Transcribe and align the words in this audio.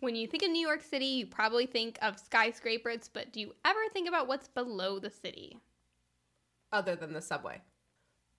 When 0.00 0.16
you 0.16 0.26
think 0.26 0.42
of 0.42 0.50
New 0.50 0.66
York 0.66 0.82
City, 0.82 1.04
you 1.04 1.26
probably 1.26 1.66
think 1.66 1.98
of 2.00 2.18
skyscrapers, 2.18 3.10
but 3.12 3.34
do 3.34 3.40
you 3.40 3.54
ever 3.66 3.80
think 3.92 4.08
about 4.08 4.28
what's 4.28 4.48
below 4.48 4.98
the 4.98 5.10
city? 5.10 5.58
Other 6.72 6.96
than 6.96 7.12
the 7.12 7.20
subway. 7.20 7.60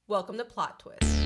Welcome 0.07 0.39
to 0.39 0.43
Plot 0.43 0.79
Twist. 0.79 1.20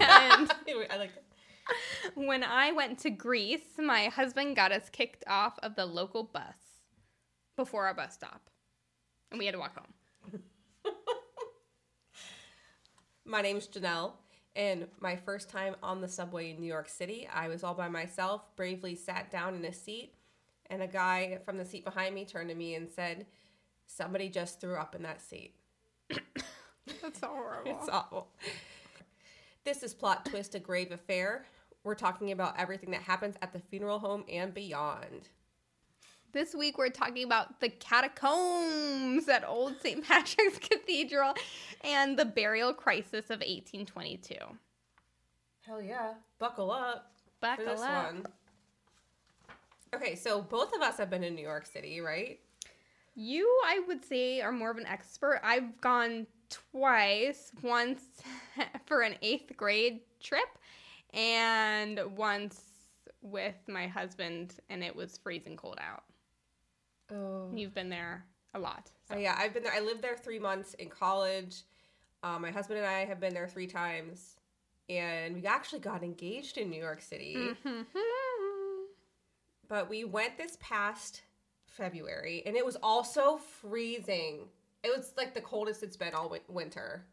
And 0.00 0.50
I 0.90 0.96
like 0.96 1.12
that. 1.14 1.24
when 2.14 2.42
I 2.42 2.72
went 2.72 2.98
to 3.00 3.10
Greece, 3.10 3.78
my 3.78 4.06
husband 4.06 4.56
got 4.56 4.72
us 4.72 4.88
kicked 4.90 5.24
off 5.26 5.58
of 5.62 5.76
the 5.76 5.86
local 5.86 6.24
bus 6.24 6.56
before 7.56 7.86
our 7.86 7.94
bus 7.94 8.14
stop. 8.14 8.50
And 9.30 9.38
we 9.38 9.46
had 9.46 9.52
to 9.52 9.58
walk 9.58 9.76
home. 9.76 10.42
My 13.24 13.42
name's 13.42 13.68
Janelle, 13.68 14.12
and 14.56 14.86
my 15.00 15.14
first 15.16 15.50
time 15.50 15.76
on 15.82 16.00
the 16.00 16.08
subway 16.08 16.50
in 16.50 16.60
New 16.60 16.66
York 16.66 16.88
City, 16.88 17.28
I 17.30 17.48
was 17.48 17.62
all 17.62 17.74
by 17.74 17.88
myself, 17.88 18.40
bravely 18.56 18.94
sat 18.94 19.30
down 19.30 19.54
in 19.54 19.64
a 19.66 19.72
seat, 19.72 20.14
and 20.70 20.82
a 20.82 20.86
guy 20.86 21.38
from 21.44 21.58
the 21.58 21.64
seat 21.66 21.84
behind 21.84 22.14
me 22.14 22.24
turned 22.24 22.48
to 22.48 22.54
me 22.54 22.74
and 22.74 22.88
said, 22.90 23.26
Somebody 23.86 24.30
just 24.30 24.60
threw 24.60 24.76
up 24.76 24.94
in 24.94 25.02
that 25.02 25.20
seat. 25.20 25.54
That's 27.02 27.20
horrible. 27.20 27.78
It's 27.80 27.88
awful. 27.88 28.28
This 29.64 29.82
is 29.82 29.92
Plot 29.94 30.24
Twist, 30.24 30.54
a 30.54 30.58
grave 30.58 30.92
affair. 30.92 31.44
We're 31.84 31.94
talking 31.94 32.32
about 32.32 32.58
everything 32.58 32.90
that 32.92 33.02
happens 33.02 33.36
at 33.42 33.52
the 33.52 33.58
funeral 33.58 33.98
home 33.98 34.24
and 34.28 34.54
beyond. 34.54 35.28
This 36.32 36.54
week 36.54 36.78
we're 36.78 36.90
talking 36.90 37.24
about 37.24 37.60
the 37.60 37.68
catacombs 37.68 39.28
at 39.28 39.46
Old 39.46 39.80
St. 39.80 40.04
Patrick's 40.08 40.58
Cathedral 40.58 41.34
and 41.82 42.18
the 42.18 42.24
burial 42.24 42.72
crisis 42.72 43.26
of 43.30 43.40
1822. 43.40 44.34
Hell 45.66 45.82
yeah. 45.82 46.14
Buckle 46.38 46.70
up 46.70 47.12
for 47.40 47.46
Buckle 47.46 47.64
this 47.66 47.80
up. 47.80 48.12
one. 48.12 48.26
Okay, 49.94 50.14
so 50.14 50.42
both 50.42 50.74
of 50.74 50.82
us 50.82 50.98
have 50.98 51.08
been 51.10 51.24
in 51.24 51.34
New 51.34 51.42
York 51.42 51.66
City, 51.66 52.00
right? 52.00 52.38
You, 53.14 53.46
I 53.66 53.80
would 53.86 54.04
say, 54.04 54.40
are 54.40 54.52
more 54.52 54.70
of 54.70 54.76
an 54.76 54.86
expert. 54.86 55.40
I've 55.42 55.80
gone 55.80 56.26
twice, 56.50 57.52
once 57.62 58.02
for 58.86 59.02
an 59.02 59.14
eighth 59.22 59.56
grade 59.56 60.00
trip, 60.20 60.58
and 61.12 62.00
once 62.16 62.60
with 63.22 63.56
my 63.68 63.86
husband, 63.86 64.54
and 64.68 64.82
it 64.82 64.94
was 64.94 65.18
freezing 65.18 65.56
cold 65.56 65.78
out. 65.80 66.04
Oh. 67.12 67.50
You've 67.54 67.74
been 67.74 67.88
there 67.88 68.24
a 68.54 68.58
lot. 68.58 68.90
Oh, 69.10 69.16
yeah, 69.16 69.36
I've 69.38 69.54
been 69.54 69.62
there. 69.62 69.72
I 69.74 69.80
lived 69.80 70.02
there 70.02 70.16
three 70.16 70.38
months 70.38 70.74
in 70.74 70.88
college. 70.88 71.62
Um, 72.22 72.42
my 72.42 72.50
husband 72.50 72.78
and 72.78 72.88
I 72.88 73.04
have 73.04 73.20
been 73.20 73.32
there 73.34 73.48
three 73.48 73.66
times, 73.66 74.36
and 74.88 75.34
we 75.34 75.46
actually 75.46 75.78
got 75.80 76.02
engaged 76.02 76.58
in 76.58 76.68
New 76.70 76.80
York 76.80 77.00
City. 77.00 77.36
Mhm. 77.64 77.86
But 79.68 79.88
we 79.88 80.04
went 80.04 80.36
this 80.38 80.56
past 80.60 81.22
February, 81.66 82.42
and 82.46 82.56
it 82.56 82.64
was 82.64 82.76
also 82.82 83.36
freezing. 83.36 84.48
It 84.82 84.96
was 84.96 85.12
like 85.16 85.34
the 85.34 85.40
coldest 85.40 85.82
it's 85.82 85.96
been 85.96 86.14
all 86.14 86.28
win- 86.28 86.40
winter. 86.48 87.04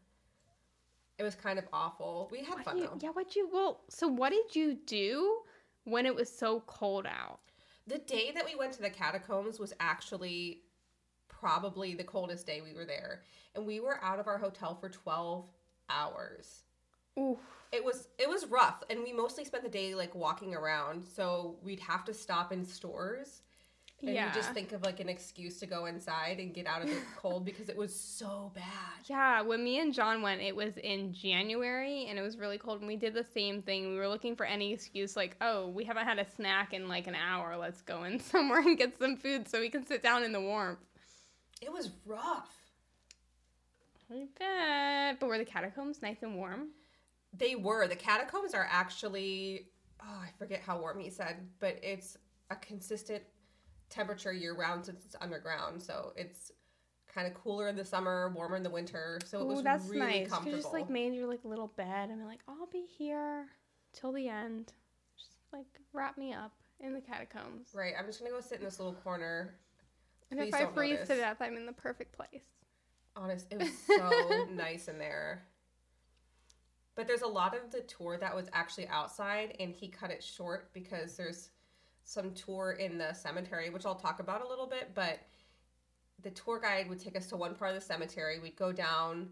It 1.18 1.22
was 1.22 1.34
kind 1.34 1.58
of 1.58 1.66
awful. 1.72 2.28
We 2.30 2.40
had 2.44 2.56
What 2.56 2.64
fun 2.64 2.78
you- 2.78 2.84
though. 2.86 2.98
yeah, 3.00 3.10
what 3.10 3.34
you 3.36 3.48
well? 3.52 3.82
So 3.88 4.06
what 4.06 4.30
did 4.30 4.54
you 4.54 4.74
do 4.74 5.42
when 5.84 6.06
it 6.06 6.14
was 6.14 6.30
so 6.30 6.60
cold 6.66 7.06
out? 7.06 7.40
The 7.86 7.98
day 7.98 8.32
that 8.32 8.44
we 8.44 8.54
went 8.54 8.72
to 8.74 8.82
the 8.82 8.90
catacombs 8.90 9.58
was 9.58 9.72
actually 9.80 10.62
probably 11.28 11.94
the 11.94 12.04
coldest 12.04 12.46
day 12.46 12.60
we 12.60 12.72
were 12.74 12.84
there, 12.84 13.22
and 13.54 13.66
we 13.66 13.80
were 13.80 14.02
out 14.02 14.18
of 14.18 14.26
our 14.26 14.38
hotel 14.38 14.74
for 14.74 14.88
twelve 14.88 15.48
hours. 15.88 16.62
Ooh, 17.18 17.38
It 17.72 17.82
was 17.84 18.08
it 18.18 18.28
was 18.28 18.46
rough, 18.46 18.82
and 18.90 19.02
we 19.02 19.12
mostly 19.12 19.44
spent 19.44 19.62
the 19.64 19.70
day 19.70 19.94
like 19.94 20.14
walking 20.14 20.54
around. 20.54 21.02
So 21.04 21.58
we'd 21.62 21.80
have 21.80 22.04
to 22.06 22.14
stop 22.14 22.52
in 22.52 22.64
stores, 22.64 23.42
and 24.02 24.14
yeah, 24.14 24.28
we 24.28 24.34
just 24.34 24.52
think 24.52 24.72
of 24.72 24.82
like 24.82 25.00
an 25.00 25.08
excuse 25.08 25.58
to 25.60 25.66
go 25.66 25.86
inside 25.86 26.38
and 26.38 26.52
get 26.52 26.66
out 26.66 26.82
of 26.82 26.88
the 26.88 26.96
cold 27.16 27.44
because 27.44 27.68
it 27.68 27.76
was 27.76 27.98
so 27.98 28.52
bad. 28.54 28.64
yeah. 29.04 29.40
When 29.40 29.64
me 29.64 29.80
and 29.80 29.94
John 29.94 30.20
went, 30.20 30.42
it 30.42 30.54
was 30.54 30.76
in 30.76 31.14
January, 31.14 32.06
and 32.06 32.18
it 32.18 32.22
was 32.22 32.36
really 32.36 32.58
cold. 32.58 32.80
And 32.80 32.88
we 32.88 32.96
did 32.96 33.14
the 33.14 33.24
same 33.24 33.62
thing. 33.62 33.88
We 33.88 33.96
were 33.96 34.08
looking 34.08 34.36
for 34.36 34.44
any 34.44 34.72
excuse, 34.72 35.16
like, 35.16 35.36
oh, 35.40 35.68
we 35.68 35.84
haven't 35.84 36.04
had 36.04 36.18
a 36.18 36.26
snack 36.36 36.74
in 36.74 36.88
like 36.88 37.06
an 37.06 37.14
hour. 37.14 37.56
Let's 37.56 37.80
go 37.80 38.04
in 38.04 38.20
somewhere 38.20 38.60
and 38.60 38.76
get 38.76 38.98
some 38.98 39.16
food 39.16 39.48
so 39.48 39.60
we 39.60 39.70
can 39.70 39.86
sit 39.86 40.02
down 40.02 40.22
in 40.22 40.32
the 40.32 40.40
warmth. 40.40 40.78
It 41.62 41.72
was 41.72 41.90
rough. 42.04 42.54
I 44.10 44.26
bet. 44.38 45.20
But 45.20 45.28
were 45.28 45.38
the 45.38 45.44
catacombs 45.44 46.02
nice 46.02 46.22
and 46.22 46.36
warm? 46.36 46.68
They 47.32 47.56
were. 47.56 47.88
The 47.88 47.96
catacombs 47.96 48.54
are 48.54 48.68
actually 48.70 49.68
oh, 50.02 50.22
I 50.22 50.28
forget 50.38 50.60
how 50.60 50.78
warm 50.78 51.00
he 51.00 51.10
said, 51.10 51.48
but 51.60 51.78
it's 51.82 52.16
a 52.50 52.56
consistent 52.56 53.22
temperature 53.88 54.32
year 54.32 54.54
round 54.54 54.84
since 54.84 55.04
it's 55.04 55.16
underground. 55.20 55.82
So 55.82 56.12
it's 56.16 56.52
kind 57.12 57.26
of 57.26 57.34
cooler 57.34 57.68
in 57.68 57.76
the 57.76 57.84
summer, 57.84 58.32
warmer 58.34 58.56
in 58.56 58.62
the 58.62 58.70
winter. 58.70 59.18
So 59.24 59.40
it 59.40 59.44
Ooh, 59.44 59.46
was 59.46 59.62
that's 59.62 59.86
really 59.86 60.00
nice. 60.00 60.28
comfortable. 60.28 60.56
You 60.56 60.62
just 60.62 60.74
like 60.74 60.90
made 60.90 61.14
your 61.14 61.26
like 61.26 61.44
little 61.44 61.72
bed 61.76 62.10
and 62.10 62.24
like, 62.26 62.40
I'll 62.48 62.66
be 62.66 62.84
here 62.98 63.46
till 63.92 64.12
the 64.12 64.28
end. 64.28 64.72
Just 65.16 65.38
like 65.52 65.66
wrap 65.92 66.18
me 66.18 66.32
up 66.32 66.52
in 66.80 66.92
the 66.92 67.00
catacombs. 67.00 67.68
right. 67.74 67.94
I'm 67.98 68.06
just 68.06 68.18
gonna 68.18 68.30
go 68.30 68.40
sit 68.40 68.58
in 68.58 68.64
this 68.64 68.78
little 68.78 68.94
corner. 68.94 69.54
And 70.30 70.40
Please 70.40 70.48
if 70.48 70.54
I 70.54 70.66
freeze 70.66 70.92
notice. 70.94 71.08
to 71.08 71.16
death, 71.16 71.36
I'm 71.40 71.56
in 71.56 71.66
the 71.66 71.72
perfect 71.72 72.14
place. 72.14 72.44
Honest, 73.14 73.46
it 73.50 73.58
was 73.60 73.70
so 73.86 74.46
nice 74.52 74.88
in 74.88 74.98
there. 74.98 75.44
But 76.96 77.06
there's 77.06 77.22
a 77.22 77.26
lot 77.28 77.54
of 77.54 77.70
the 77.70 77.82
tour 77.82 78.18
that 78.18 78.34
was 78.34 78.48
actually 78.52 78.88
outside, 78.88 79.54
and 79.60 79.72
he 79.72 79.88
cut 79.88 80.10
it 80.10 80.22
short 80.24 80.72
because 80.72 81.16
there's 81.16 81.50
some 82.06 82.30
tour 82.32 82.72
in 82.78 82.96
the 82.98 83.12
cemetery, 83.12 83.68
which 83.68 83.84
I'll 83.84 83.96
talk 83.96 84.20
about 84.20 84.40
a 84.42 84.48
little 84.48 84.66
bit. 84.66 84.92
But 84.94 85.18
the 86.22 86.30
tour 86.30 86.58
guide 86.60 86.88
would 86.88 87.00
take 87.00 87.16
us 87.16 87.26
to 87.26 87.36
one 87.36 87.54
part 87.54 87.70
of 87.72 87.74
the 87.74 87.84
cemetery. 87.84 88.38
We'd 88.38 88.56
go 88.56 88.72
down 88.72 89.28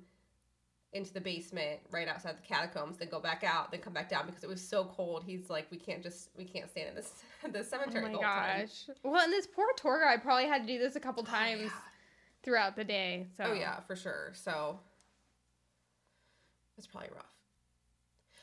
into 0.93 1.13
the 1.13 1.21
basement 1.21 1.81
right 1.91 2.07
outside 2.07 2.37
the 2.37 2.47
catacombs, 2.47 2.99
then 2.99 3.09
go 3.09 3.19
back 3.21 3.43
out, 3.43 3.71
then 3.71 3.81
come 3.81 3.93
back 3.93 4.09
down 4.09 4.27
because 4.27 4.45
it 4.45 4.49
was 4.49 4.61
so 4.61 4.85
cold. 4.85 5.25
He's 5.25 5.49
like, 5.51 5.67
we 5.71 5.77
can't 5.79 6.03
just 6.03 6.31
we 6.37 6.45
can't 6.45 6.69
stand 6.71 6.91
in 6.91 6.95
this 6.97 7.13
the 7.53 7.63
cemetery. 7.65 8.01
Oh 8.05 8.07
my 8.07 8.09
the 8.13 8.15
whole 8.17 8.23
time. 8.25 8.61
gosh. 8.63 8.97
Well, 9.03 9.23
and 9.23 9.33
this 9.33 9.47
poor 9.47 9.67
tour 9.77 10.01
guide 10.05 10.23
probably 10.23 10.47
had 10.47 10.67
to 10.67 10.73
do 10.73 10.79
this 10.79 10.95
a 10.97 11.01
couple 11.01 11.25
Oh, 11.27 11.31
times 11.31 11.63
yeah. 11.63 11.71
throughout 12.43 12.75
the 12.77 12.85
day. 12.85 13.29
So 13.37 13.45
Oh 13.49 13.53
yeah, 13.53 13.81
for 13.81 13.95
sure. 13.97 14.33
So 14.35 14.79
it's 16.77 16.87
probably 16.89 17.11
rough. 17.15 17.25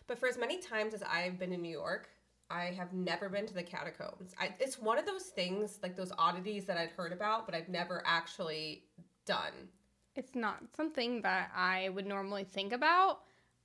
But 0.07 0.17
for 0.19 0.27
as 0.27 0.37
many 0.37 0.57
times 0.57 0.93
as 0.93 1.03
I've 1.03 1.37
been 1.39 1.51
in 1.53 1.61
New 1.61 1.71
York, 1.71 2.09
I 2.51 2.73
have 2.77 2.93
never 2.93 3.29
been 3.29 3.45
to 3.47 3.53
the 3.53 3.63
catacombs. 3.63 4.33
I, 4.39 4.53
it's 4.59 4.77
one 4.77 4.97
of 4.97 5.05
those 5.05 5.23
things, 5.23 5.79
like 5.81 5.95
those 5.95 6.11
oddities 6.17 6.65
that 6.65 6.77
I'd 6.77 6.89
heard 6.89 7.13
about, 7.13 7.45
but 7.45 7.55
I've 7.55 7.69
never 7.69 8.03
actually 8.05 8.83
done. 9.25 9.69
it's 10.15 10.35
not 10.35 10.57
something 10.75 11.21
that 11.21 11.51
I 11.55 11.89
would 11.89 12.05
normally 12.05 12.43
think 12.43 12.73
about. 12.73 13.19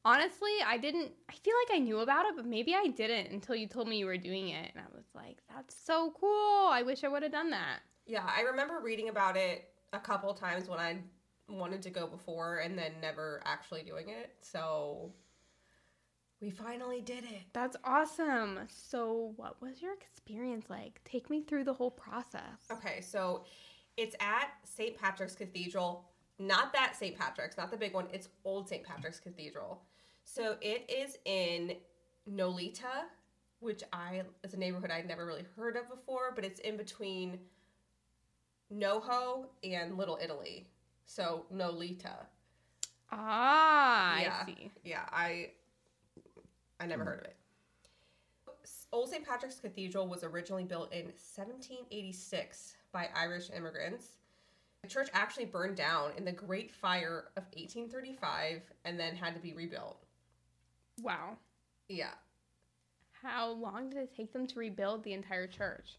Honestly, 0.05 0.53
I 0.65 0.79
didn't. 0.79 1.11
I 1.29 1.33
feel 1.33 1.55
like 1.67 1.77
I 1.77 1.81
knew 1.81 1.99
about 1.99 2.27
it, 2.27 2.37
but 2.37 2.47
maybe 2.47 2.75
I 2.75 2.87
didn't 2.87 3.33
until 3.33 3.57
you 3.57 3.67
told 3.67 3.89
me 3.89 3.99
you 3.99 4.07
were 4.07 4.17
doing 4.17 4.51
it, 4.51 4.71
and 4.73 4.85
I 4.85 4.97
was 4.97 5.07
like, 5.15 5.39
"That's 5.53 5.75
so 5.75 6.13
cool! 6.21 6.69
I 6.69 6.83
wish 6.83 7.03
I 7.03 7.09
would 7.09 7.25
have 7.25 7.33
done 7.33 7.51
that." 7.51 7.81
Yeah, 8.07 8.25
I 8.25 8.43
remember 8.43 8.81
reading 8.81 9.09
about 9.09 9.37
it 9.37 9.69
a 9.93 9.99
couple 9.99 10.33
times 10.33 10.69
when 10.69 10.79
I 10.79 10.99
wanted 11.49 11.83
to 11.83 11.91
go 11.91 12.07
before 12.07 12.59
and 12.59 12.79
then 12.79 12.93
never 13.01 13.43
actually 13.45 13.83
doing 13.83 14.09
it. 14.09 14.37
So 14.43 15.13
we 16.41 16.51
finally 16.51 17.01
did 17.01 17.25
it. 17.25 17.43
That's 17.53 17.77
awesome. 17.85 18.61
So, 18.69 19.33
what 19.37 19.61
was 19.63 19.81
your 19.81 19.95
experience 19.95 20.67
like? 20.69 21.01
Take 21.05 21.31
me 21.31 21.43
through 21.43 21.65
the 21.65 21.73
whole 21.73 21.91
process. 21.91 22.43
Okay, 22.71 23.01
so 23.01 23.45
it's 23.97 24.15
at 24.21 24.51
St. 24.65 24.97
Patrick's 24.99 25.35
Cathedral. 25.35 26.05
Not 26.39 26.73
that 26.75 26.95
St. 26.95 27.17
Patrick's, 27.19 27.57
not 27.57 27.71
the 27.71 27.77
big 27.79 27.95
one. 27.95 28.07
It's 28.13 28.29
Old 28.45 28.69
St. 28.69 28.85
Patrick's 28.85 29.19
Cathedral. 29.21 29.83
So 30.25 30.57
it 30.61 30.91
is 30.91 31.17
in 31.25 31.77
Nolita, 32.31 33.05
which 33.61 33.83
I 33.93 34.23
is 34.45 34.53
a 34.53 34.59
neighborhood 34.59 34.91
I'd 34.91 35.09
never 35.09 35.25
really 35.25 35.47
heard 35.57 35.77
of 35.77 35.89
before, 35.89 36.33
but 36.35 36.45
it's 36.45 36.61
in 36.61 36.77
between 36.77 37.39
NoHo 38.73 39.47
and 39.65 39.97
Little 39.97 40.19
Italy. 40.23 40.67
So 41.07 41.47
Nolita. 41.55 42.27
Ah, 43.11 44.21
Yeah. 44.21 44.39
I 44.43 44.47
see. 44.47 44.71
Yeah, 44.85 45.05
I 45.11 45.51
I 46.81 46.87
never 46.87 47.03
hmm. 47.03 47.09
heard 47.09 47.21
of 47.21 47.25
it. 47.27 47.37
Old 48.93 49.11
St. 49.11 49.27
Patrick's 49.27 49.61
Cathedral 49.61 50.07
was 50.07 50.25
originally 50.25 50.65
built 50.65 50.93
in 50.93 51.07
1786 51.07 52.77
by 52.93 53.09
Irish 53.15 53.51
immigrants. 53.55 54.17
The 54.83 54.89
church 54.89 55.09
actually 55.13 55.47
burned 55.47 55.77
down 55.77 56.13
in 56.17 56.25
the 56.25 56.33
Great 56.33 56.71
Fire 56.71 57.25
of 57.37 57.45
1835 57.55 58.63
and 58.85 58.99
then 58.99 59.17
had 59.17 59.35
to 59.35 59.41
be 59.41 59.53
rebuilt. 59.53 59.99
Wow. 61.03 61.37
Yeah. 61.89 62.15
How 63.23 63.51
long 63.51 63.91
did 63.91 63.99
it 63.99 64.17
take 64.17 64.33
them 64.33 64.47
to 64.47 64.59
rebuild 64.59 65.03
the 65.03 65.13
entire 65.13 65.47
church? 65.47 65.99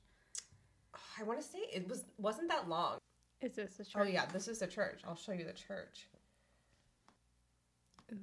I 1.19 1.23
want 1.23 1.39
to 1.39 1.45
say 1.45 1.59
it 1.73 1.88
was 1.88 2.06
wasn't 2.18 2.50
that 2.50 2.69
long. 2.69 2.97
Is 3.41 3.56
this 3.56 3.75
the 3.75 3.83
oh, 3.83 3.85
church? 3.85 4.07
Oh 4.07 4.12
yeah, 4.12 4.25
this 4.25 4.47
is 4.47 4.59
the 4.59 4.68
church. 4.68 5.01
I'll 5.07 5.15
show 5.15 5.33
you 5.33 5.45
the 5.45 5.53
church. 5.53 6.07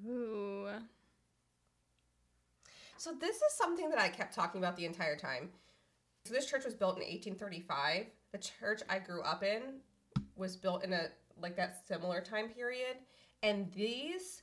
Ooh. 0.06 0.68
So 2.96 3.12
this 3.20 3.36
is 3.36 3.52
something 3.56 3.90
that 3.90 3.98
I 3.98 4.08
kept 4.08 4.34
talking 4.34 4.60
about 4.60 4.76
the 4.76 4.84
entire 4.84 5.16
time. 5.16 5.50
So 6.24 6.32
this 6.32 6.46
church 6.46 6.64
was 6.64 6.74
built 6.74 6.96
in 6.96 7.02
1835. 7.02 8.06
The 8.32 8.38
church 8.38 8.80
I 8.88 8.98
grew 8.98 9.22
up 9.22 9.42
in 9.42 9.80
was 10.36 10.56
built 10.56 10.84
in 10.84 10.92
a 10.92 11.08
like 11.40 11.56
that 11.56 11.86
similar 11.86 12.20
time 12.20 12.48
period, 12.48 12.96
and 13.42 13.70
these 13.72 14.42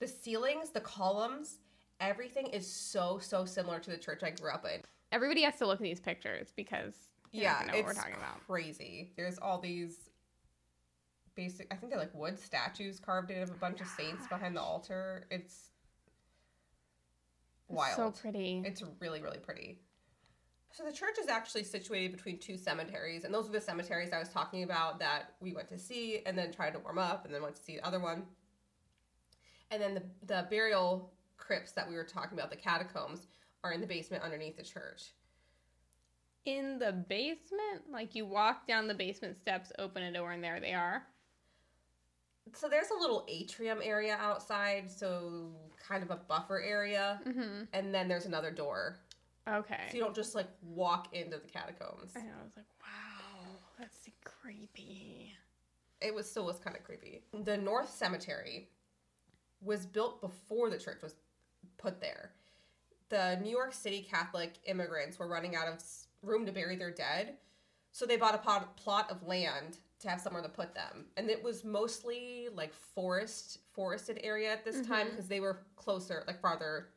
the 0.00 0.08
ceilings, 0.08 0.70
the 0.70 0.80
columns, 0.80 1.58
everything 2.00 2.48
is 2.48 2.70
so 2.70 3.18
so 3.18 3.44
similar 3.44 3.78
to 3.78 3.90
the 3.90 3.96
church 3.96 4.22
I 4.22 4.30
grew 4.30 4.50
up 4.50 4.64
in. 4.66 4.82
Everybody 5.10 5.42
has 5.42 5.56
to 5.56 5.66
look 5.66 5.76
at 5.76 5.82
these 5.82 6.00
pictures 6.00 6.52
because 6.56 6.94
yeah, 7.32 7.62
know 7.66 7.72
it's 7.72 7.86
what 7.86 7.86
we're 7.86 7.94
talking 7.94 8.16
about. 8.16 8.46
crazy. 8.46 9.12
There's 9.16 9.38
all 9.38 9.58
these 9.58 10.10
basic. 11.34 11.72
I 11.72 11.76
think 11.76 11.90
they're 11.90 12.00
like 12.00 12.14
wood 12.14 12.38
statues 12.38 13.00
carved 13.00 13.30
in 13.30 13.42
of 13.42 13.50
a 13.50 13.54
bunch 13.54 13.80
of 13.80 13.86
saints 13.88 14.26
behind 14.26 14.56
the 14.56 14.60
altar. 14.62 15.24
It's 15.30 15.71
wild. 17.72 17.96
So 17.96 18.10
pretty. 18.10 18.62
It's 18.64 18.82
really, 19.00 19.22
really 19.22 19.38
pretty. 19.38 19.78
So 20.72 20.84
the 20.84 20.92
church 20.92 21.18
is 21.20 21.28
actually 21.28 21.64
situated 21.64 22.12
between 22.12 22.38
two 22.38 22.56
cemeteries, 22.56 23.24
and 23.24 23.34
those 23.34 23.48
are 23.48 23.52
the 23.52 23.60
cemeteries 23.60 24.12
I 24.12 24.18
was 24.18 24.30
talking 24.30 24.62
about 24.62 24.98
that 25.00 25.34
we 25.40 25.52
went 25.52 25.68
to 25.68 25.78
see, 25.78 26.22
and 26.24 26.36
then 26.36 26.50
tried 26.50 26.72
to 26.72 26.78
warm 26.78 26.98
up, 26.98 27.26
and 27.26 27.34
then 27.34 27.42
went 27.42 27.56
to 27.56 27.62
see 27.62 27.76
the 27.76 27.86
other 27.86 28.00
one. 28.00 28.24
And 29.70 29.82
then 29.82 29.94
the 29.94 30.02
the 30.26 30.46
burial 30.48 31.12
crypts 31.36 31.72
that 31.72 31.88
we 31.88 31.94
were 31.96 32.04
talking 32.04 32.38
about, 32.38 32.50
the 32.50 32.56
catacombs, 32.56 33.26
are 33.64 33.72
in 33.72 33.80
the 33.80 33.86
basement 33.86 34.22
underneath 34.22 34.56
the 34.56 34.62
church. 34.62 35.10
In 36.44 36.78
the 36.78 36.92
basement, 36.92 37.90
like 37.90 38.14
you 38.14 38.26
walk 38.26 38.66
down 38.66 38.88
the 38.88 38.94
basement 38.94 39.36
steps, 39.38 39.72
open 39.78 40.02
a 40.02 40.12
door, 40.12 40.32
and 40.32 40.42
there 40.42 40.58
they 40.58 40.72
are. 40.72 41.06
So 42.54 42.68
there's 42.68 42.90
a 42.90 42.98
little 43.00 43.24
atrium 43.28 43.78
area 43.82 44.16
outside, 44.20 44.90
so 44.90 45.50
kind 45.88 46.02
of 46.02 46.10
a 46.10 46.16
buffer 46.16 46.60
area, 46.60 47.20
Mm-hmm. 47.26 47.64
and 47.72 47.94
then 47.94 48.08
there's 48.08 48.26
another 48.26 48.50
door, 48.50 48.96
Okay. 49.48 49.88
so 49.90 49.96
you 49.96 50.02
don't 50.02 50.14
just 50.14 50.34
like 50.34 50.48
walk 50.62 51.14
into 51.14 51.38
the 51.38 51.48
catacombs. 51.48 52.12
I 52.16 52.20
know. 52.20 52.26
I 52.40 52.44
was 52.44 52.52
like, 52.56 52.66
wow, 52.82 53.46
that's 53.78 54.08
creepy. 54.24 55.32
it 56.00 56.14
was 56.14 56.28
still 56.30 56.44
was 56.46 56.58
kind 56.58 56.76
of 56.76 56.82
creepy. 56.84 57.22
The 57.44 57.56
North 57.56 57.90
Cemetery 57.90 58.68
was 59.62 59.86
built 59.86 60.20
before 60.20 60.68
the 60.68 60.78
church 60.78 61.00
was 61.02 61.14
put 61.78 62.00
there. 62.00 62.32
The 63.08 63.38
New 63.42 63.50
York 63.50 63.72
City 63.72 64.06
Catholic 64.08 64.54
immigrants 64.66 65.18
were 65.18 65.28
running 65.28 65.54
out 65.56 65.68
of 65.68 65.78
room 66.22 66.44
to 66.46 66.52
bury 66.52 66.76
their 66.76 66.90
dead, 66.90 67.34
so 67.92 68.04
they 68.06 68.16
bought 68.16 68.34
a 68.34 68.38
pot, 68.38 68.76
plot 68.76 69.10
of 69.10 69.26
land 69.26 69.78
to 70.02 70.08
have 70.10 70.20
somewhere 70.20 70.42
to 70.42 70.48
put 70.48 70.74
them. 70.74 71.06
And 71.16 71.30
it 71.30 71.42
was 71.42 71.64
mostly 71.64 72.48
like 72.54 72.72
forest, 72.74 73.58
forested 73.72 74.20
area 74.22 74.52
at 74.52 74.64
this 74.64 74.86
time 74.86 75.06
Mhm. 75.06 75.10
because 75.10 75.28
they 75.28 75.40
were 75.40 75.64
closer, 75.76 76.24
like 76.26 76.40
farther 76.40 76.88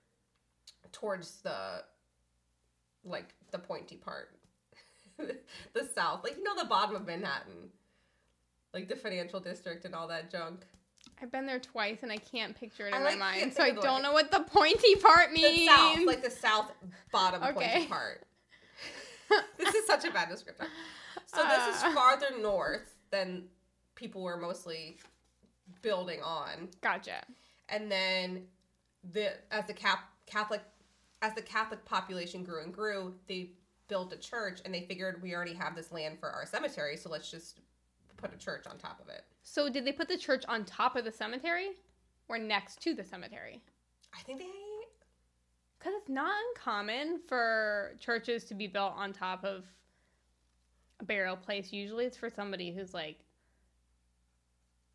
towards 0.92 1.42
the 1.42 1.84
like 3.04 3.34
the 3.52 3.60
pointy 3.60 3.98
part. 3.98 4.36
the 5.18 5.88
south, 5.96 6.24
like 6.24 6.36
you 6.38 6.44
know 6.44 6.56
the 6.56 6.66
bottom 6.68 6.96
of 6.96 7.06
Manhattan 7.06 7.72
like 8.74 8.90
the 8.90 8.96
financial 8.96 9.40
district 9.40 9.86
and 9.86 9.96
all 9.96 10.08
that 10.10 10.30
junk. 10.30 10.60
I've 11.22 11.31
been 11.31 11.46
there 11.46 11.60
twice 11.60 12.00
and 12.04 12.12
I 12.12 12.18
can't 12.18 12.54
picture 12.60 12.88
it 12.88 12.94
I, 12.94 12.98
in 12.98 13.04
like, 13.06 13.18
my 13.18 13.38
mind, 13.38 13.54
so 13.54 13.63
I 13.63 13.72
don't 13.72 13.86
way- 13.98 14.01
know 14.01 14.12
what 14.12 14.31
the 14.31 14.42
pointy 14.42 14.96
part 14.96 15.31
means. 15.31 15.60
The 15.60 15.66
south, 15.68 16.06
like 16.06 16.24
the 16.24 16.30
south 16.31 16.72
bottom 17.12 17.42
pointy 17.54 17.86
part. 17.86 18.25
this 19.58 19.74
is 19.75 19.88
such 19.88 20.04
a 20.04 20.12
bad 20.12 20.28
descriptor. 20.30 20.68
So 21.28 21.42
this 21.48 21.75
is 21.78 21.84
Uh. 21.84 21.94
farther 21.94 22.38
north 22.42 22.95
than 23.12 23.46
people 23.96 24.22
were 24.22 24.38
mostly 24.38 24.98
building 25.81 26.22
on, 26.22 26.69
gotcha. 26.81 27.24
and 27.69 27.92
then 27.92 28.44
the 29.13 29.34
as 29.52 29.66
the 29.68 29.74
cap, 29.74 30.10
Catholic 30.25 30.62
as 31.22 31.34
the 31.34 31.42
Catholic 31.42 31.84
population 31.86 32.44
grew 32.44 32.63
and 32.63 32.74
grew, 32.74 33.13
they 33.28 33.52
built 33.88 34.12
a 34.13 34.18
church, 34.18 34.60
and 34.66 34.74
they 34.74 34.81
figured 34.81 35.22
we 35.22 35.34
already 35.34 35.54
have 35.54 35.75
this 35.75 35.92
land 35.92 36.19
for 36.19 36.30
our 36.30 36.46
cemetery, 36.46 36.98
so 36.98 37.10
let's 37.10 37.30
just 37.30 37.60
put 38.18 38.34
a 38.34 38.38
church 38.38 38.66
on 38.68 38.78
top 38.78 39.00
of 39.02 39.10
it. 39.10 39.24
So 39.44 39.69
did 39.69 39.86
they 39.86 39.92
put 39.92 40.08
the 40.08 40.18
church 40.18 40.44
on 40.48 40.66
top 40.66 40.96
of 40.96 41.06
the 41.06 41.12
cemetery, 41.12 41.69
or 42.28 42.38
next 42.38 42.81
to 42.81 42.94
the 42.94 43.04
cemetery? 43.04 43.62
I 44.13 44.22
think 44.24 44.40
they 44.40 44.46
Because 45.78 45.94
it's 45.98 46.10
not 46.10 46.34
uncommon 46.50 47.19
for 47.28 47.96
churches 48.00 48.46
to 48.46 48.54
be 48.56 48.68
built 48.68 48.94
on 48.96 49.13
top 49.13 49.44
of 49.44 49.66
burial 51.04 51.36
place. 51.36 51.72
Usually 51.74 52.06
it's 52.06 52.18
for 52.18 52.30
somebody 52.30 52.72
who's 52.72 52.94
like, 52.94 53.18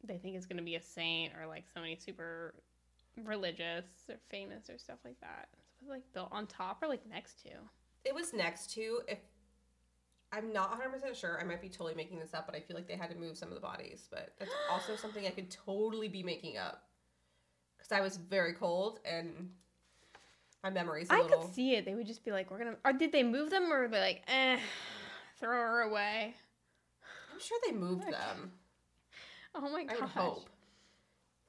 they 0.04 0.16
think 0.16 0.36
is 0.36 0.46
going 0.46 0.56
to 0.56 0.62
be 0.62 0.76
a 0.76 0.82
saint 0.82 1.32
or 1.38 1.46
like 1.46 1.64
somebody 1.72 1.96
super 1.96 2.54
religious 3.24 3.84
or 4.08 4.16
famous 4.30 4.70
or 4.70 4.78
stuff 4.78 4.98
like 5.04 5.20
that. 5.20 5.48
So 5.52 5.82
it's 5.82 5.90
like 5.90 6.12
built 6.12 6.28
on 6.32 6.46
top 6.46 6.82
or 6.82 6.88
like 6.88 7.06
next 7.08 7.42
to. 7.42 7.50
It 8.04 8.14
was 8.14 8.32
next 8.32 8.72
to 8.74 9.00
if 9.08 9.18
I'm 10.32 10.52
not 10.52 10.80
100% 10.80 11.14
sure. 11.14 11.38
I 11.40 11.44
might 11.44 11.60
be 11.60 11.68
totally 11.68 11.94
making 11.94 12.18
this 12.18 12.34
up, 12.34 12.46
but 12.46 12.54
I 12.54 12.60
feel 12.60 12.76
like 12.76 12.86
they 12.86 12.96
had 12.96 13.10
to 13.10 13.16
move 13.16 13.36
some 13.36 13.48
of 13.48 13.54
the 13.54 13.60
bodies, 13.60 14.06
but 14.10 14.32
that's 14.38 14.52
also 14.70 14.96
something 14.96 15.26
I 15.26 15.30
could 15.30 15.50
totally 15.50 16.08
be 16.08 16.22
making 16.22 16.56
up. 16.56 16.84
Cuz 17.78 17.92
I 17.92 18.00
was 18.00 18.16
very 18.16 18.54
cold 18.54 19.00
and 19.04 19.50
my 20.62 20.70
memory's 20.70 21.10
a 21.10 21.14
I 21.14 21.22
little 21.22 21.40
I 21.40 21.44
could 21.44 21.54
see 21.54 21.74
it. 21.74 21.84
They 21.84 21.94
would 21.94 22.06
just 22.06 22.24
be 22.24 22.32
like, 22.32 22.50
we're 22.50 22.58
to, 22.58 22.76
or 22.84 22.92
did 22.92 23.12
they 23.12 23.22
move 23.22 23.50
them 23.50 23.72
or 23.72 23.80
were 23.80 23.88
they 23.88 24.00
like, 24.00 24.22
eh, 24.28 24.58
throw 25.40 25.56
her 25.58 25.80
away? 25.82 26.34
I'm 27.32 27.40
sure 27.40 27.58
they 27.66 27.72
moved 27.72 28.10
them. 28.10 28.52
Oh 29.54 29.62
my 29.62 29.84
god. 29.84 29.96
I 29.96 30.00
would 30.00 30.10
hope. 30.10 30.48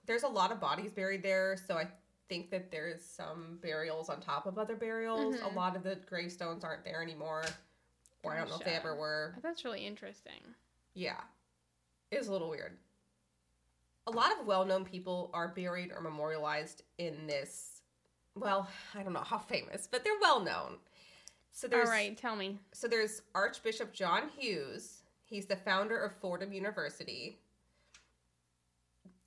There's 0.05 0.23
a 0.23 0.27
lot 0.27 0.51
of 0.51 0.59
bodies 0.59 0.91
buried 0.91 1.21
there, 1.21 1.55
so 1.67 1.75
I 1.77 1.87
think 2.27 2.49
that 2.49 2.71
there's 2.71 3.03
some 3.03 3.59
burials 3.61 4.09
on 4.09 4.19
top 4.21 4.45
of 4.45 4.57
other 4.57 4.75
burials. 4.75 5.35
Mhm. 5.35 5.51
A 5.51 5.55
lot 5.55 5.75
of 5.75 5.83
the 5.83 5.97
gravestones 6.07 6.63
aren't 6.63 6.83
there 6.83 7.01
anymore. 7.01 7.43
Or 8.23 8.33
I 8.33 8.37
don't 8.37 8.49
know 8.49 8.55
if 8.57 8.63
they 8.63 8.75
ever 8.75 8.95
were. 8.95 9.35
That's 9.41 9.65
really 9.65 9.85
interesting. 9.85 10.55
Yeah. 10.93 11.21
It 12.11 12.19
is 12.19 12.27
a 12.27 12.31
little 12.31 12.49
weird. 12.49 12.77
A 14.07 14.11
lot 14.11 14.31
of 14.39 14.45
well 14.45 14.65
known 14.65 14.85
people 14.85 15.29
are 15.33 15.49
buried 15.49 15.91
or 15.91 16.01
memorialized 16.01 16.83
in 16.97 17.27
this. 17.27 17.81
Well, 18.35 18.67
I 18.95 19.03
don't 19.03 19.13
know 19.13 19.19
how 19.21 19.37
famous, 19.37 19.87
but 19.87 20.03
they're 20.03 20.19
well 20.19 20.39
known. 20.39 20.79
So 21.51 21.67
there's 21.67 21.87
All 21.87 21.93
right, 21.93 22.17
tell 22.17 22.35
me. 22.35 22.57
so 22.73 22.87
there's 22.87 23.21
Archbishop 23.35 23.93
John 23.93 24.29
Hughes. 24.37 25.03
He's 25.25 25.45
the 25.45 25.55
founder 25.55 25.97
of 25.97 26.13
Fordham 26.21 26.51
University. 26.53 27.39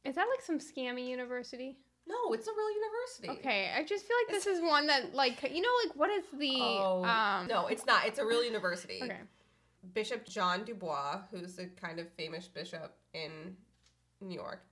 Is 0.04 0.14
that 0.16 0.26
like 0.31 0.43
some 0.43 0.59
scammy 0.59 1.09
university? 1.09 1.76
No, 2.07 2.33
it's 2.35 2.47
a 2.47 2.50
real 2.50 2.71
university. 2.75 3.40
Okay, 3.40 3.71
I 3.75 3.83
just 3.83 4.04
feel 4.07 4.16
like 4.26 4.35
this 4.35 4.47
is 4.47 4.61
one 4.61 4.87
that, 4.88 5.14
like, 5.14 5.43
you 5.50 5.62
know, 5.62 5.71
like 5.87 5.97
what 5.97 6.11
is 6.11 6.25
the 6.38 6.52
Oh, 6.61 7.04
um? 7.04 7.47
no, 7.47 7.66
it's 7.69 7.87
not. 7.87 8.07
It's 8.07 8.19
a 8.19 8.25
real 8.26 8.45
university. 8.45 9.00
Okay. 9.02 9.21
Bishop 9.95 10.26
John 10.26 10.64
Dubois, 10.64 11.21
who's 11.31 11.59
a 11.59 11.66
kind 11.66 11.99
of 11.99 12.11
famous 12.11 12.47
bishop 12.47 12.95
in 13.14 13.57
New 14.21 14.35
York, 14.35 14.62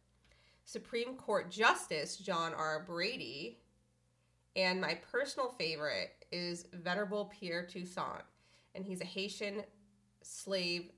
Supreme 0.65 1.15
Court 1.17 1.51
Justice 1.51 2.17
John 2.19 2.53
R. 2.55 2.85
Brady, 2.87 3.59
and 4.57 4.81
my 4.81 4.99
personal 5.11 5.49
favorite 5.51 6.11
is 6.31 6.67
Venerable 6.73 7.31
Pierre 7.39 7.67
Toussaint, 7.67 8.23
and 8.75 8.85
he's 8.85 9.01
a 9.01 9.05
Haitian 9.07 9.63
slave 10.23 10.91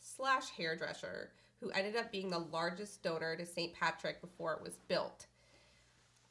slash 0.00 0.50
hairdresser 0.50 1.32
who 1.60 1.70
ended 1.70 1.96
up 1.96 2.10
being 2.10 2.30
the 2.30 2.38
largest 2.38 3.02
donor 3.02 3.36
to 3.36 3.46
St. 3.46 3.72
Patrick 3.74 4.20
before 4.20 4.52
it 4.54 4.62
was 4.62 4.78
built. 4.88 5.26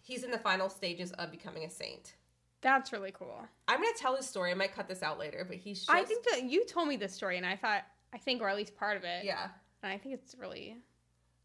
He's 0.02 0.24
in 0.24 0.32
the 0.32 0.38
final 0.38 0.70
stages 0.70 1.12
of 1.14 1.32
becoming 1.32 1.64
a 1.64 1.70
saint. 1.70 2.16
That's 2.62 2.92
really 2.92 3.12
cool. 3.12 3.48
I'm 3.68 3.78
gonna 3.82 3.94
tell 3.98 4.16
his 4.16 4.28
story. 4.28 4.52
I 4.52 4.56
might 4.56 4.76
cut 4.76 4.88
this 4.88 5.02
out 5.02 5.18
later, 5.18 5.46
but 5.48 5.58
he's 5.58 5.80
just 5.80 5.90
I 5.90 6.04
think 6.04 6.26
that 6.30 6.44
you 6.44 6.66
told 6.66 6.88
me 6.88 6.96
this 6.96 7.14
story, 7.14 7.38
and 7.38 7.46
I 7.46 7.56
thought, 7.56 7.84
I 8.14 8.18
think, 8.18 8.42
or 8.42 8.50
at 8.50 8.56
least 8.56 8.76
part 8.76 8.98
of 8.98 9.04
it. 9.04 9.24
yeah. 9.24 9.48
And 9.84 9.92
I 9.92 9.98
think 9.98 10.14
it's 10.14 10.36
really, 10.38 10.78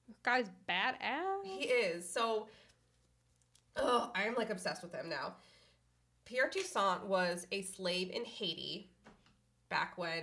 this 0.08 0.18
guy's 0.22 0.50
badass. 0.68 1.42
He 1.44 1.64
is. 1.64 2.06
So, 2.08 2.48
oh, 3.76 4.10
I'm 4.14 4.34
like 4.34 4.50
obsessed 4.50 4.82
with 4.82 4.94
him 4.94 5.08
now. 5.08 5.34
Pierre 6.24 6.48
Toussaint 6.48 7.06
was 7.06 7.46
a 7.52 7.62
slave 7.62 8.10
in 8.10 8.24
Haiti 8.24 8.90
back 9.68 9.96
when 9.96 10.22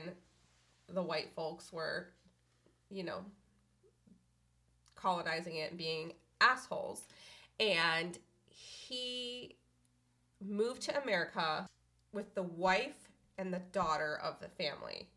the 0.90 1.02
white 1.02 1.30
folks 1.36 1.72
were, 1.72 2.10
you 2.90 3.04
know, 3.04 3.20
colonizing 4.96 5.56
it 5.56 5.70
and 5.70 5.78
being 5.78 6.14
assholes. 6.42 7.04
And 7.60 8.18
he 8.50 9.56
moved 10.46 10.82
to 10.84 11.02
America 11.02 11.68
with 12.12 12.36
the 12.36 12.44
wife 12.44 13.10
and 13.38 13.54
the 13.54 13.62
daughter 13.72 14.20
of 14.24 14.40
the 14.40 14.50
family. 14.50 15.08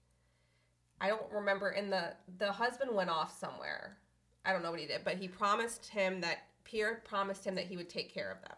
I 1.00 1.09
don't 1.09 1.31
remember 1.31 1.71
and 1.71 1.93
the 1.93 2.14
the 2.38 2.52
husband 2.52 2.95
went 2.95 3.11
off 3.11 3.38
somewhere. 3.38 3.99
I 4.45 4.52
don't 4.52 4.62
know 4.62 4.71
what 4.71 4.81
he 4.81 4.87
did, 4.87 5.02
but 5.05 5.16
he 5.16 5.28
promised 5.28 5.88
him 5.88 6.21
that 6.21 6.45
Pierre 6.66 7.00
promised 7.04 7.44
him 7.46 7.54
that 7.54 7.64
he 7.64 7.76
would 7.76 7.88
take 7.88 8.12
care 8.12 8.30
of 8.30 8.42
them. 8.42 8.56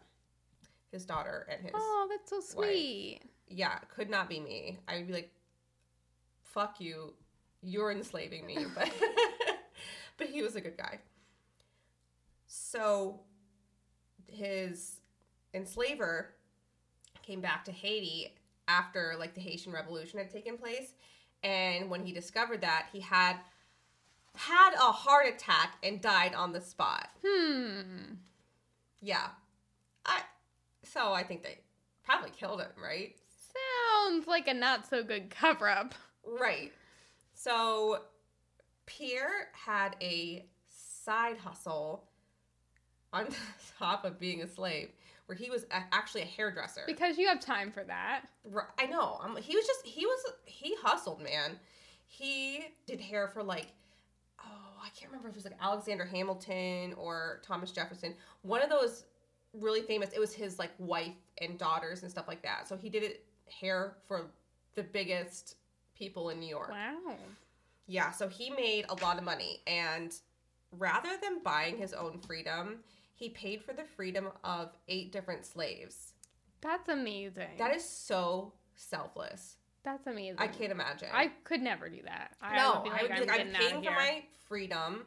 his 0.91 1.05
daughter 1.05 1.47
and 1.51 1.61
his. 1.63 1.73
Oh, 1.75 2.09
that's 2.11 2.31
so 2.31 2.41
sweet. 2.41 3.21
Yeah, 3.49 3.79
could 3.95 4.09
not 4.09 4.29
be 4.29 4.41
me. 4.41 4.79
I'd 4.89 5.07
be 5.07 5.13
like, 5.13 5.31
fuck 6.43 6.81
you. 6.81 7.13
You're 7.63 7.93
enslaving 7.93 8.47
me. 8.47 8.67
But, 8.75 8.91
but 10.17 10.27
he 10.29 10.43
was 10.43 10.57
a 10.57 10.61
good 10.61 10.77
guy. 10.79 10.99
So 12.47 13.21
his 14.27 15.01
enslaver 15.55 16.35
came 17.23 17.41
back 17.41 17.65
to 17.67 17.73
Haiti 17.73 18.35
after 18.69 19.15
like 19.19 19.35
the 19.35 19.41
Haitian 19.41 19.73
Revolution 19.73 20.19
had 20.19 20.31
taken 20.31 20.57
place. 20.57 20.95
And 21.43 21.89
when 21.91 22.05
he 22.05 22.13
discovered 22.13 22.63
that, 22.63 22.87
he 22.93 23.01
had 23.01 23.37
had 24.37 24.75
a 24.75 24.93
heart 24.93 25.27
attack 25.35 25.75
and 25.83 26.01
died 26.01 26.35
on 26.35 26.53
the 26.53 26.61
spot. 26.61 27.09
Hmm. 27.27 28.15
Yeah. 29.01 29.29
I 30.07 30.21
so 30.85 31.13
I 31.13 31.23
think 31.23 31.43
they 31.43 31.59
probably 32.05 32.31
killed 32.31 32.61
him, 32.61 32.71
right? 32.83 33.15
Sounds 34.07 34.27
like 34.27 34.49
a 34.49 34.55
not 34.55 34.87
so 34.89 35.03
good 35.03 35.31
cover 35.31 35.69
up. 35.69 35.95
Right. 36.25 36.73
So 37.35 38.03
Pierre 38.87 39.49
had 39.53 39.97
a 40.01 40.47
side 40.69 41.39
hustle 41.39 42.05
on 43.13 43.27
top 43.79 44.05
of 44.05 44.19
being 44.19 44.43
a 44.43 44.47
slave 44.49 44.91
where 45.27 45.37
he 45.37 45.51
was 45.51 45.65
a- 45.65 45.95
actually 45.95 46.23
a 46.23 46.27
hairdresser. 46.27 46.83
Because 46.87 47.19
you 47.19 47.29
have 47.29 47.41
time 47.41 47.71
for 47.71 47.85
that. 47.85 48.23
I 48.79 48.87
know. 48.87 49.19
Um, 49.23 49.37
he 49.37 49.55
was 49.57 49.67
just 49.67 49.87
he 49.87 50.07
was 50.07 50.21
he 50.47 50.75
hustled, 50.83 51.23
man. 51.23 51.59
He 52.07 52.65
did 52.87 53.01
hair 53.01 53.29
for 53.29 53.43
like 53.43 53.67
oh, 54.79 54.83
I 54.85 54.91
can't 54.91 55.11
remember 55.11 55.29
if 55.29 55.35
it 55.35 55.39
was 55.39 55.45
like 55.45 55.57
Alexander 55.61 56.05
Hamilton 56.05 56.95
or 56.97 57.41
Thomas 57.45 57.71
Jefferson. 57.71 58.15
One 58.43 58.63
of 58.63 58.71
those 58.71 59.05
really 59.53 59.83
famous. 59.83 60.11
It 60.13 60.21
was 60.21 60.33
his 60.33 60.59
like 60.59 60.71
wife 60.79 61.15
and 61.41 61.59
daughters 61.59 62.03
and 62.03 62.11
stuff 62.11 62.29
like 62.29 62.43
that. 62.43 62.69
So 62.69 62.77
he 62.77 62.89
did 62.89 63.03
it 63.03 63.25
hair 63.61 63.97
for 64.07 64.27
the 64.75 64.83
biggest 64.83 65.57
people 65.97 66.31
in 66.31 66.41
New 66.41 66.49
York. 66.49 66.71
Wow. 66.71 67.17
Yeah, 67.87 68.11
so 68.11 68.29
he 68.29 68.51
made 68.51 68.85
a 68.89 68.95
lot 69.03 69.19
of 69.19 69.25
money 69.25 69.61
and 69.67 70.15
rather 70.73 71.11
than 71.23 71.43
buying 71.43 71.79
his 71.79 71.95
own 71.95 72.19
freedom, 72.19 72.81
he 73.15 73.31
paid 73.31 73.63
for 73.63 73.73
the 73.73 73.85
freedom 73.85 74.29
of 74.45 74.71
eight 74.89 75.11
different 75.11 75.47
slaves. 75.47 76.13
That's 76.61 76.89
amazing. 76.89 77.57
That 77.57 77.75
is 77.75 77.85
so 77.85 78.53
selfless. 78.75 79.57
That's 79.89 80.07
amazing. 80.07 80.37
I 80.39 80.49
can't 80.49 80.71
imagine. 80.71 81.09
I 81.15 81.29
could 81.45 81.63
never 81.63 81.89
do 81.89 82.03
that. 82.05 82.33
I 82.43 82.57
no, 82.57 82.83
would 82.83 82.93
I 82.93 83.03
would 83.03 83.13
be 83.15 83.21
like, 83.21 83.41
I'm 83.41 83.55
out 83.55 83.55
paying 83.55 83.83
for 83.83 83.91
my 83.91 84.23
freedom. 84.47 85.07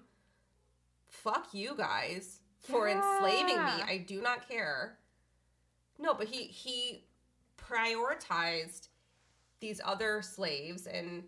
Fuck 1.07 1.50
you 1.53 1.75
guys 1.77 2.39
for 2.57 2.89
enslaving 2.89 3.57
me. 3.57 3.83
I 3.88 4.03
do 4.07 4.23
not 4.23 4.50
care. 4.50 4.97
No, 6.00 6.15
but 6.15 6.25
he 6.25 6.45
he 6.45 7.05
prioritized 7.59 8.88
these 9.59 9.79
other 9.85 10.23
slaves 10.23 10.88
and 10.88 11.25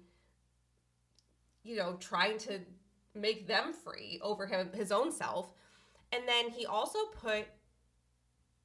you 1.62 1.76
know 1.76 1.96
trying 2.00 2.40
to 2.40 2.60
make 3.14 3.48
them 3.48 3.72
free 3.72 4.20
over 4.24 4.48
him 4.48 4.72
his 4.74 4.92
own 4.92 5.12
self. 5.12 5.54
And 6.12 6.28
then 6.28 6.50
he 6.50 6.66
also 6.66 6.98
put 7.22 7.46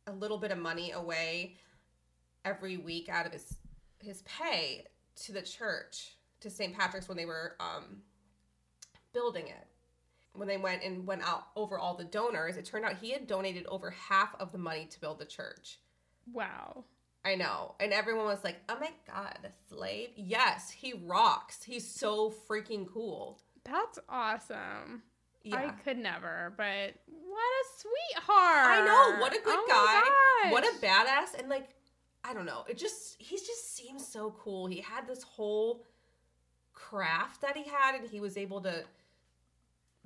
a 0.07 0.12
little 0.12 0.38
bit 0.38 0.50
of 0.50 0.57
money 0.57 0.92
away 0.92 1.57
every 2.47 2.78
week 2.78 3.11
out 3.11 3.26
of 3.26 3.33
his 3.33 3.54
his 4.00 4.23
pay 4.23 4.85
to 5.25 5.33
the 5.33 5.43
church 5.43 6.17
to 6.40 6.50
St. 6.50 6.76
Patrick's 6.76 7.09
when 7.09 7.17
they 7.17 7.26
were 7.26 7.55
um, 7.61 8.02
building 9.12 9.47
it. 9.47 9.67
When 10.35 10.47
they 10.47 10.57
went 10.57 10.85
and 10.85 11.07
went 11.07 11.23
out 11.23 11.49
over 11.57 11.78
all 11.78 11.97
the 11.97 12.05
donors, 12.05 12.57
it 12.57 12.64
turned 12.64 12.85
out 12.85 12.99
he 12.99 13.11
had 13.11 13.26
donated 13.26 13.67
over 13.67 13.90
half 13.90 14.37
of 14.38 14.52
the 14.52 14.59
money 14.59 14.87
to 14.87 15.00
build 15.00 15.19
the 15.19 15.25
church. 15.25 15.78
Wow. 16.33 16.85
I 17.25 17.35
know. 17.35 17.75
And 17.81 17.93
everyone 17.93 18.26
was 18.26 18.45
like, 18.45 18.57
oh 18.69 18.78
my 18.81 18.90
God, 19.07 19.38
a 19.45 19.49
slave? 19.69 20.11
Yes, 20.17 20.71
he 20.71 20.95
rocks. 21.05 21.64
He's 21.64 21.87
so 21.87 22.33
freaking 22.49 22.87
cool. 22.87 23.40
That's 23.64 23.99
awesome. 24.09 25.02
Yeah. 25.43 25.57
I 25.57 25.69
could 25.83 25.99
never, 25.99 26.52
but 26.57 26.95
what 27.07 27.40
a 27.40 27.64
sweetheart. 27.78 28.67
I 28.67 28.85
know. 28.85 29.21
What 29.21 29.33
a 29.33 29.40
good 29.43 29.59
Oh 29.59 30.43
guy. 30.45 30.52
What 30.52 30.64
a 30.64 30.78
badass. 30.78 31.38
And 31.38 31.49
like, 31.49 31.69
I 32.25 32.35
don't 32.35 32.47
know. 32.47 32.65
It 32.69 32.79
just, 32.79 33.21
he 33.21 33.37
just 33.37 33.77
seems 33.77 34.07
so 34.07 34.35
cool. 34.39 34.67
He 34.67 34.81
had 34.81 35.07
this 35.07 35.23
whole 35.23 35.85
craft 36.75 37.41
that 37.43 37.57
he 37.57 37.65
had, 37.65 37.95
and 37.95 38.09
he 38.09 38.21
was 38.21 38.37
able 38.37 38.61
to 38.63 38.85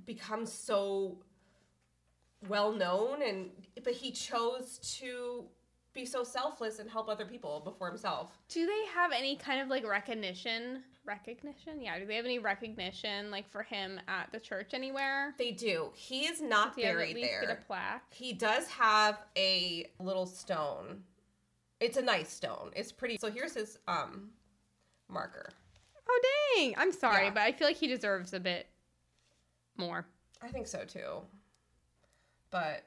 become 0.05 0.47
so 0.47 1.19
well 2.49 2.73
known. 2.73 3.23
And, 3.23 3.51
but 3.83 3.93
he 3.95 4.11
chose 4.13 4.79
to 4.99 5.45
be 5.93 6.07
so 6.07 6.25
selfless 6.25 6.79
and 6.79 6.89
help 6.89 7.09
other 7.09 7.25
people 7.27 7.61
before 7.65 7.89
himself. 7.89 8.39
Do 8.49 8.67
they 8.67 8.85
have 8.95 9.13
any 9.13 9.37
kind 9.37 9.61
of 9.61 9.69
like 9.69 9.87
recognition? 9.87 10.83
Recognition? 11.05 11.81
Yeah. 11.81 11.99
Do 11.99 12.07
they 12.07 12.15
have 12.17 12.25
any 12.25 12.39
recognition 12.39 13.31
like 13.31 13.51
for 13.51 13.63
him 13.63 14.01
at 14.09 14.31
the 14.33 14.41
church 14.41 14.73
anywhere? 14.73 15.35
They 15.37 15.51
do. 15.51 15.91
He 15.95 16.27
is 16.27 16.41
not 16.41 16.75
Do 16.75 16.81
you 16.81 16.87
have 16.87 16.97
buried 16.97 17.11
at 17.11 17.17
least 17.17 17.31
there. 17.31 17.41
get 17.43 17.51
a 17.51 17.65
plaque? 17.67 18.05
He 18.11 18.33
does 18.33 18.69
have 18.69 19.19
a 19.37 19.91
little 20.01 20.27
stone. 20.27 21.03
It's 21.83 21.97
a 21.97 22.03
nice 22.03 22.31
stone. 22.33 22.71
It's 22.77 22.93
pretty. 22.93 23.19
So 23.19 23.31
here's 23.31 23.55
his 23.55 23.79
um 23.89 24.31
marker. 25.09 25.49
Oh 26.09 26.21
dang! 26.57 26.75
I'm 26.79 26.93
sorry, 26.93 27.25
Yeah. 27.25 27.31
but 27.31 27.43
I 27.43 27.53
feel 27.53 27.67
like 27.67 27.77
he 27.77 27.89
deserves 27.89 28.33
a 28.33 28.41
bit 28.41 28.67
more. 29.77 30.07
I 30.41 30.49
think 30.49 30.67
so 30.69 30.85
too. 30.85 31.23
But 32.51 32.85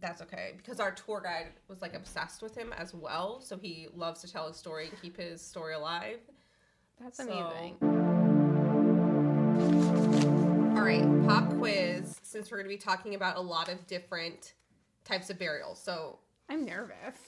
that's 0.00 0.20
okay 0.22 0.54
because 0.56 0.80
our 0.80 0.90
tour 0.90 1.20
guide 1.22 1.46
was 1.68 1.80
like 1.80 1.94
obsessed 1.94 2.42
with 2.42 2.54
him 2.56 2.72
as 2.76 2.92
well. 2.92 3.40
So 3.40 3.56
he 3.56 3.86
loves 3.94 4.20
to 4.22 4.30
tell 4.30 4.48
his 4.48 4.56
story 4.56 4.88
and 4.88 5.00
keep 5.00 5.16
his 5.16 5.40
story 5.40 5.74
alive. 5.74 6.18
That's 7.00 7.16
So- 7.18 7.24
amazing. 7.30 7.76
All 10.76 10.84
right, 10.88 11.04
pop 11.28 11.48
quiz. 11.56 12.18
Since 12.22 12.50
we're 12.50 12.58
going 12.58 12.68
to 12.68 12.74
be 12.74 12.78
talking 12.78 13.14
about 13.14 13.36
a 13.36 13.40
lot 13.40 13.68
of 13.68 13.86
different 13.86 14.54
types 15.04 15.30
of 15.30 15.38
burials, 15.38 15.80
so 15.80 16.18
I'm 16.48 16.64
nervous. 16.64 17.18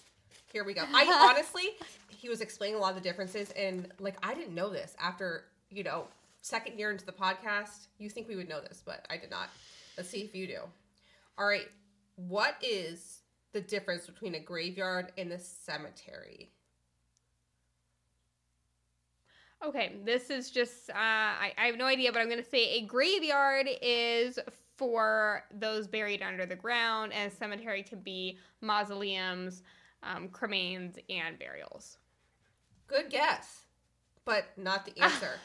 Here 0.53 0.65
we 0.65 0.75
go. 0.75 0.83
I 0.93 1.31
honestly, 1.31 1.71
he 2.09 2.29
was 2.29 2.41
explaining 2.41 2.77
a 2.77 2.79
lot 2.79 2.97
of 2.97 3.03
the 3.03 3.09
differences, 3.09 3.51
and 3.53 3.89
like 3.99 4.17
I 4.23 4.35
didn't 4.35 4.55
know 4.55 4.71
this 4.71 4.95
after 5.01 5.45
you 5.71 5.83
know 5.83 6.07
second 6.43 6.79
year 6.79 6.91
into 6.91 7.07
the 7.07 7.13
podcast. 7.13 7.89
You 7.99 8.11
think 8.11 8.29
we 8.29 8.37
would 8.37 8.49
know 8.49 8.61
this, 8.61 8.83
but 8.85 9.07
I 9.11 9.17
did 9.17 9.31
not. 9.31 9.49
Let's 9.97 10.09
see 10.09 10.21
if 10.21 10.35
you 10.35 10.47
do. 10.47 10.61
All 11.39 11.47
right, 11.47 11.69
what 12.17 12.57
is 12.63 13.21
the 13.53 13.61
difference 13.61 14.07
between 14.07 14.35
a 14.35 14.41
graveyard 14.41 15.13
and 15.17 15.33
a 15.33 15.39
cemetery? 15.39 16.51
Okay, 19.65 19.97
this 20.05 20.29
is 20.29 20.51
just, 20.51 20.91
uh, 20.91 20.95
I, 20.95 21.53
I 21.57 21.67
have 21.67 21.79
no 21.79 21.87
idea, 21.87 22.13
but 22.13 22.21
I'm 22.21 22.29
going 22.29 22.43
to 22.43 22.49
say 22.49 22.75
a 22.75 22.83
graveyard 22.83 23.67
is 23.81 24.39
for 24.77 25.45
those 25.53 25.87
buried 25.87 26.23
under 26.23 26.47
the 26.47 26.57
ground, 26.57 27.13
and 27.13 27.31
a 27.33 27.35
cemetery 27.35 27.83
can 27.83 28.01
be 28.01 28.39
mausoleums, 28.61 29.63
um, 30.03 30.29
cremains, 30.29 30.99
and 31.09 31.39
burials. 31.39 31.99
Good 32.87 33.11
guess, 33.11 33.67
but 34.25 34.47
not 34.57 34.85
the 34.85 34.99
answer. 35.03 35.39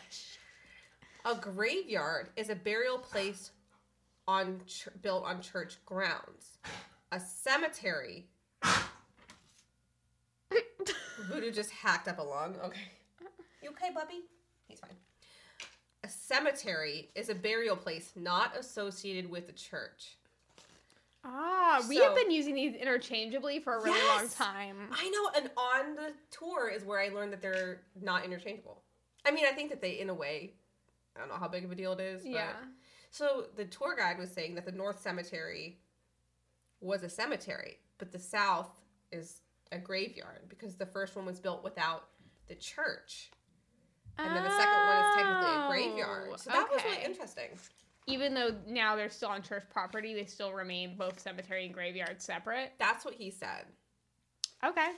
a 1.25 1.35
graveyard 1.35 2.29
is 2.35 2.49
a 2.49 2.55
burial 2.55 2.97
place 2.97 3.51
on 4.27 4.61
ch- 4.67 4.87
built 5.01 5.23
on 5.25 5.41
church 5.41 5.77
grounds. 5.85 6.57
A 7.11 7.19
cemetery. 7.19 8.27
Voodoo 11.27 11.51
just 11.51 11.71
hacked 11.71 12.07
up 12.07 12.19
a 12.19 12.21
lung. 12.23 12.55
Okay. 12.63 12.91
You 13.61 13.69
okay, 13.71 13.89
Bubby? 13.93 14.21
He's 14.67 14.79
fine. 14.79 14.95
A 16.29 16.35
cemetery 16.35 17.09
is 17.15 17.29
a 17.29 17.35
burial 17.35 17.75
place 17.75 18.11
not 18.15 18.55
associated 18.57 19.29
with 19.29 19.47
the 19.47 19.53
church. 19.53 20.17
Ah, 21.23 21.83
we 21.89 21.97
So- 21.97 22.03
have 22.03 22.15
been 22.15 22.31
using 22.31 22.55
these 22.55 22.75
interchangeably 22.75 23.59
for 23.59 23.75
a 23.75 23.83
really 23.83 24.01
long 24.07 24.29
time. 24.29 24.89
I 24.91 25.09
know, 25.09 25.31
and 25.35 25.51
on 25.57 25.95
the 25.95 26.13
tour 26.31 26.69
is 26.69 26.83
where 26.83 26.99
I 26.99 27.09
learned 27.09 27.33
that 27.33 27.41
they're 27.41 27.81
not 27.99 28.23
interchangeable. 28.23 28.83
I 29.25 29.31
mean, 29.31 29.45
I 29.45 29.51
think 29.51 29.69
that 29.69 29.81
they, 29.81 29.99
in 29.99 30.09
a 30.09 30.13
way, 30.13 30.53
I 31.15 31.19
don't 31.19 31.29
know 31.29 31.35
how 31.35 31.47
big 31.47 31.65
of 31.65 31.71
a 31.71 31.75
deal 31.75 31.93
it 31.93 31.99
is. 31.99 32.23
But... 32.23 32.31
Yeah. 32.31 32.53
So 33.11 33.47
the 33.55 33.65
tour 33.65 33.95
guide 33.95 34.17
was 34.17 34.31
saying 34.31 34.55
that 34.55 34.65
the 34.65 34.71
North 34.71 35.01
Cemetery 35.01 35.79
was 36.79 37.03
a 37.03 37.09
cemetery, 37.09 37.79
but 37.97 38.11
the 38.11 38.19
South 38.19 38.71
is 39.11 39.41
a 39.71 39.79
graveyard 39.79 40.47
because 40.47 40.75
the 40.75 40.85
first 40.85 41.15
one 41.15 41.25
was 41.25 41.39
built 41.39 41.63
without 41.63 42.05
the 42.47 42.55
church. 42.55 43.31
And 44.25 44.35
then 44.35 44.43
the 44.43 44.49
second 44.57 44.85
one 44.85 44.97
is 44.97 45.15
technically 45.15 45.55
a 45.55 45.67
graveyard. 45.69 46.39
So 46.39 46.49
that 46.51 46.67
was 46.71 46.83
really 46.83 46.97
Oh, 47.01 47.05
interesting. 47.05 47.49
Even 48.07 48.33
though 48.33 48.55
now 48.67 48.95
they're 48.95 49.09
still 49.09 49.29
on 49.29 49.41
church 49.41 49.63
property, 49.71 50.13
they 50.13 50.25
still 50.25 50.51
remain 50.51 50.95
both 50.97 51.19
cemetery 51.19 51.65
and 51.65 51.73
graveyard 51.73 52.21
separate. 52.21 52.73
That's 52.79 53.05
what 53.05 53.13
he 53.13 53.29
said. 53.29 53.65
Okay. 54.65 54.89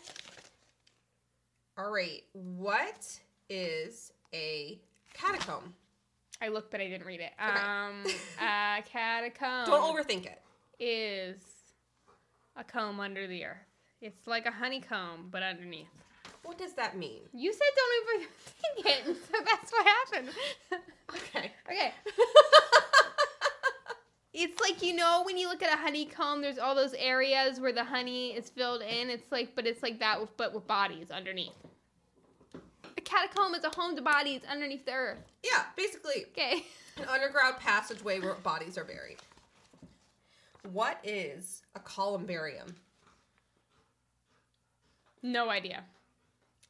All 1.77 1.91
right. 1.91 2.23
What 2.33 3.19
is 3.49 4.11
a 4.33 4.79
catacomb? 5.13 5.73
I 6.41 6.47
looked, 6.47 6.71
but 6.71 6.81
I 6.81 6.87
didn't 6.87 7.05
read 7.05 7.19
it. 7.19 7.31
Okay. 7.39 7.59
Um, 7.61 8.03
a 8.41 8.81
catacomb 8.89 9.67
Don't 9.67 9.95
overthink 9.95 10.25
it. 10.25 10.41
is 10.79 11.41
a 12.55 12.63
comb 12.63 12.99
under 12.99 13.27
the 13.27 13.45
earth. 13.45 13.57
It's 14.01 14.25
like 14.25 14.45
a 14.47 14.51
honeycomb, 14.51 15.27
but 15.31 15.43
underneath. 15.43 15.87
What 16.43 16.57
does 16.57 16.73
that 16.73 16.97
mean? 16.97 17.21
You 17.33 17.53
said 17.53 17.61
don't 17.75 18.21
overthink 18.21 19.09
it, 19.09 19.17
so 19.31 19.37
that's 19.45 19.71
what 19.71 19.85
happened. 19.87 20.29
Okay. 21.15 21.51
okay. 21.69 21.93
It's 24.33 24.59
like 24.61 24.81
you 24.81 24.95
know 24.95 25.23
when 25.25 25.37
you 25.37 25.49
look 25.49 25.61
at 25.61 25.73
a 25.73 25.77
honeycomb, 25.77 26.41
there's 26.41 26.57
all 26.57 26.73
those 26.73 26.93
areas 26.93 27.59
where 27.59 27.73
the 27.73 27.83
honey 27.83 28.29
is 28.29 28.49
filled 28.49 28.81
in. 28.81 29.09
It's 29.09 29.29
like, 29.31 29.55
but 29.55 29.67
it's 29.67 29.83
like 29.83 29.99
that, 29.99 30.19
with, 30.21 30.35
but 30.37 30.53
with 30.53 30.65
bodies 30.67 31.11
underneath. 31.11 31.51
A 32.97 33.01
catacomb 33.01 33.53
is 33.55 33.63
a 33.65 33.69
home 33.69 33.95
to 33.97 34.01
bodies 34.01 34.41
underneath 34.49 34.85
the 34.85 34.93
earth. 34.93 35.19
Yeah, 35.43 35.63
basically 35.75 36.25
Okay. 36.31 36.65
an 36.97 37.05
underground 37.09 37.57
passageway 37.59 38.19
where 38.21 38.33
bodies 38.35 38.77
are 38.77 38.85
buried. 38.85 39.17
What 40.71 40.99
is 41.03 41.63
a 41.75 41.79
columbarium? 41.79 42.75
No 45.21 45.49
idea. 45.49 45.83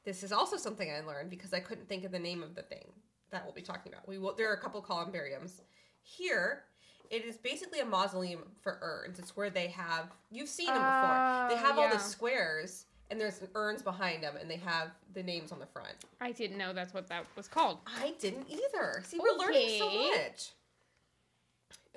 This 0.03 0.23
is 0.23 0.31
also 0.31 0.57
something 0.57 0.89
I 0.91 1.01
learned 1.05 1.29
because 1.29 1.53
I 1.53 1.59
couldn't 1.59 1.87
think 1.87 2.03
of 2.03 2.11
the 2.11 2.19
name 2.19 2.41
of 2.41 2.55
the 2.55 2.63
thing 2.63 2.85
that 3.31 3.43
we'll 3.45 3.53
be 3.53 3.61
talking 3.61 3.91
about. 3.91 4.07
We 4.07 4.17
will. 4.17 4.33
There 4.33 4.49
are 4.49 4.53
a 4.55 4.59
couple 4.61 4.81
columbariums. 4.81 5.61
Here, 6.01 6.63
it 7.09 7.23
is 7.23 7.37
basically 7.37 7.79
a 7.81 7.85
mausoleum 7.85 8.41
for 8.61 8.79
urns. 8.81 9.19
It's 9.19 9.35
where 9.37 9.49
they 9.49 9.67
have. 9.67 10.09
You've 10.31 10.49
seen 10.49 10.67
them 10.67 10.75
before. 10.75 11.47
They 11.49 11.55
Oh, 11.55 11.57
have 11.67 11.77
all 11.77 11.85
yeah. 11.85 11.93
the 11.93 11.99
squares, 11.99 12.85
and 13.11 13.21
there's 13.21 13.39
urns 13.53 13.83
behind 13.83 14.23
them, 14.23 14.35
and 14.39 14.49
they 14.49 14.55
have 14.57 14.89
the 15.13 15.21
names 15.21 15.51
on 15.51 15.59
the 15.59 15.65
front. 15.67 15.93
I 16.19 16.31
didn't 16.31 16.57
know 16.57 16.73
that's 16.73 16.93
what 16.93 17.07
that 17.09 17.25
was 17.35 17.47
called. 17.47 17.77
I 17.85 18.13
didn't 18.19 18.47
either. 18.49 19.03
See, 19.05 19.19
we're 19.19 19.37
learning 19.37 19.77
so 19.77 19.89
much. 20.09 20.49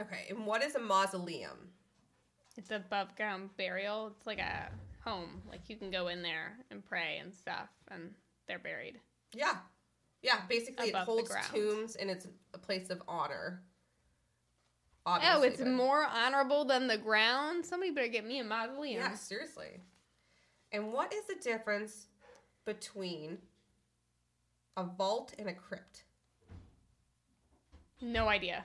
Okay, 0.01 0.27
and 0.29 0.45
what 0.47 0.63
is 0.63 0.75
a 0.75 0.81
mausoleum? 0.81 1.57
It's 2.57 2.71
above 2.71 3.17
ground 3.17 3.51
burial. 3.57 4.13
It's 4.17 4.27
like 4.27 4.39
a 4.41 4.69
home. 5.05 5.43
Like 5.49 5.69
you 5.69 5.77
can 5.77 5.91
go 5.91 6.09
in 6.09 6.23
there 6.23 6.57
and 6.71 6.85
pray 6.85 7.19
and 7.23 7.35
stuff, 7.35 7.69
and 7.91 8.11
they're 8.49 8.59
buried. 8.59 9.01
Yeah. 9.35 9.57
Yeah, 10.23 10.41
basically 10.49 10.89
it 10.89 10.95
holds 10.95 11.31
tombs 11.53 11.97
and 11.97 12.11
it's 12.11 12.27
a 12.55 12.59
place 12.59 12.89
of 12.89 13.03
honor. 13.07 13.63
Oh, 15.07 15.43
it's 15.43 15.59
but- 15.59 15.69
more 15.69 16.03
honorable 16.03 16.65
than 16.65 16.87
the 16.87 16.97
ground. 16.97 17.67
Somebody 17.67 17.91
better 17.93 18.09
get 18.09 18.27
me 18.27 18.39
a 18.39 18.45
mausoleum. 18.45 19.03
Yeah, 19.03 19.15
seriously. 19.15 19.81
And 20.73 20.93
what 20.93 21.13
is 21.13 21.27
the 21.27 21.37
difference 21.43 22.07
between 22.65 23.39
a 24.77 24.85
vault 24.85 25.35
and 25.39 25.49
a 25.49 25.53
crypt? 25.53 26.05
No 28.01 28.29
idea. 28.29 28.65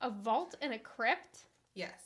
A 0.00 0.10
vault 0.10 0.54
and 0.62 0.72
a 0.72 0.78
crypt? 0.78 1.40
Yes. 1.74 2.05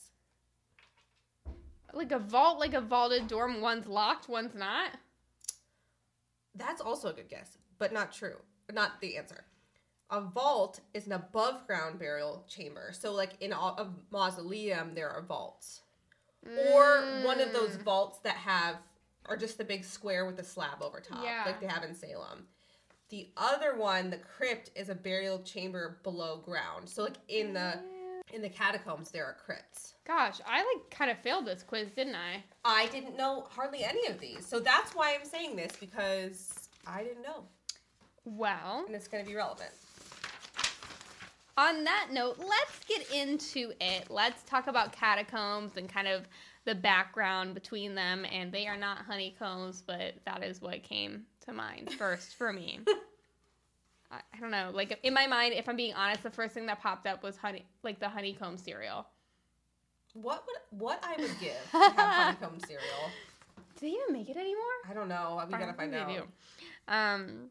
Like 1.93 2.13
a 2.13 2.19
vault, 2.19 2.59
like 2.59 2.75
a 2.75 2.81
vaulted 2.81 3.27
dorm. 3.29 3.61
One's 3.61 3.87
locked, 3.87 4.29
one's 4.29 4.55
not. 4.55 4.91
That's 6.55 6.81
also 6.81 7.09
a 7.09 7.13
good 7.13 7.29
guess, 7.29 7.59
but 7.79 7.93
not 7.93 8.13
true. 8.13 8.37
Not 8.73 9.01
the 9.01 9.17
answer. 9.17 9.45
A 10.11 10.21
vault 10.21 10.81
is 10.95 11.07
an 11.07 11.13
above 11.13 11.67
ground 11.67 11.99
burial 11.99 12.45
chamber. 12.49 12.91
So, 12.93 13.13
like 13.13 13.33
in 13.41 13.53
a 13.53 13.89
mausoleum, 14.11 14.95
there 14.95 15.09
are 15.11 15.23
vaults. 15.23 15.83
Or 16.73 17.03
one 17.25 17.41
of 17.41 17.53
those 17.53 17.77
Mm. 17.77 17.83
vaults 17.83 18.19
that 18.21 18.37
have, 18.37 18.79
are 19.27 19.37
just 19.37 19.59
the 19.59 19.65
big 19.65 19.85
square 19.85 20.25
with 20.27 20.39
a 20.41 20.45
slab 20.45 20.83
over 20.83 21.01
top, 21.01 21.23
Yeah. 21.23 21.45
like 21.47 21.61
they 21.61 21.67
have 21.67 21.85
in 21.85 21.95
Salem. 21.95 22.49
The 23.11 23.31
other 23.37 23.77
one, 23.77 24.11
the 24.11 24.19
crypt, 24.19 24.71
is 24.75 24.89
a 24.89 24.95
burial 24.95 25.43
chamber 25.43 26.01
below 26.03 26.39
ground. 26.39 26.89
So, 26.89 27.03
like 27.05 27.19
in 27.29 27.53
the 27.53 27.83
in 28.33 28.43
the 28.43 28.49
catacombs, 28.49 29.11
there 29.11 29.27
are 29.27 29.35
crypts. 29.35 29.95
Gosh, 30.11 30.41
I 30.45 30.57
like 30.59 30.91
kind 30.91 31.09
of 31.09 31.19
failed 31.19 31.47
this 31.47 31.63
quiz, 31.63 31.93
didn't 31.93 32.17
I? 32.17 32.43
I 32.65 32.89
didn't 32.89 33.17
know 33.17 33.47
hardly 33.49 33.85
any 33.85 34.09
of 34.09 34.19
these, 34.19 34.45
so 34.45 34.59
that's 34.59 34.93
why 34.93 35.15
I'm 35.15 35.25
saying 35.25 35.55
this 35.55 35.71
because 35.79 36.69
I 36.85 37.05
didn't 37.05 37.23
know, 37.23 37.45
Well, 38.25 38.83
and 38.89 38.97
it's 38.97 39.07
going 39.07 39.23
to 39.23 39.31
be 39.31 39.37
relevant. 39.37 39.71
on 41.57 41.85
that 41.85 42.09
note, 42.11 42.41
let's 42.41 42.85
get 42.89 43.09
into 43.15 43.73
it. 43.81 44.11
Let's 44.11 44.43
talk 44.43 44.67
about 44.67 44.93
catacombs 44.93 45.77
and 45.77 45.89
kind 45.89 46.09
of 46.09 46.27
the 46.65 46.75
background 46.75 47.55
between 47.55 47.95
them. 47.95 48.27
And 48.33 48.51
they 48.51 48.67
are 48.67 48.77
not 48.77 48.99
honeycombs, 48.99 49.81
but 49.87 50.15
that 50.27 50.43
is 50.43 50.61
what 50.61 50.83
came 50.83 51.23
to 51.45 51.53
mind 51.53 51.93
first 51.99 52.35
for 52.35 52.53
me. 52.53 52.81
I, 54.11 54.17
I 54.35 54.41
don't 54.41 54.51
know. 54.51 54.73
Like 54.75 54.99
in 55.05 55.15
my 55.15 55.29
mind, 55.29 55.55
if 55.55 55.69
I'm 55.69 55.77
being 55.77 55.95
honest, 55.95 56.25
the 56.25 56.31
first 56.31 56.53
thing 56.53 56.67
that 56.67 56.81
popped 56.81 57.07
up 57.07 57.23
was 57.23 57.37
honey, 57.37 57.65
like 57.85 58.01
the 58.01 58.09
honeycomb 58.09 58.59
cereal. 58.59 59.07
What 60.15 60.45
would 60.47 60.81
what 60.81 61.03
I 61.03 61.21
would 61.21 61.39
give 61.41 61.57
to 61.71 61.79
have 61.79 62.37
honeycomb 62.37 62.61
cereal? 62.67 63.11
Do 63.57 63.87
they 63.87 63.89
even 63.89 64.13
make 64.13 64.29
it 64.29 64.37
anymore? 64.37 64.65
I 64.89 64.93
don't 64.95 65.09
know. 65.09 65.43
We 65.47 65.53
gotta 65.53 65.73
find 65.73 65.95
out. 65.95 66.09
do. 66.09 66.23
Um, 66.89 67.51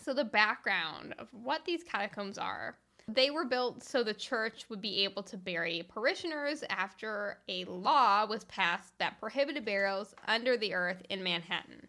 so 0.00 0.12
the 0.12 0.24
background 0.24 1.14
of 1.18 1.28
what 1.32 1.64
these 1.64 1.82
catacombs 1.82 2.38
are. 2.38 2.76
They 3.08 3.30
were 3.30 3.44
built 3.44 3.84
so 3.84 4.02
the 4.02 4.12
church 4.14 4.66
would 4.68 4.80
be 4.80 5.04
able 5.04 5.22
to 5.24 5.36
bury 5.36 5.84
parishioners 5.88 6.64
after 6.68 7.38
a 7.48 7.64
law 7.66 8.26
was 8.26 8.42
passed 8.44 8.98
that 8.98 9.20
prohibited 9.20 9.64
burials 9.64 10.12
under 10.26 10.56
the 10.56 10.74
earth 10.74 11.02
in 11.08 11.22
Manhattan. 11.22 11.86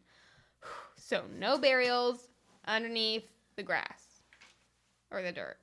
So 0.96 1.24
no 1.40 1.58
burials 1.58 2.28
underneath 2.68 3.26
the 3.56 3.64
grass 3.64 4.22
or 5.10 5.24
the 5.24 5.32
dirt 5.32 5.58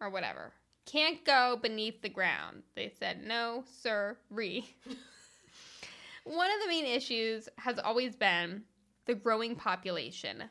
or 0.00 0.10
whatever. 0.10 0.52
Can't 0.86 1.24
go 1.24 1.58
beneath 1.60 2.02
the 2.02 2.08
ground. 2.08 2.62
They 2.74 2.92
said 2.98 3.24
no, 3.24 3.64
sir, 3.80 4.16
re. 4.30 4.68
One 6.24 6.50
of 6.50 6.60
the 6.62 6.68
main 6.68 6.86
issues 6.86 7.48
has 7.56 7.78
always 7.78 8.14
been 8.14 8.62
the 9.06 9.14
growing 9.14 9.56
population. 9.56 10.44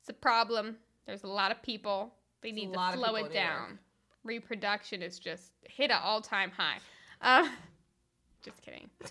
It's 0.00 0.08
a 0.08 0.12
problem. 0.12 0.76
There's 1.06 1.24
a 1.24 1.28
lot 1.28 1.50
of 1.52 1.62
people. 1.62 2.14
They 2.42 2.50
There's 2.50 2.66
need 2.66 2.74
to 2.74 2.92
slow 2.94 3.14
it 3.16 3.32
down. 3.32 3.78
Reproduction 4.24 5.02
is 5.02 5.18
just 5.18 5.52
hit 5.64 5.90
an 5.90 5.98
all 6.02 6.20
time 6.20 6.50
high. 6.50 6.78
Uh, 7.20 7.48
just 8.42 8.62
kidding. 8.62 8.88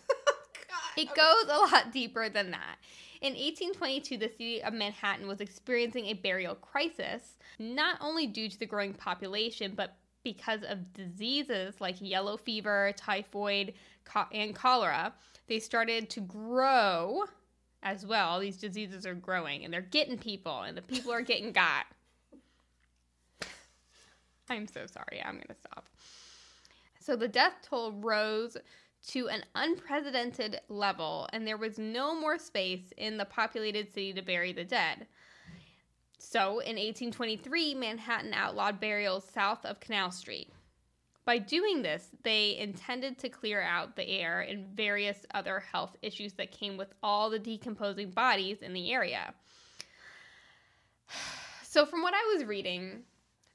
It 0.98 1.08
goes 1.16 1.46
a 1.50 1.58
lot 1.58 1.92
deeper 1.94 2.28
than 2.28 2.52
that. 2.52 2.76
In 3.22 3.34
1822, 3.34 4.18
the 4.18 4.30
city 4.30 4.64
of 4.64 4.74
Manhattan 4.74 5.28
was 5.28 5.42
experiencing 5.42 6.08
a 6.08 6.14
burial 6.14 6.56
crisis, 6.56 7.38
not 7.60 7.98
only 8.02 8.26
due 8.26 8.50
to 8.50 8.58
the 8.58 8.66
growing 8.66 8.94
population, 8.94 9.74
but 9.76 9.96
because 10.24 10.64
of 10.64 10.92
diseases 10.94 11.80
like 11.80 11.96
yellow 12.00 12.36
fever, 12.36 12.94
typhoid, 12.98 13.74
co- 14.06 14.26
and 14.32 14.56
cholera. 14.56 15.14
They 15.48 15.60
started 15.60 16.10
to 16.12 16.22
grow 16.22 17.26
as 17.84 18.06
well. 18.06 18.40
These 18.40 18.58
diseases 18.58 19.06
are 19.06 19.14
growing 19.14 19.66
and 19.66 19.74
they're 19.74 19.82
getting 19.82 20.18
people, 20.18 20.62
and 20.62 20.76
the 20.76 20.82
people 20.82 21.12
are 21.12 21.22
getting 21.22 21.52
got. 21.52 21.86
I'm 24.50 24.68
so 24.68 24.86
sorry. 24.88 25.22
I'm 25.24 25.36
going 25.36 25.48
to 25.48 25.56
stop. 25.56 25.86
So 27.00 27.16
the 27.16 27.28
death 27.28 27.54
toll 27.64 27.94
rose 27.94 28.58
to 29.08 29.30
an 29.30 29.44
unprecedented 29.56 30.62
level, 30.70 31.28
and 31.34 31.46
there 31.46 31.58
was 31.58 31.80
no 31.80 32.14
more 32.14 32.38
space 32.38 32.94
in 32.98 33.18
the 33.18 33.26
populated 33.26 33.92
city 33.92 34.14
to 34.14 34.22
bury 34.22 34.54
the 34.54 34.64
dead. 34.64 35.08
So 36.20 36.60
in 36.60 36.76
1823, 36.76 37.74
Manhattan 37.76 38.34
outlawed 38.34 38.80
burials 38.80 39.28
south 39.28 39.66
of 39.66 39.80
Canal 39.80 40.12
Street. 40.12 40.54
By 41.26 41.38
doing 41.38 41.82
this, 41.82 42.10
they 42.24 42.58
intended 42.58 43.18
to 43.20 43.30
clear 43.30 43.62
out 43.62 43.96
the 43.96 44.08
air 44.08 44.42
and 44.42 44.68
various 44.76 45.26
other 45.34 45.60
health 45.60 45.96
issues 46.02 46.34
that 46.34 46.52
came 46.52 46.78
with 46.78 46.94
all 47.02 47.30
the 47.30 47.40
decomposing 47.40 48.12
bodies 48.12 48.62
in 48.62 48.74
the 48.74 48.92
area. 48.92 49.34
So, 51.64 51.86
from 51.86 52.02
what 52.02 52.14
I 52.14 52.34
was 52.36 52.44
reading, 52.44 53.04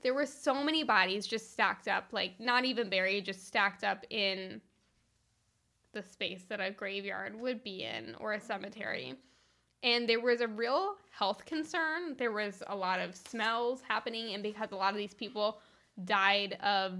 there 0.03 0.15
were 0.15 0.25
so 0.25 0.65
many 0.65 0.85
bodies 0.85 1.27
just 1.27 1.53
stacked 1.53 1.87
up, 1.87 2.07
like 2.13 2.41
not 2.41 2.65
even 2.65 2.89
buried, 2.89 3.27
just 3.27 3.47
stacked 3.47 3.85
up 3.85 4.07
in 4.09 4.63
the 5.97 6.03
space 6.03 6.43
that 6.49 6.61
a 6.61 6.71
graveyard 6.71 7.39
would 7.41 7.65
be 7.65 7.83
in 7.85 8.15
or 8.21 8.35
a 8.35 8.41
cemetery. 8.41 9.15
And 9.83 10.09
there 10.09 10.21
was 10.21 10.41
a 10.43 10.49
real 10.49 10.97
health 11.11 11.45
concern. 11.47 12.17
There 12.19 12.33
was 12.33 12.63
a 12.67 12.77
lot 12.77 13.01
of 13.01 13.15
smells 13.17 13.81
happening, 13.89 14.35
and 14.35 14.43
because 14.43 14.73
a 14.73 14.77
lot 14.77 14.93
of 14.93 14.99
these 14.99 15.15
people 15.15 15.59
died 16.05 16.59
of 16.63 16.99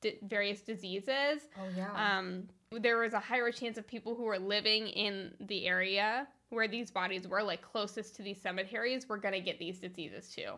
di- 0.00 0.18
various 0.22 0.60
diseases, 0.62 1.42
Oh 1.58 1.68
yeah. 1.76 1.90
um, 2.18 2.48
there 2.70 2.98
was 2.98 3.12
a 3.12 3.18
higher 3.20 3.50
chance 3.52 3.76
of 3.76 3.86
people 3.86 4.14
who 4.14 4.22
were 4.24 4.38
living 4.38 4.86
in 4.88 5.34
the 5.40 5.66
area 5.66 6.26
where 6.50 6.68
these 6.68 6.90
bodies 6.90 7.26
were, 7.28 7.42
like 7.42 7.60
closest 7.62 8.16
to 8.16 8.22
these 8.22 8.40
cemeteries, 8.40 9.08
were 9.08 9.18
going 9.18 9.34
to 9.34 9.40
get 9.40 9.58
these 9.58 9.78
diseases 9.78 10.28
too. 10.34 10.52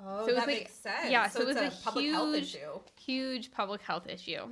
oh, 0.00 0.24
so 0.26 0.32
it 0.32 0.34
was 0.34 0.34
that 0.34 0.36
like- 0.46 0.46
makes 0.58 0.74
sense. 0.74 1.10
yeah, 1.10 1.28
so, 1.28 1.40
so 1.40 1.46
it 1.46 1.50
it's 1.52 1.60
was 1.60 1.74
a, 1.74 1.78
a 1.78 1.82
public 1.84 2.10
health 2.10 2.34
huge- 2.34 2.42
issue. 2.56 2.80
Huge 3.00 3.50
public 3.52 3.80
health 3.82 4.06
issue. 4.08 4.48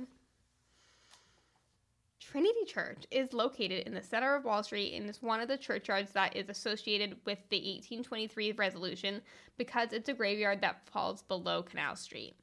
Trinity 2.31 2.63
Church 2.65 3.05
is 3.11 3.33
located 3.33 3.85
in 3.85 3.93
the 3.93 4.01
center 4.01 4.35
of 4.35 4.45
Wall 4.45 4.63
Street 4.63 4.93
and 4.95 5.09
is 5.09 5.21
one 5.21 5.41
of 5.41 5.49
the 5.49 5.57
churchyards 5.57 6.13
that 6.13 6.33
is 6.33 6.47
associated 6.47 7.17
with 7.25 7.39
the 7.49 7.57
1823 7.57 8.53
resolution 8.53 9.21
because 9.57 9.91
it's 9.91 10.07
a 10.07 10.13
graveyard 10.13 10.61
that 10.61 10.87
falls 10.89 11.23
below 11.23 11.61
Canal 11.61 11.97
Street. 11.97 12.35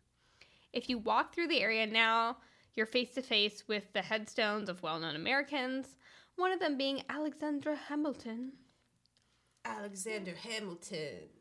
If 0.74 0.90
you 0.90 0.98
walk 0.98 1.34
through 1.34 1.48
the 1.48 1.62
area 1.62 1.86
now, 1.86 2.36
You're 2.74 2.86
face 2.86 3.12
to 3.14 3.22
face 3.22 3.66
with 3.66 3.92
the 3.92 4.02
headstones 4.02 4.68
of 4.68 4.82
well 4.84 5.00
known 5.00 5.16
Americans, 5.16 5.96
one 6.36 6.52
of 6.52 6.60
them 6.60 6.76
being 6.78 7.02
Alexandra 7.08 7.74
Hamilton. 7.74 8.52
Alexander 9.64 10.34
Hamilton. 10.36 11.37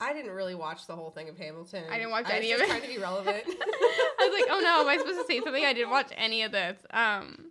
I 0.00 0.14
didn't 0.14 0.32
really 0.32 0.54
watch 0.54 0.86
the 0.86 0.96
whole 0.96 1.10
thing 1.10 1.28
of 1.28 1.36
Hamilton. 1.36 1.84
I 1.90 1.98
didn't 1.98 2.10
watch 2.10 2.24
I 2.26 2.38
was 2.38 2.38
any 2.38 2.52
of 2.52 2.58
just 2.58 2.70
it. 2.70 2.72
Trying 2.72 2.88
to 2.90 2.96
be 2.96 2.98
relevant. 2.98 3.42
I 3.46 4.28
was 4.28 4.40
like, 4.40 4.50
oh 4.50 4.60
no, 4.60 4.80
am 4.80 4.88
I 4.88 4.96
supposed 4.96 5.18
to 5.18 5.26
say 5.26 5.40
something? 5.40 5.64
I 5.64 5.72
didn't 5.72 5.90
watch 5.90 6.10
any 6.16 6.42
of 6.42 6.52
this. 6.52 6.78
Um, 6.90 7.50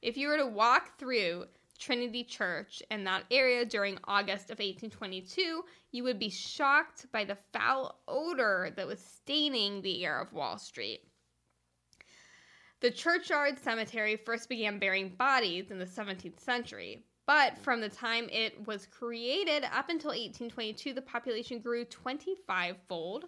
if 0.00 0.16
you 0.16 0.28
were 0.28 0.36
to 0.36 0.46
walk 0.46 0.98
through 0.98 1.46
Trinity 1.78 2.22
Church 2.22 2.82
in 2.90 3.04
that 3.04 3.24
area 3.30 3.64
during 3.64 3.98
August 4.04 4.44
of 4.44 4.58
1822, 4.58 5.64
you 5.90 6.04
would 6.04 6.18
be 6.18 6.30
shocked 6.30 7.06
by 7.10 7.24
the 7.24 7.36
foul 7.52 8.00
odor 8.06 8.72
that 8.76 8.86
was 8.86 9.00
staining 9.00 9.82
the 9.82 10.04
air 10.04 10.20
of 10.20 10.32
Wall 10.32 10.58
Street. 10.58 11.00
The 12.80 12.90
churchyard 12.90 13.58
cemetery 13.58 14.16
first 14.16 14.48
began 14.48 14.78
burying 14.78 15.10
bodies 15.10 15.70
in 15.70 15.78
the 15.78 15.84
17th 15.84 16.40
century, 16.40 17.04
but 17.30 17.56
from 17.58 17.80
the 17.80 17.88
time 17.88 18.28
it 18.32 18.66
was 18.66 18.86
created 18.86 19.62
up 19.62 19.88
until 19.88 20.10
1822, 20.10 20.92
the 20.94 21.00
population 21.00 21.60
grew 21.60 21.84
25 21.84 22.76
fold. 22.88 23.26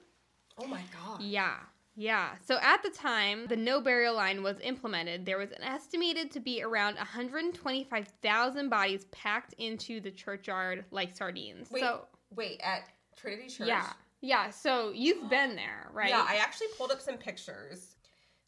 oh 0.59 0.67
my 0.67 0.83
god. 0.93 1.23
Yeah. 1.23 1.55
Yeah. 1.95 2.31
So 2.45 2.59
at 2.61 2.83
the 2.83 2.91
time 2.91 3.47
the 3.47 3.55
no 3.55 3.81
burial 3.81 4.17
line 4.17 4.43
was 4.43 4.57
implemented, 4.61 5.25
there 5.25 5.39
was 5.39 5.53
an 5.53 5.63
estimated 5.63 6.33
to 6.33 6.41
be 6.41 6.65
around 6.65 6.97
125,000 6.97 8.69
bodies 8.69 9.05
packed 9.13 9.53
into 9.59 10.01
the 10.01 10.11
churchyard 10.11 10.85
like 10.91 11.17
sardines. 11.17 11.71
Wait, 11.71 11.83
so 11.83 12.07
wait, 12.35 12.61
at 12.65 12.89
Trinity 13.17 13.47
Church? 13.47 13.69
yeah. 13.69 13.93
Yeah, 14.21 14.51
so 14.51 14.91
you've 14.93 15.31
been 15.31 15.55
there, 15.55 15.91
right? 15.93 16.09
Yeah, 16.09 16.27
I 16.29 16.37
actually 16.37 16.69
pulled 16.77 16.91
up 16.91 17.01
some 17.01 17.19
pictures. 17.19 17.95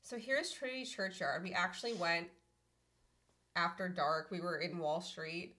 So 0.02 0.18
here's 0.18 0.50
Trinity 0.50 0.84
Churchyard. 0.84 1.44
We 1.44 1.52
actually 1.52 1.94
went 1.94 2.26
after 3.56 3.88
dark. 3.88 4.28
We 4.30 4.40
were 4.40 4.58
in 4.58 4.78
Wall 4.78 5.00
Street, 5.00 5.56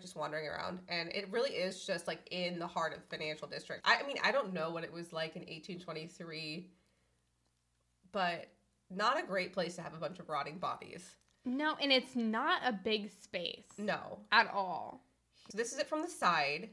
just 0.00 0.16
wandering 0.16 0.46
around, 0.46 0.80
and 0.88 1.10
it 1.12 1.30
really 1.30 1.50
is 1.50 1.84
just 1.86 2.06
like 2.06 2.26
in 2.30 2.58
the 2.58 2.66
heart 2.66 2.92
of 2.94 3.00
the 3.00 3.16
financial 3.16 3.46
district. 3.48 3.86
I, 3.86 4.00
I 4.02 4.06
mean, 4.06 4.16
I 4.22 4.32
don't 4.32 4.52
know 4.52 4.70
what 4.70 4.84
it 4.84 4.92
was 4.92 5.12
like 5.12 5.36
in 5.36 5.42
1823, 5.42 6.70
but 8.12 8.46
not 8.90 9.22
a 9.22 9.26
great 9.26 9.52
place 9.52 9.76
to 9.76 9.82
have 9.82 9.94
a 9.94 9.98
bunch 9.98 10.18
of 10.18 10.28
rotting 10.28 10.58
bodies. 10.58 11.04
no, 11.44 11.76
and 11.80 11.92
it's 11.92 12.16
not 12.16 12.60
a 12.64 12.72
big 12.72 13.10
space 13.22 13.66
No. 13.78 14.18
at 14.32 14.48
all. 14.52 15.04
So 15.50 15.58
this 15.58 15.72
is 15.72 15.78
it 15.78 15.88
from 15.88 16.02
the 16.02 16.08
side. 16.08 16.70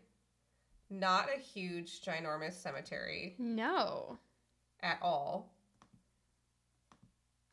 Not 0.89 1.27
a 1.33 1.39
huge, 1.39 2.01
ginormous 2.01 2.53
cemetery 2.53 3.35
No. 3.37 4.17
at 4.81 4.97
all. 5.01 5.53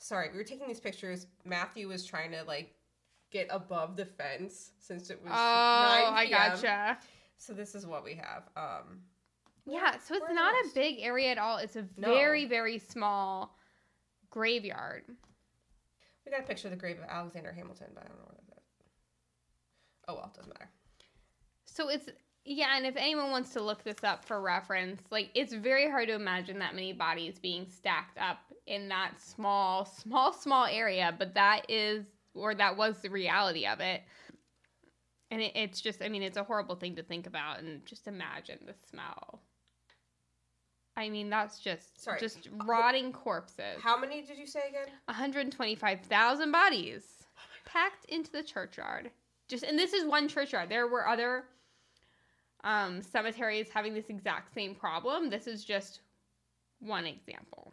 Sorry, 0.01 0.31
we 0.31 0.39
were 0.39 0.45
taking 0.45 0.69
these 0.69 0.81
pictures. 0.81 1.27
Matthew 1.45 1.89
was 1.89 2.05
trying 2.05 2.31
to 2.33 2.43
like 2.45 2.73
get 3.31 3.47
above 3.51 3.97
the 3.97 4.05
fence 4.07 4.73
since 4.79 5.11
it 5.11 5.21
was. 5.23 5.33
Oh, 5.33 5.35
9 5.35 5.39
I 6.15 6.27
gotcha. 6.31 6.99
So 7.37 7.53
this 7.53 7.75
is 7.75 7.87
what 7.87 8.05
we 8.05 8.15
have. 8.15 8.45
Um, 8.57 9.01
Yeah, 9.67 9.93
so 9.99 10.15
it's 10.15 10.23
where 10.23 10.35
not 10.35 10.55
a 10.55 10.69
big 10.75 10.97
area 11.01 11.31
at 11.31 11.39
all. 11.39 11.59
It's 11.59 11.77
a 11.77 11.87
No. 11.97 12.09
very, 12.15 12.47
very 12.47 12.79
small 12.79 13.57
graveyard. 14.31 15.05
we 16.25 16.33
got 16.33 16.41
a 16.41 16.47
picture 16.47 16.69
of 16.69 16.73
the 16.73 16.77
grave 16.79 16.99
of 16.99 17.05
Alexander 17.09 17.53
Hamilton, 17.53 17.89
but 17.95 18.05
I 18.05 18.09
don't 18.09 18.19
know 18.19 18.25
where 18.27 18.35
that 18.49 18.59
is. 18.59 18.87
Oh 20.09 20.15
well, 20.15 20.31
it 20.33 20.37
doesn't 20.37 20.53
matter. 20.53 20.71
So 21.65 21.89
it's 21.89 22.09
yeah, 22.45 22.77
and 22.77 22.87
if 22.87 22.97
anyone 22.97 23.31
wants 23.31 23.53
to 23.55 23.63
look 23.63 23.83
this 23.85 24.03
up 24.03 24.25
for 24.25 24.41
reference, 24.41 25.03
like 25.11 25.31
it's 25.35 25.53
very 25.53 25.89
hard 25.91 26.09
to 26.09 26.15
imagine 26.15 26.59
that 26.61 26.75
many 26.75 26.93
bodies 26.95 27.39
being 27.39 27.67
stacked 27.69 28.17
up 28.19 28.39
in 28.67 28.89
that 28.89 29.21
small, 29.21 29.85
small, 29.85 30.33
small 30.33 30.65
area, 30.67 31.15
but 31.19 31.35
that 31.35 31.63
is 31.71 32.07
or 32.39 32.55
that 32.55 32.77
was 32.77 33.01
the 33.01 33.11
reality 33.11 33.67
of 33.67 33.81
it. 33.81 34.03
And 35.31 35.43
it, 35.43 35.53
it's 35.55 35.81
just, 35.81 36.03
I 36.03 36.09
mean, 36.09 36.23
it's 36.23 36.37
a 36.37 36.45
horrible 36.45 36.77
thing 36.77 36.97
to 36.97 37.03
think 37.03 37.27
about, 37.27 37.61
and 37.61 37.85
just 37.85 38.07
imagine 38.07 38.59
the 38.67 38.75
smell. 38.89 39.43
I 40.97 41.09
mean, 41.11 41.31
that's 41.31 41.61
just 41.61 42.03
Sorry. 42.03 42.19
just 42.19 42.49
rotting 42.65 43.13
corpses. 43.13 43.81
How 43.81 43.97
many 43.97 44.23
did 44.23 44.37
you 44.37 44.47
say 44.47 44.63
again? 44.69 44.93
125,000 45.05 46.51
bodies 46.51 47.05
packed 47.65 48.05
into 48.07 48.33
the 48.33 48.43
churchyard. 48.43 49.11
Just 49.47 49.63
and 49.63 49.79
this 49.79 49.93
is 49.93 50.05
one 50.05 50.29
churchyard. 50.29 50.69
There 50.69 50.89
were 50.89 51.07
other 51.07 51.45
um, 52.65 53.01
cemeteries 53.01 53.69
having 53.73 53.95
this 53.95 54.09
exact 54.09 54.53
same 54.53 54.75
problem. 54.75 55.31
This 55.31 55.47
is 55.47 55.65
just 55.65 56.01
one 56.81 57.07
example. 57.07 57.73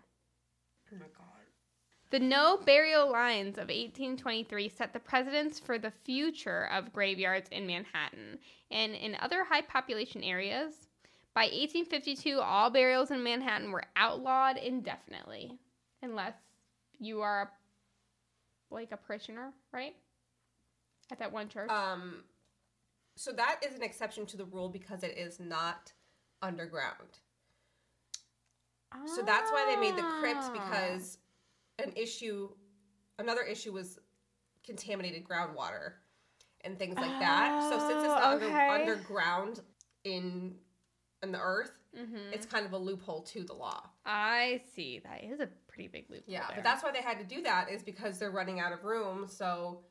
The 2.12 2.20
no 2.20 2.58
burial 2.58 3.12
lines 3.12 3.58
of 3.58 3.68
1823 3.68 4.70
set 4.70 4.94
the 4.94 5.00
precedence 5.00 5.60
for 5.60 5.78
the 5.78 5.92
future 5.92 6.70
of 6.72 6.94
graveyards 6.94 7.50
in 7.52 7.66
Manhattan 7.66 8.38
and 8.72 8.94
in 8.94 9.18
other 9.20 9.44
high 9.44 9.62
population 9.62 10.24
areas. 10.24 10.88
By 11.34 11.46
1852, 11.46 12.40
all 12.40 12.70
burials 12.70 13.12
in 13.12 13.22
Manhattan 13.24 13.72
were 13.72 13.84
outlawed 13.98 14.58
indefinitely, 14.58 15.58
unless 16.02 16.36
you 17.00 17.22
are 17.22 17.42
a, 18.72 18.74
like 18.74 18.92
a 18.94 18.98
parishioner, 18.98 19.52
right? 19.74 19.96
At 21.12 21.20
that 21.20 21.34
one 21.34 21.50
church. 21.50 21.70
Um, 21.70 22.24
so 23.18 23.34
that 23.34 23.60
is 23.68 23.76
an 23.76 23.84
exception 23.84 24.26
to 24.28 24.38
the 24.38 24.46
rule 24.46 24.70
because 24.70 25.04
it 25.04 25.18
is 25.18 25.40
not 25.40 25.92
underground. 26.42 27.20
So 29.14 29.22
that's 29.22 29.52
why 29.52 29.66
they 29.70 29.82
made 29.82 29.98
the 29.98 30.08
crypt 30.22 30.40
Ah. 30.44 30.52
because 30.54 31.18
an 31.80 31.92
issue, 31.96 32.50
another 33.20 33.42
issue 33.44 33.74
was 33.74 34.00
contaminated 34.66 35.24
groundwater 35.24 35.94
and 36.62 36.78
things 36.80 36.96
like 36.96 37.20
that. 37.20 37.70
So 37.70 37.78
since 37.80 38.00
it's 38.00 38.08
not 38.08 38.22
Oh, 38.24 38.32
under, 38.32 38.48
underground 38.48 39.62
in 40.04 40.56
in 41.24 41.32
the 41.32 41.40
earth, 41.40 41.80
Mhm. 41.96 42.32
it's 42.34 42.46
kind 42.46 42.68
of 42.68 42.74
a 42.74 42.78
loophole 42.78 43.24
to 43.24 43.44
the 43.44 43.54
law. 43.54 43.90
I 44.06 44.62
see. 44.76 45.00
That 45.00 45.24
is 45.24 45.40
a 45.40 45.48
pretty 45.68 45.88
big 45.88 46.08
loophole. 46.10 46.26
Yeah, 46.32 46.46
there. 46.48 46.58
but 46.58 46.64
that's 46.64 46.84
why 46.84 46.92
they 46.92 47.02
had 47.02 47.18
to 47.18 47.24
do 47.26 47.42
that 47.44 47.70
is 47.72 47.82
because 47.82 48.20
they're 48.20 48.30
running 48.32 48.60
out 48.60 48.74
of 48.74 48.84
room. 48.84 49.28
So 49.28 49.84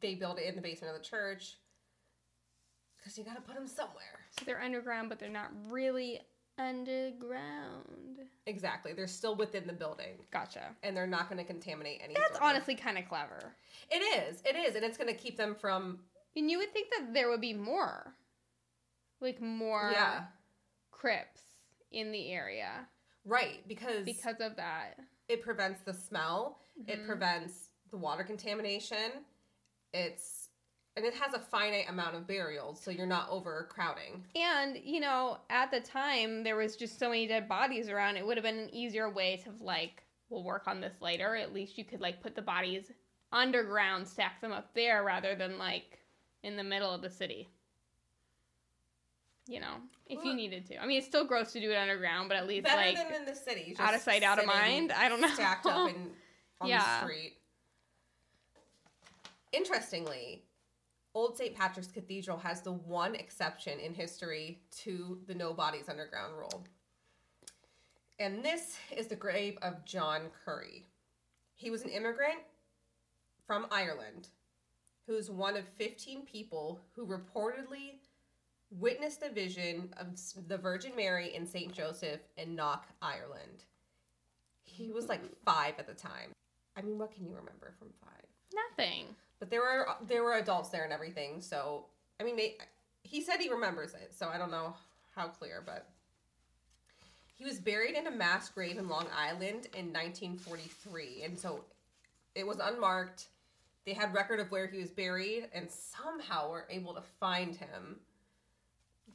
they 0.00 0.14
built 0.14 0.38
it 0.38 0.44
in 0.44 0.56
the 0.56 0.60
basement 0.60 0.94
of 0.94 1.00
the 1.00 1.08
church 1.08 1.56
because 2.98 3.16
you 3.16 3.24
got 3.24 3.36
to 3.36 3.40
put 3.40 3.54
them 3.54 3.66
somewhere. 3.66 4.26
So 4.38 4.44
they're 4.44 4.60
underground, 4.60 5.08
but 5.08 5.18
they're 5.18 5.30
not 5.30 5.50
really 5.70 6.20
underground. 6.58 8.18
Exactly, 8.46 8.92
they're 8.92 9.06
still 9.06 9.36
within 9.36 9.66
the 9.66 9.72
building, 9.72 10.18
Gotcha. 10.30 10.74
and 10.82 10.96
they're 10.96 11.06
not 11.06 11.28
going 11.28 11.38
to 11.38 11.44
contaminate 11.44 12.00
anything. 12.02 12.22
That's 12.28 12.40
honestly 12.40 12.74
kind 12.74 12.98
of 12.98 13.06
clever. 13.08 13.54
It 13.90 13.96
is. 13.98 14.42
It 14.44 14.56
is, 14.56 14.74
and 14.74 14.84
it's 14.84 14.96
going 14.98 15.08
to 15.08 15.18
keep 15.18 15.36
them 15.36 15.54
from. 15.54 16.00
And 16.36 16.50
you 16.50 16.58
would 16.58 16.72
think 16.72 16.88
that 16.90 17.12
there 17.12 17.28
would 17.28 17.40
be 17.40 17.52
more, 17.54 18.14
like 19.20 19.40
more 19.40 19.90
Yeah. 19.92 20.24
crypts 20.90 21.42
in 21.90 22.12
the 22.12 22.30
area 22.32 22.86
Right, 23.24 23.66
because 23.68 24.04
because 24.04 24.40
of 24.40 24.56
that. 24.56 24.98
it 25.28 25.42
prevents 25.42 25.80
the 25.82 25.92
smell. 25.94 26.60
It 26.86 27.00
Mhm. 27.00 27.06
prevents 27.06 27.70
the 27.90 27.96
water 27.96 28.24
contamination. 28.24 29.24
It's 29.92 30.37
and 30.98 31.06
it 31.06 31.14
has 31.14 31.32
a 31.32 31.38
finite 31.38 31.88
amount 31.88 32.16
of 32.16 32.26
burials, 32.26 32.80
so 32.80 32.90
you're 32.90 33.06
not 33.06 33.28
overcrowding. 33.30 34.24
And 34.34 34.76
you 34.82 34.98
know, 34.98 35.38
at 35.48 35.70
the 35.70 35.78
time 35.80 36.42
there 36.42 36.56
was 36.56 36.74
just 36.74 36.98
so 36.98 37.08
many 37.08 37.28
dead 37.28 37.48
bodies 37.48 37.88
around. 37.88 38.16
It 38.16 38.26
would 38.26 38.36
have 38.36 38.44
been 38.44 38.58
an 38.58 38.74
easier 38.74 39.08
way 39.08 39.40
to 39.44 39.64
like, 39.64 40.02
we'll 40.28 40.42
work 40.42 40.64
on 40.66 40.80
this 40.80 40.94
later. 41.00 41.36
At 41.36 41.54
least 41.54 41.78
you 41.78 41.84
could 41.84 42.00
like 42.00 42.20
put 42.20 42.34
the 42.34 42.42
bodies 42.42 42.90
underground, 43.32 44.08
stack 44.08 44.40
them 44.40 44.50
up 44.50 44.74
there 44.74 45.04
rather 45.04 45.36
than 45.36 45.56
like 45.56 46.00
in 46.42 46.56
the 46.56 46.64
middle 46.64 46.90
of 46.92 47.00
the 47.00 47.10
city. 47.10 47.48
You 49.46 49.60
know, 49.60 49.74
if 50.06 50.22
you 50.24 50.34
needed 50.34 50.66
to. 50.66 50.82
I 50.82 50.86
mean, 50.86 50.98
it's 50.98 51.06
still 51.06 51.24
gross 51.24 51.52
to 51.52 51.60
do 51.60 51.70
it 51.70 51.76
underground, 51.76 52.28
but 52.28 52.36
at 52.36 52.46
least 52.48 52.64
Better 52.64 52.76
like 52.76 52.96
than 52.96 53.20
in 53.20 53.24
the 53.24 53.36
city. 53.36 53.74
out 53.78 53.94
of 53.94 54.00
sight, 54.00 54.24
out 54.24 54.38
of 54.40 54.46
mind. 54.46 54.92
I 54.92 55.08
don't 55.08 55.20
know. 55.20 55.28
Stacked 55.28 55.64
up 55.64 55.88
in, 55.90 56.10
on 56.60 56.68
Yeah. 56.68 57.00
the 57.00 57.06
street. 57.06 57.34
Interestingly, 59.52 60.42
Old 61.18 61.36
St. 61.36 61.52
Patrick's 61.52 61.90
Cathedral 61.90 62.38
has 62.38 62.60
the 62.60 62.70
one 62.70 63.16
exception 63.16 63.80
in 63.80 63.92
history 63.92 64.60
to 64.82 65.18
the 65.26 65.34
no 65.34 65.52
bodies 65.52 65.88
underground 65.88 66.34
rule. 66.38 66.62
And 68.20 68.44
this 68.44 68.78
is 68.96 69.08
the 69.08 69.16
grave 69.16 69.58
of 69.60 69.84
John 69.84 70.30
Curry. 70.44 70.86
He 71.56 71.70
was 71.70 71.82
an 71.82 71.90
immigrant 71.90 72.38
from 73.48 73.66
Ireland 73.72 74.28
who's 75.08 75.28
one 75.28 75.56
of 75.56 75.64
15 75.76 76.24
people 76.24 76.78
who 76.94 77.04
reportedly 77.04 77.96
witnessed 78.70 79.24
a 79.24 79.32
vision 79.32 79.92
of 79.96 80.16
the 80.46 80.56
Virgin 80.56 80.92
Mary 80.94 81.34
and 81.34 81.48
St. 81.48 81.72
Joseph 81.72 82.20
in 82.36 82.54
Knock, 82.54 82.86
Ireland. 83.02 83.64
He 84.66 84.92
was 84.92 85.08
like 85.08 85.22
five 85.44 85.74
at 85.80 85.88
the 85.88 85.94
time. 85.94 86.30
I 86.76 86.82
mean, 86.82 86.96
what 86.96 87.10
can 87.10 87.24
you 87.24 87.34
remember 87.34 87.74
from 87.76 87.88
five? 88.00 88.18
nothing. 88.54 89.06
But 89.38 89.50
there 89.50 89.60
were 89.60 89.86
there 90.06 90.24
were 90.24 90.34
adults 90.34 90.70
there 90.70 90.84
and 90.84 90.92
everything. 90.92 91.40
So 91.40 91.86
I 92.20 92.24
mean, 92.24 92.36
they, 92.36 92.56
he 93.02 93.20
said 93.22 93.36
he 93.40 93.48
remembers 93.50 93.94
it. 93.94 94.12
So 94.14 94.28
I 94.28 94.38
don't 94.38 94.50
know 94.50 94.74
how 95.14 95.28
clear, 95.28 95.62
but 95.64 95.88
He 97.36 97.44
was 97.44 97.58
buried 97.58 97.94
in 97.94 98.06
a 98.06 98.10
mass 98.10 98.48
grave 98.48 98.78
in 98.78 98.88
Long 98.88 99.06
Island 99.16 99.68
in 99.74 99.92
1943, 99.92 101.22
and 101.24 101.38
so 101.38 101.64
it 102.34 102.46
was 102.46 102.58
unmarked. 102.58 103.26
They 103.86 103.92
had 103.94 104.12
record 104.12 104.40
of 104.40 104.50
where 104.50 104.66
he 104.66 104.78
was 104.78 104.90
buried, 104.90 105.48
and 105.54 105.68
somehow 105.70 106.50
were 106.50 106.66
able 106.68 106.94
to 106.94 107.02
find 107.20 107.54
him. 107.56 108.00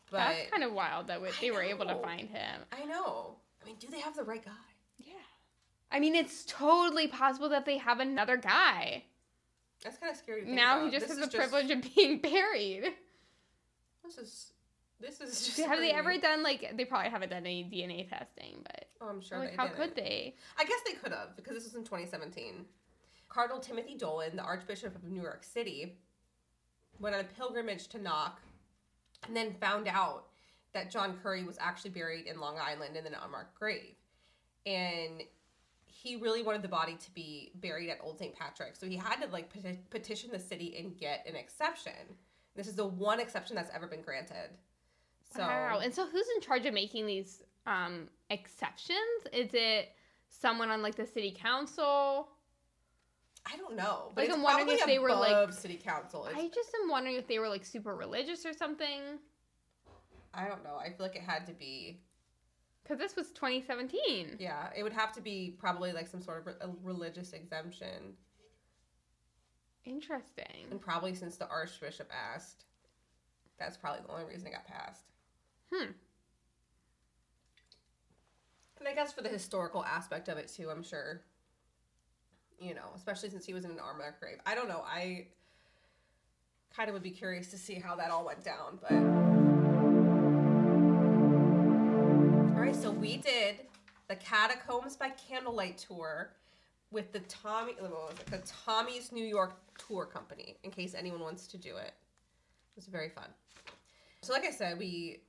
But 0.09 0.17
That's 0.19 0.51
kind 0.51 0.63
of 0.63 0.73
wild 0.73 1.07
that 1.07 1.19
they 1.41 1.51
were 1.51 1.61
able 1.61 1.85
to 1.85 1.95
find 1.95 2.29
him. 2.29 2.61
I 2.71 2.85
know. 2.85 3.35
I 3.61 3.65
mean, 3.65 3.75
do 3.79 3.87
they 3.87 3.99
have 3.99 4.15
the 4.15 4.23
right 4.23 4.43
guy? 4.43 4.51
Yeah. 4.99 5.13
I 5.91 5.99
mean, 5.99 6.15
it's 6.15 6.43
totally 6.45 7.07
possible 7.07 7.49
that 7.49 7.65
they 7.65 7.77
have 7.77 7.99
another 7.99 8.37
guy. 8.37 9.03
That's 9.83 9.97
kind 9.97 10.11
of 10.11 10.17
scary. 10.17 10.45
Now 10.45 10.77
about. 10.77 10.85
he 10.85 10.91
just 10.91 11.07
This 11.07 11.17
has 11.17 11.29
the 11.29 11.37
privilege 11.37 11.71
of 11.71 11.81
being 11.95 12.17
buried. 12.21 12.93
This 14.03 14.17
is. 14.17 14.53
This 14.99 15.19
is 15.19 15.47
just. 15.47 15.59
have 15.67 15.79
they 15.79 15.91
ever 15.91 16.17
done 16.17 16.43
like 16.43 16.77
they 16.77 16.85
probably 16.85 17.09
haven't 17.09 17.29
done 17.29 17.45
any 17.45 17.63
DNA 17.65 18.07
testing, 18.09 18.61
but 18.63 18.85
Oh, 19.01 19.09
I'm 19.09 19.21
sure 19.21 19.39
like 19.39 19.57
how 19.57 19.67
did 19.67 19.75
could 19.75 19.95
they? 19.95 20.35
I 20.57 20.63
guess 20.63 20.79
they 20.85 20.93
could 20.93 21.11
have 21.11 21.35
because 21.35 21.55
this 21.55 21.65
was 21.65 21.75
in 21.75 21.83
2017. 21.83 22.65
Cardinal 23.27 23.59
Timothy 23.59 23.95
Dolan, 23.97 24.35
the 24.35 24.43
Archbishop 24.43 24.95
of 24.95 25.03
New 25.03 25.21
York 25.21 25.43
City, 25.43 25.97
went 26.99 27.15
on 27.15 27.21
a 27.21 27.23
pilgrimage 27.23 27.87
to 27.89 27.99
Knock 28.01 28.39
and 29.27 29.35
then 29.35 29.55
found 29.59 29.87
out 29.87 30.27
that 30.73 30.89
John 30.91 31.17
Curry 31.21 31.43
was 31.43 31.57
actually 31.59 31.91
buried 31.91 32.27
in 32.27 32.39
Long 32.39 32.57
Island 32.57 32.95
in 32.95 33.05
an 33.05 33.15
unmarked 33.21 33.55
grave. 33.59 33.95
And 34.65 35.23
he 36.03 36.17
really 36.17 36.43
wanted 36.43 36.61
the 36.61 36.67
body 36.67 36.95
to 36.97 37.11
be 37.13 37.51
buried 37.55 37.89
at 37.89 37.97
Old 38.03 38.19
St. 38.19 38.35
Patrick. 38.37 38.75
So 38.75 38.85
he 38.85 38.97
had 38.97 39.21
to 39.21 39.27
like 39.29 39.51
peti- 39.51 39.79
petition 39.89 40.29
the 40.33 40.39
city 40.39 40.75
and 40.77 40.97
get 40.97 41.25
an 41.25 41.35
exception. 41.37 41.93
This 42.55 42.67
is 42.67 42.75
the 42.75 42.85
one 42.85 43.21
exception 43.21 43.55
that's 43.55 43.71
ever 43.73 43.87
been 43.87 44.01
granted. 44.01 44.49
So 45.33 45.39
Wow. 45.41 45.79
And 45.81 45.93
so 45.93 46.05
who's 46.05 46.27
in 46.35 46.41
charge 46.41 46.65
of 46.65 46.73
making 46.73 47.07
these 47.07 47.41
um 47.65 48.09
exceptions? 48.29 48.99
Is 49.31 49.51
it 49.53 49.93
someone 50.27 50.69
on 50.69 50.81
like 50.81 50.95
the 50.95 51.05
city 51.05 51.31
council? 51.31 52.27
I 53.49 53.55
don't 53.55 53.75
know. 53.77 54.11
But 54.13 54.25
Like, 54.27 54.33
I'm 54.37 54.43
wondering 54.43 54.77
if 54.77 54.85
they 54.85 54.99
were, 54.99 55.09
like- 55.13 55.53
city 55.53 55.77
council. 55.77 56.25
It's 56.25 56.37
I 56.37 56.49
just 56.49 56.69
am 56.81 56.89
wondering 56.89 57.15
if 57.15 57.27
they 57.27 57.39
were 57.39 57.47
like 57.49 57.65
super 57.65 57.95
religious 57.95 58.45
or 58.45 58.51
something. 58.51 59.19
I 60.33 60.47
don't 60.49 60.63
know. 60.65 60.75
I 60.75 60.89
feel 60.89 61.05
like 61.05 61.15
it 61.15 61.21
had 61.21 61.45
to 61.47 61.53
be, 61.53 62.01
Because 62.83 62.97
this 62.99 63.15
was 63.15 63.27
2017. 63.31 64.35
yeah, 64.39 64.67
it 64.75 64.83
would 64.83 64.93
have 64.93 65.13
to 65.13 65.21
be 65.21 65.55
probably 65.57 65.93
like 65.93 66.07
some 66.07 66.21
sort 66.21 66.39
of 66.39 66.47
re- 66.47 66.53
religious 66.83 67.31
exemption. 67.31 68.15
Interesting. 69.85 70.67
And 70.69 70.81
probably 70.81 71.13
since 71.15 71.37
the 71.37 71.47
archbishop 71.47 72.11
asked, 72.11 72.65
that's 73.57 73.77
probably 73.77 74.01
the 74.05 74.11
only 74.11 74.25
reason 74.25 74.47
it 74.47 74.51
got 74.51 74.67
passed. 74.67 75.05
Hmm. 75.73 75.91
And 78.79 78.87
I 78.87 78.93
guess 78.93 79.13
for 79.13 79.21
the 79.21 79.29
historical 79.29 79.83
aspect 79.85 80.27
of 80.27 80.37
it 80.37 80.51
too, 80.53 80.69
I'm 80.69 80.83
sure, 80.83 81.21
you 82.59 82.75
know, 82.75 82.89
especially 82.95 83.29
since 83.29 83.45
he 83.45 83.53
was 83.53 83.63
in 83.63 83.71
an 83.71 83.79
unmarked 83.91 84.19
grave. 84.19 84.39
I 84.45 84.55
don't 84.55 84.67
know. 84.67 84.83
I 84.85 85.27
kind 86.75 86.89
of 86.89 86.93
would 86.93 87.03
be 87.03 87.11
curious 87.11 87.47
to 87.51 87.57
see 87.57 87.75
how 87.75 87.95
that 87.95 88.11
all 88.11 88.25
went 88.25 88.43
down, 88.43 88.79
but. 88.81 89.32
So 92.73 92.91
we 92.91 93.17
did 93.17 93.57
the 94.07 94.15
Catacombs 94.15 94.95
by 94.95 95.09
Candlelight 95.11 95.77
tour 95.77 96.31
with 96.91 97.11
the 97.11 97.19
Tommy, 97.21 97.73
it? 97.73 98.25
The 98.27 98.41
Tommy's 98.65 99.11
New 99.11 99.25
York 99.25 99.55
Tour 99.77 100.05
Company. 100.05 100.57
In 100.63 100.71
case 100.71 100.95
anyone 100.95 101.21
wants 101.21 101.47
to 101.47 101.57
do 101.57 101.77
it, 101.77 101.93
it 101.93 102.75
was 102.75 102.87
very 102.87 103.09
fun. 103.09 103.27
So, 104.21 104.33
like 104.33 104.45
I 104.45 104.51
said, 104.51 104.79
we 104.79 105.21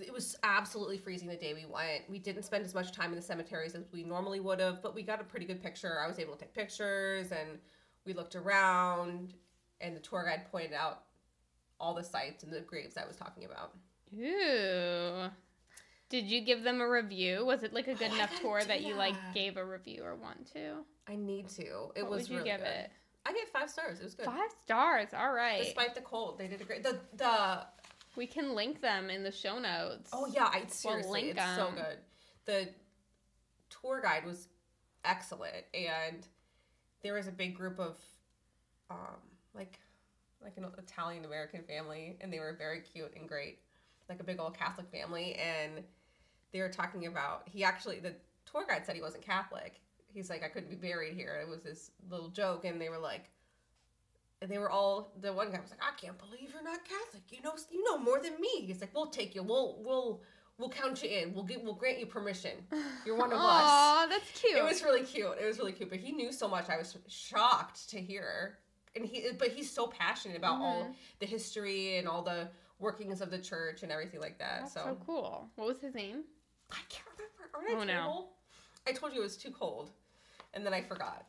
it 0.00 0.12
was 0.12 0.36
absolutely 0.42 0.98
freezing 0.98 1.28
the 1.28 1.36
day 1.36 1.54
we 1.54 1.66
went. 1.66 2.08
We 2.08 2.18
didn't 2.18 2.42
spend 2.42 2.64
as 2.64 2.74
much 2.74 2.92
time 2.92 3.10
in 3.10 3.16
the 3.16 3.22
cemeteries 3.22 3.74
as 3.74 3.84
we 3.92 4.02
normally 4.02 4.40
would 4.40 4.60
have, 4.60 4.82
but 4.82 4.94
we 4.94 5.02
got 5.02 5.20
a 5.20 5.24
pretty 5.24 5.46
good 5.46 5.62
picture. 5.62 6.00
I 6.00 6.08
was 6.08 6.18
able 6.18 6.34
to 6.34 6.40
take 6.40 6.54
pictures, 6.54 7.30
and 7.30 7.58
we 8.04 8.12
looked 8.12 8.34
around, 8.34 9.34
and 9.80 9.94
the 9.94 10.00
tour 10.00 10.24
guide 10.28 10.50
pointed 10.50 10.72
out 10.72 11.02
all 11.78 11.94
the 11.94 12.02
sites 12.02 12.42
and 12.42 12.52
the 12.52 12.60
graves 12.60 12.96
I 12.96 13.06
was 13.06 13.16
talking 13.16 13.44
about. 13.44 13.72
Ooh. 14.18 15.30
Did 16.08 16.26
you 16.26 16.40
give 16.42 16.62
them 16.62 16.80
a 16.80 16.88
review? 16.88 17.44
Was 17.44 17.62
it 17.62 17.72
like 17.72 17.88
a 17.88 17.94
good 17.94 18.10
Oh, 18.12 18.14
enough 18.14 18.40
tour 18.40 18.60
do 18.60 18.66
that 18.66 18.82
you 18.82 18.94
like 18.94 19.14
gave 19.32 19.56
a 19.56 19.64
review 19.64 20.02
or 20.04 20.14
want 20.14 20.52
to? 20.52 20.84
I 21.08 21.16
need 21.16 21.48
to. 21.50 21.92
It 21.96 22.02
what 22.02 22.10
was 22.10 22.22
would 22.22 22.30
you 22.30 22.36
really 22.38 22.50
give 22.50 22.60
good. 22.60 22.66
it? 22.68 22.90
I 23.26 23.32
gave 23.32 23.48
five 23.52 23.70
stars. 23.70 24.00
It 24.00 24.04
was 24.04 24.14
good. 24.14 24.26
Five 24.26 24.50
stars. 24.62 25.08
All 25.16 25.32
right. 25.32 25.62
Despite 25.64 25.94
the 25.94 26.02
cold, 26.02 26.38
they 26.38 26.46
did 26.46 26.60
a 26.60 26.64
great. 26.64 26.82
The 26.82 27.00
the 27.16 27.66
we 28.16 28.26
can 28.26 28.54
link 28.54 28.80
them 28.80 29.10
in 29.10 29.22
the 29.24 29.32
show 29.32 29.58
notes. 29.58 30.10
oh 30.12 30.26
yeah, 30.26 30.44
I 30.52 30.64
seriously, 30.68 31.10
link 31.24 31.36
it's 31.38 31.56
so 31.56 31.68
'em. 31.68 31.74
good. 31.74 31.98
The 32.44 32.68
tour 33.70 34.00
guide 34.02 34.24
was 34.26 34.48
excellent, 35.04 35.64
and 35.72 36.26
there 37.02 37.14
was 37.14 37.26
a 37.26 37.32
big 37.32 37.56
group 37.56 37.78
of 37.80 37.96
um 38.90 39.16
like 39.54 39.78
like 40.42 40.56
an 40.58 40.66
Italian 40.78 41.24
American 41.24 41.62
family, 41.62 42.18
and 42.20 42.30
they 42.32 42.38
were 42.38 42.52
very 42.56 42.80
cute 42.82 43.12
and 43.16 43.26
great, 43.26 43.58
like 44.08 44.20
a 44.20 44.24
big 44.24 44.40
old 44.40 44.56
Catholic 44.56 44.88
family, 44.90 45.34
and 45.34 45.82
they 46.52 46.60
were 46.60 46.68
talking 46.68 47.06
about 47.06 47.42
he 47.46 47.64
actually 47.64 47.98
the 48.00 48.14
tour 48.50 48.64
guide 48.68 48.84
said 48.86 48.94
he 48.94 49.02
wasn't 49.02 49.24
Catholic. 49.24 49.80
He's 50.12 50.30
like 50.30 50.44
I 50.44 50.48
couldn't 50.48 50.70
be 50.70 50.76
buried 50.76 51.14
here. 51.14 51.38
It 51.42 51.48
was 51.48 51.62
this 51.62 51.90
little 52.10 52.28
joke, 52.28 52.64
and 52.64 52.80
they 52.80 52.88
were 52.88 52.98
like. 52.98 53.30
And 54.42 54.50
they 54.50 54.58
were 54.58 54.68
all 54.68 55.12
the 55.22 55.32
one 55.32 55.50
guy 55.50 55.58
was 55.60 55.70
like, 55.70 55.80
I 55.80 55.98
can't 55.98 56.18
believe 56.18 56.50
you're 56.52 56.62
not 56.62 56.80
Catholic. 56.84 57.22
You 57.30 57.40
know, 57.40 57.54
you 57.70 57.82
know 57.82 57.96
more 57.96 58.20
than 58.20 58.38
me. 58.38 58.66
He's 58.66 58.78
like, 58.80 58.90
we'll 58.94 59.06
take 59.06 59.34
you. 59.34 59.42
We'll 59.42 59.78
we'll 59.82 60.20
we'll 60.58 60.68
count 60.68 61.02
you 61.02 61.08
in. 61.08 61.32
We'll 61.32 61.44
give 61.44 61.62
we'll 61.62 61.72
grant 61.74 61.98
you 61.98 62.04
permission. 62.04 62.50
You're 63.06 63.16
one 63.16 63.32
of 63.32 63.38
us. 63.40 63.44
Aw, 63.44 64.06
that's 64.10 64.30
cute. 64.38 64.56
It 64.58 64.64
was 64.64 64.82
really 64.82 65.02
cute. 65.02 65.32
It 65.40 65.46
was 65.46 65.58
really 65.58 65.72
cute. 65.72 65.88
But 65.88 66.00
he 66.00 66.12
knew 66.12 66.30
so 66.30 66.46
much. 66.46 66.68
I 66.68 66.76
was 66.76 66.94
shocked 67.08 67.88
to 67.90 67.98
hear. 68.00 68.58
And 68.94 69.06
he, 69.06 69.28
but 69.38 69.48
he's 69.48 69.70
so 69.70 69.86
passionate 69.86 70.36
about 70.36 70.60
all 70.60 70.82
Mhm. 70.84 70.94
the 71.20 71.26
history 71.26 71.96
and 71.96 72.06
all 72.06 72.20
the 72.22 72.48
workings 72.78 73.20
of 73.20 73.30
the 73.30 73.38
church 73.38 73.82
and 73.82 73.92
everything 73.92 74.20
like 74.20 74.38
that. 74.38 74.60
That's 74.62 74.74
so, 74.74 74.80
so 74.84 74.96
cool. 75.06 75.48
What 75.56 75.66
was 75.68 75.80
his 75.80 75.94
name? 75.94 76.24
I 76.70 76.78
can't 76.88 77.06
remember. 77.16 77.70
Aren't 77.76 77.88
I 77.88 77.94
Oh, 77.94 78.02
no. 78.02 78.28
I 78.86 78.92
told 78.92 79.14
you 79.14 79.20
it 79.20 79.24
was 79.24 79.36
too 79.36 79.50
cold, 79.50 79.90
and 80.52 80.64
then 80.64 80.74
I 80.74 80.82
forgot. 80.82 81.26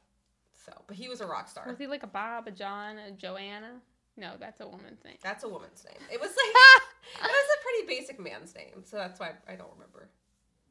So, 0.66 0.74
but 0.88 0.96
he 0.96 1.08
was 1.08 1.22
a 1.22 1.26
rock 1.28 1.48
star. 1.48 1.66
Was 1.68 1.78
he 1.78 1.88
like 1.88 2.04
a 2.04 2.08
Bob, 2.08 2.48
a 2.48 2.52
John, 2.52 2.98
a 2.98 3.12
Joanna? 3.12 3.74
No, 4.18 4.32
that's 4.40 4.62
a 4.62 4.68
woman's 4.68 5.04
name. 5.04 5.18
That's 5.22 5.44
a 5.44 5.50
woman's 5.50 5.86
name. 5.86 6.02
It 6.12 6.20
was 6.20 6.30
like 6.36 7.24
it 7.24 7.32
was 7.32 7.58
a 7.60 7.64
pretty 7.64 8.00
basic 8.00 8.20
man's 8.20 8.56
name, 8.56 8.84
so 8.84 8.98
that's 8.98 9.20
why 9.20 9.32
I 9.48 9.56
don't 9.56 9.72
remember. 9.74 10.10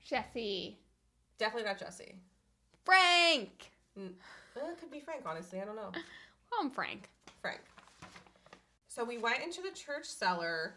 Jesse. 0.05 0.79
Definitely 1.39 1.69
not 1.69 1.79
Jesse. 1.79 2.15
Frank. 2.85 3.71
Uh, 3.97 4.03
it 4.57 4.79
could 4.81 4.91
be 4.91 5.01
Frank, 5.01 5.23
honestly. 5.27 5.61
I 5.61 5.65
don't 5.65 5.77
know. 5.77 5.93
I'm 6.59 6.71
Frank. 6.71 7.09
Frank. 7.41 7.61
So 8.95 9.03
we 9.03 9.19
went 9.19 9.43
into 9.43 9.61
the 9.61 9.73
church 9.73 10.05
cellar, 10.05 10.75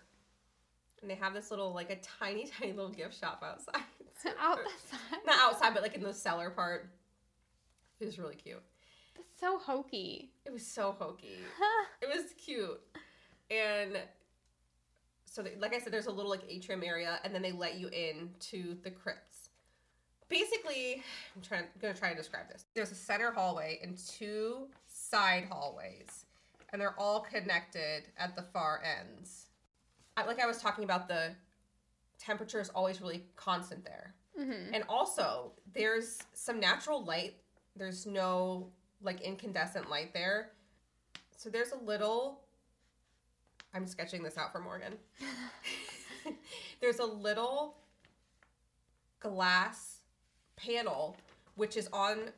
and 1.01 1.11
they 1.11 1.15
have 1.15 1.35
this 1.35 1.51
little, 1.51 1.71
like 1.71 1.91
a 1.91 1.97
tiny, 1.97 2.47
tiny 2.59 2.73
little 2.73 2.89
gift 2.89 3.19
shop 3.19 3.43
outside. 3.45 3.83
Out 4.41 4.57
the 4.57 4.97
side. 4.97 5.19
Not 5.27 5.37
outside, 5.39 5.75
but 5.75 5.83
like 5.83 5.93
in 5.93 6.01
the 6.01 6.13
cellar 6.13 6.49
part. 6.49 6.89
It 7.99 8.05
was 8.05 8.17
really 8.17 8.33
cute. 8.33 8.61
That's 9.15 9.39
so 9.39 9.59
hokey. 9.59 10.31
It 10.45 10.51
was 10.51 10.65
so 10.65 10.95
hokey. 10.97 11.37
It 12.01 12.07
was 12.07 12.33
cute. 12.43 12.79
And 13.51 13.99
so, 15.25 15.43
they, 15.43 15.53
like 15.59 15.75
I 15.75 15.79
said, 15.79 15.93
there's 15.93 16.07
a 16.07 16.11
little 16.11 16.31
like 16.31 16.41
atrium 16.49 16.83
area, 16.83 17.19
and 17.23 17.33
then 17.35 17.43
they 17.43 17.51
let 17.51 17.77
you 17.77 17.87
in 17.89 18.31
to 18.51 18.77
the 18.83 18.89
crypts. 18.89 19.49
Basically, 20.27 21.03
I'm 21.35 21.41
trying 21.43 21.65
gonna 21.79 21.93
try 21.93 22.09
to 22.09 22.15
describe 22.15 22.49
this. 22.49 22.65
There's 22.73 22.91
a 22.91 22.95
center 22.95 23.31
hallway 23.31 23.79
and 23.83 23.95
two 23.95 24.67
side 24.87 25.45
hallways, 25.49 26.25
and 26.71 26.81
they're 26.81 26.99
all 26.99 27.21
connected 27.21 28.03
at 28.17 28.35
the 28.35 28.41
far 28.41 28.81
ends. 28.83 29.47
I, 30.15 30.25
like 30.25 30.39
I 30.41 30.45
was 30.45 30.61
talking 30.61 30.83
about, 30.83 31.07
the 31.07 31.35
temperature 32.19 32.59
is 32.59 32.69
always 32.69 33.01
really 33.01 33.23
constant 33.35 33.85
there. 33.85 34.13
hmm 34.37 34.73
And 34.73 34.83
also, 34.89 35.51
there's 35.73 36.19
some 36.33 36.59
natural 36.59 37.03
light. 37.03 37.35
There's 37.75 38.05
no 38.05 38.67
like 39.01 39.21
incandescent 39.21 39.89
light 39.89 40.13
there. 40.13 40.51
So 41.35 41.49
there's 41.49 41.71
a 41.71 41.77
little. 41.77 42.41
I'm 43.73 43.85
sketching 43.85 44.23
this 44.23 44.37
out 44.37 44.51
for 44.51 44.59
Morgan. 44.59 44.93
there's 46.81 46.99
a 46.99 47.05
little 47.05 47.75
glass 49.19 49.99
panel 50.55 51.15
which 51.55 51.75
is 51.75 51.89
on 51.91 52.29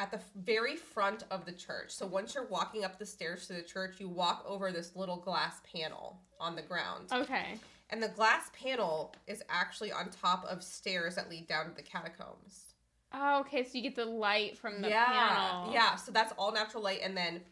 at 0.00 0.10
the 0.10 0.18
very 0.34 0.76
front 0.76 1.24
of 1.30 1.44
the 1.44 1.52
church. 1.52 1.90
So 1.90 2.06
once 2.06 2.34
you're 2.34 2.46
walking 2.46 2.84
up 2.84 2.98
the 2.98 3.04
stairs 3.04 3.46
to 3.48 3.52
the 3.52 3.62
church, 3.62 3.96
you 4.00 4.08
walk 4.08 4.42
over 4.48 4.72
this 4.72 4.96
little 4.96 5.18
glass 5.18 5.60
panel 5.70 6.18
on 6.40 6.56
the 6.56 6.62
ground. 6.62 7.12
Okay. 7.12 7.56
And 7.90 8.02
the 8.02 8.08
glass 8.08 8.50
panel 8.58 9.14
is 9.26 9.42
actually 9.50 9.92
on 9.92 10.08
top 10.08 10.46
of 10.46 10.62
stairs 10.62 11.16
that 11.16 11.28
lead 11.28 11.46
down 11.46 11.66
to 11.68 11.74
the 11.76 11.82
catacombs. 11.82 12.72
Oh, 13.12 13.40
okay. 13.40 13.62
So 13.62 13.72
you 13.74 13.82
get 13.82 13.94
the 13.94 14.06
light 14.06 14.56
from 14.56 14.80
the 14.80 14.88
panel. 14.88 15.14
yeah. 15.14 15.28
panel. 15.28 15.72
Yeah. 15.72 15.96
So 15.96 16.12
that's 16.12 16.32
all 16.38 16.50
natural 16.52 16.82
light. 16.82 17.00
And 17.02 17.14
then 17.14 17.42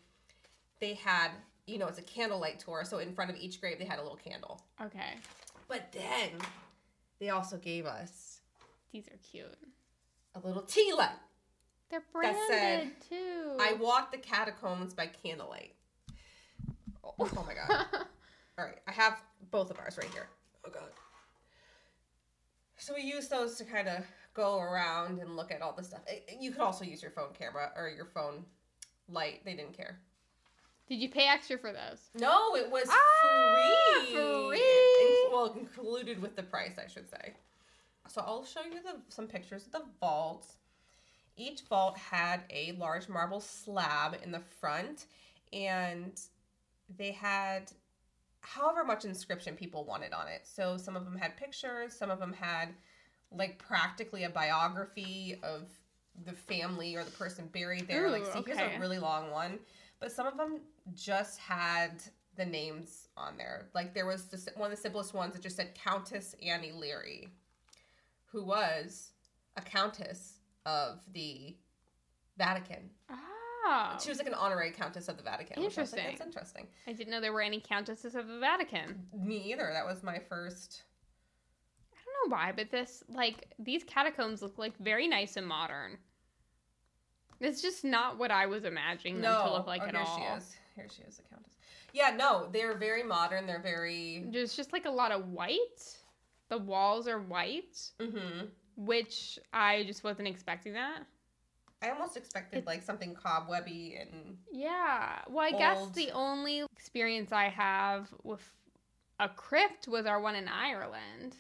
they 0.81 0.95
had, 0.95 1.33
you 1.67 1.77
know, 1.77 1.87
it's 1.87 1.99
a 1.99 2.03
candlelight 2.03 2.61
tour. 2.61 2.83
So 2.85 2.99
in 2.99 3.13
front 3.13 3.31
of 3.31 3.37
each 3.37 3.61
grave, 3.61 3.79
they 3.79 3.85
had 3.85 3.99
a 3.99 4.03
little 4.03 4.17
candle. 4.17 4.63
Okay. 4.81 5.17
But 5.67 5.93
then 5.93 6.31
they 7.21 7.29
also 7.29 7.59
gave 7.59 7.85
us 7.85 8.41
These 8.91 9.07
are 9.09 9.19
cute. 9.31 9.59
A 10.35 10.47
little 10.47 10.63
tea 10.63 10.95
light. 10.97 11.11
They're 11.91 12.01
That 12.01 12.13
branded 12.13 12.43
said, 12.49 12.91
too. 13.09 13.57
I 13.61 13.73
walked 13.75 14.13
the 14.13 14.19
catacombs 14.19 14.93
by 14.95 15.07
candlelight. 15.07 15.75
Oh 17.05 17.45
my 17.47 17.55
god. 17.55 17.87
All 18.59 18.65
right, 18.65 18.79
I 18.87 18.93
have 18.93 19.19
both 19.51 19.71
of 19.71 19.79
ours 19.79 19.97
right 19.97 20.11
here. 20.13 20.29
Oh 20.67 20.71
god. 20.71 20.91
So 22.77 22.95
we 22.95 23.03
use 23.03 23.29
those 23.29 23.57
to 23.57 23.65
kind 23.65 23.89
of 23.89 24.05
go 24.35 24.59
around 24.61 25.19
and 25.19 25.37
look 25.37 25.51
at 25.51 25.63
all 25.63 25.73
the 25.73 25.83
stuff. 25.83 26.01
Eh, 26.07 26.19
You 26.39 26.53
could 26.53 26.61
also 26.61 26.85
use 26.85 27.03
your 27.03 27.11
phone 27.11 27.33
camera 27.37 27.73
or 27.77 27.89
your 27.89 28.05
phone 28.07 28.45
light. 29.09 29.41
They 29.45 29.55
didn't 29.55 29.77
care. 29.77 29.99
Did 30.89 30.97
you 31.01 31.09
pay 31.11 31.27
extra 31.29 31.59
for 31.59 31.73
those? 31.73 32.09
No, 32.15 32.55
it 32.55 32.71
was 32.71 32.89
Ah, 32.89 33.95
free. 34.01 34.15
free. 34.15 35.29
Well, 35.31 35.55
included 35.59 36.23
with 36.23 36.37
the 36.37 36.43
price, 36.45 36.79
I 36.83 36.89
should 36.89 37.11
say. 37.11 37.35
So 38.09 38.23
I'll 38.25 38.45
show 38.45 38.63
you 38.65 38.81
the, 38.83 38.97
some 39.09 39.27
pictures 39.27 39.67
of 39.67 39.73
the 39.73 39.83
vaults. 40.01 40.58
Each 41.39 41.63
vault 41.63 41.97
had 41.97 42.43
a 42.51 42.73
large 42.73 43.09
marble 43.09 43.41
slab 43.41 44.19
in 44.23 44.33
the 44.33 44.41
front, 44.61 45.07
and 45.53 46.21
they 46.99 47.13
had 47.13 47.71
however 48.41 48.85
much 48.85 49.05
inscription 49.05 49.55
people 49.55 49.85
wanted 49.85 50.13
on 50.13 50.27
it. 50.27 50.43
So 50.45 50.77
some 50.77 50.97
of 50.97 51.05
them 51.05 51.17
had 51.17 51.37
pictures, 51.37 51.95
some 51.95 52.11
of 52.11 52.19
them 52.19 52.33
had 52.33 52.71
like 53.31 53.59
practically 53.59 54.25
a 54.25 54.31
biography 54.31 55.39
of 55.43 55.69
the 56.25 56.33
family 56.33 56.97
or 56.97 57.05
the 57.05 57.11
person 57.13 57.49
buried 57.53 57.87
there. 57.87 58.11
like, 58.11 58.23
Ooh, 58.23 58.33
see, 58.33 58.43
here's 58.47 58.59
a 58.59 58.79
really 58.81 58.99
long 58.99 59.31
one, 59.31 59.59
but 60.01 60.11
some 60.11 60.27
of 60.27 60.37
them 60.37 60.61
just 60.95 61.39
had 61.39 62.03
the 62.37 62.45
names 62.45 63.09
on 63.17 63.37
there. 63.37 63.67
Like 63.75 63.95
there 63.95 64.07
was 64.07 64.25
this, 64.27 64.49
one 64.57 64.71
of 64.71 64.77
the 64.77 64.81
simplest 64.81 65.15
ones 65.15 65.35
that 65.35 65.43
just 65.43 65.57
said 65.57 65.75
Countess 65.75 66.35
Annie 66.43 66.73
Leary, 66.73 67.29
who 68.33 68.43
was 68.45 69.11
a 69.57 69.61
countess 69.61 70.38
of 70.69 71.01
the 71.13 71.57
Vatican. 72.37 72.91
Oh. 73.11 73.97
She 74.03 74.09
was 74.11 74.19
like 74.19 74.27
an 74.27 74.35
honorary 74.35 74.71
countess 74.71 75.09
of 75.09 75.17
the 75.17 75.23
Vatican. 75.23 75.63
which 75.63 75.79
I 75.79 75.83
was 75.83 75.93
like, 75.93 76.01
Interesting. 76.01 76.19
That's 76.19 76.27
interesting. 76.27 76.67
I 76.87 76.93
didn't 76.93 77.11
know 77.11 77.21
there 77.21 77.33
were 77.33 77.43
any 77.43 77.61
countesses 77.61 78.15
of 78.15 78.29
the 78.29 78.39
Vatican. 78.39 79.07
Me 79.13 79.37
either. 79.53 79.71
That 79.73 79.87
was 79.87 80.03
my 80.03 80.19
first. 80.29 80.83
I 81.93 81.99
don't 82.05 82.31
know 82.31 82.37
why, 82.37 82.53
but 82.55 82.71
this 82.71 83.03
like 83.09 83.53
these 83.59 83.85
catacombs 83.85 84.43
look 84.43 84.59
like 84.59 84.77
very 84.79 85.09
nice 85.09 85.37
and 85.37 85.47
modern. 85.47 85.99
It's 87.41 87.63
just 87.63 87.85
not 87.85 88.19
what 88.19 88.31
I 88.31 88.47
was 88.47 88.65
imagining 88.65 89.21
them 89.21 89.33
to 89.33 89.53
look 89.53 89.67
like 89.67 89.83
oh, 89.83 89.87
at 89.87 89.95
here 89.95 90.05
all. 90.05 90.17
she 90.17 90.23
is. 90.37 90.57
Here 90.75 90.87
she 90.91 91.03
is, 91.03 91.17
the 91.17 91.23
countess. 91.23 91.53
Yeah, 91.93 92.15
no, 92.17 92.49
they're 92.53 92.77
very 92.77 93.03
modern. 93.03 93.47
They're 93.47 93.63
very. 93.63 94.27
There's 94.33 94.55
just 94.55 94.73
like 94.73 94.87
a 94.87 94.91
lot 94.91 95.13
of 95.13 95.29
white. 95.29 95.97
The 96.49 96.59
walls 96.59 97.07
are 97.07 97.21
white, 97.21 97.79
hmm 98.01 98.47
which 98.79 99.39
I 99.53 99.83
just 99.85 100.05
wasn't 100.05 100.29
expecting 100.29 100.73
that. 100.75 101.01
I 101.83 101.91
almost 101.91 102.17
expected 102.17 102.59
It's- 102.59 102.67
like 102.67 102.83
something 102.83 103.15
cobwebby 103.15 103.97
and 104.01 104.39
Yeah. 104.51 105.21
Well, 105.29 105.45
I 105.45 105.51
guess 105.57 105.91
the 105.91 106.11
only 106.13 106.61
experience 106.73 107.33
I 107.33 107.49
have 107.49 108.09
with 108.23 108.49
a 109.21 109.29
crypt 109.29 109.89
was 109.89 110.07
our 110.07 110.21
one 110.21 110.35
in 110.37 110.49
Ireland. 110.49 111.37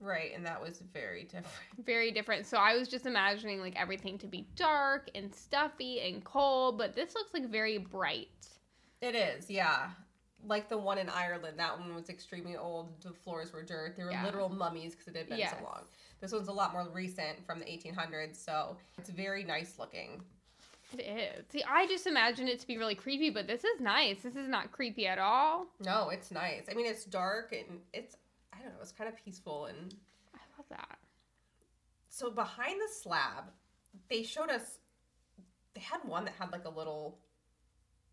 right, 0.00 0.30
and 0.34 0.46
that 0.46 0.62
was 0.62 0.78
very 0.92 1.24
different. 1.24 1.46
Very 1.84 2.12
different. 2.12 2.46
So 2.46 2.56
I 2.56 2.76
was 2.76 2.86
just 2.86 3.04
imagining 3.04 3.60
like 3.60 3.74
everything 3.74 4.16
to 4.18 4.28
be 4.28 4.46
dark 4.54 5.10
and 5.14 5.34
stuffy 5.34 6.00
and 6.02 6.22
cold, 6.24 6.78
but 6.78 6.94
this 6.94 7.14
looks 7.16 7.34
like 7.34 7.48
very 7.50 7.78
bright. 7.78 8.28
It 9.00 9.16
is, 9.16 9.50
yeah. 9.50 9.90
Like 10.46 10.68
the 10.68 10.78
one 10.78 10.98
in 10.98 11.08
Ireland, 11.08 11.58
that 11.58 11.78
one 11.78 11.94
was 11.94 12.08
extremely 12.08 12.56
old. 12.56 13.00
The 13.02 13.12
floors 13.12 13.52
were 13.52 13.62
dirt. 13.62 13.96
They 13.96 14.04
were 14.04 14.10
Yeah. 14.12 14.24
literal 14.24 14.48
mummies 14.48 14.94
because 14.94 15.08
it 15.08 15.16
had 15.16 15.28
been 15.28 15.38
Yes. 15.38 15.56
so 15.58 15.64
long. 15.64 15.84
This 16.20 16.32
one's 16.32 16.48
a 16.48 16.52
lot 16.52 16.72
more 16.72 16.88
recent 16.88 17.44
from 17.44 17.58
the 17.58 17.68
1800s, 17.70 18.36
so 18.38 18.76
it's 18.98 19.10
very 19.10 19.44
nice 19.44 19.78
looking. 19.78 20.24
It 20.96 21.00
is. 21.02 21.46
See, 21.50 21.62
I 21.64 21.86
just 21.86 22.06
imagined 22.06 22.48
it 22.48 22.60
to 22.60 22.66
be 22.66 22.78
really 22.78 22.94
creepy, 22.94 23.30
but 23.30 23.46
this 23.46 23.62
is 23.64 23.80
nice. 23.80 24.22
This 24.22 24.36
is 24.36 24.48
not 24.48 24.72
creepy 24.72 25.06
at 25.06 25.18
all. 25.18 25.66
No, 25.80 26.08
it's 26.08 26.30
nice. 26.30 26.64
I 26.70 26.74
mean, 26.74 26.86
it's 26.86 27.04
dark 27.04 27.52
and 27.52 27.82
it's 27.92 28.16
I 28.52 28.62
don't 28.62 28.72
know, 28.74 28.80
it's 28.80 28.92
kind 28.92 29.06
of 29.08 29.16
peaceful 29.22 29.66
and 29.66 29.94
I 30.34 30.38
love 30.56 30.66
that. 30.70 30.98
so 32.08 32.30
behind 32.30 32.80
the 32.80 32.88
slab, 32.92 33.52
they 34.08 34.22
showed 34.22 34.50
us 34.50 34.78
they 35.74 35.80
had 35.80 36.02
one 36.04 36.24
that 36.24 36.34
had 36.38 36.50
like 36.52 36.64
a 36.64 36.68
little 36.70 37.18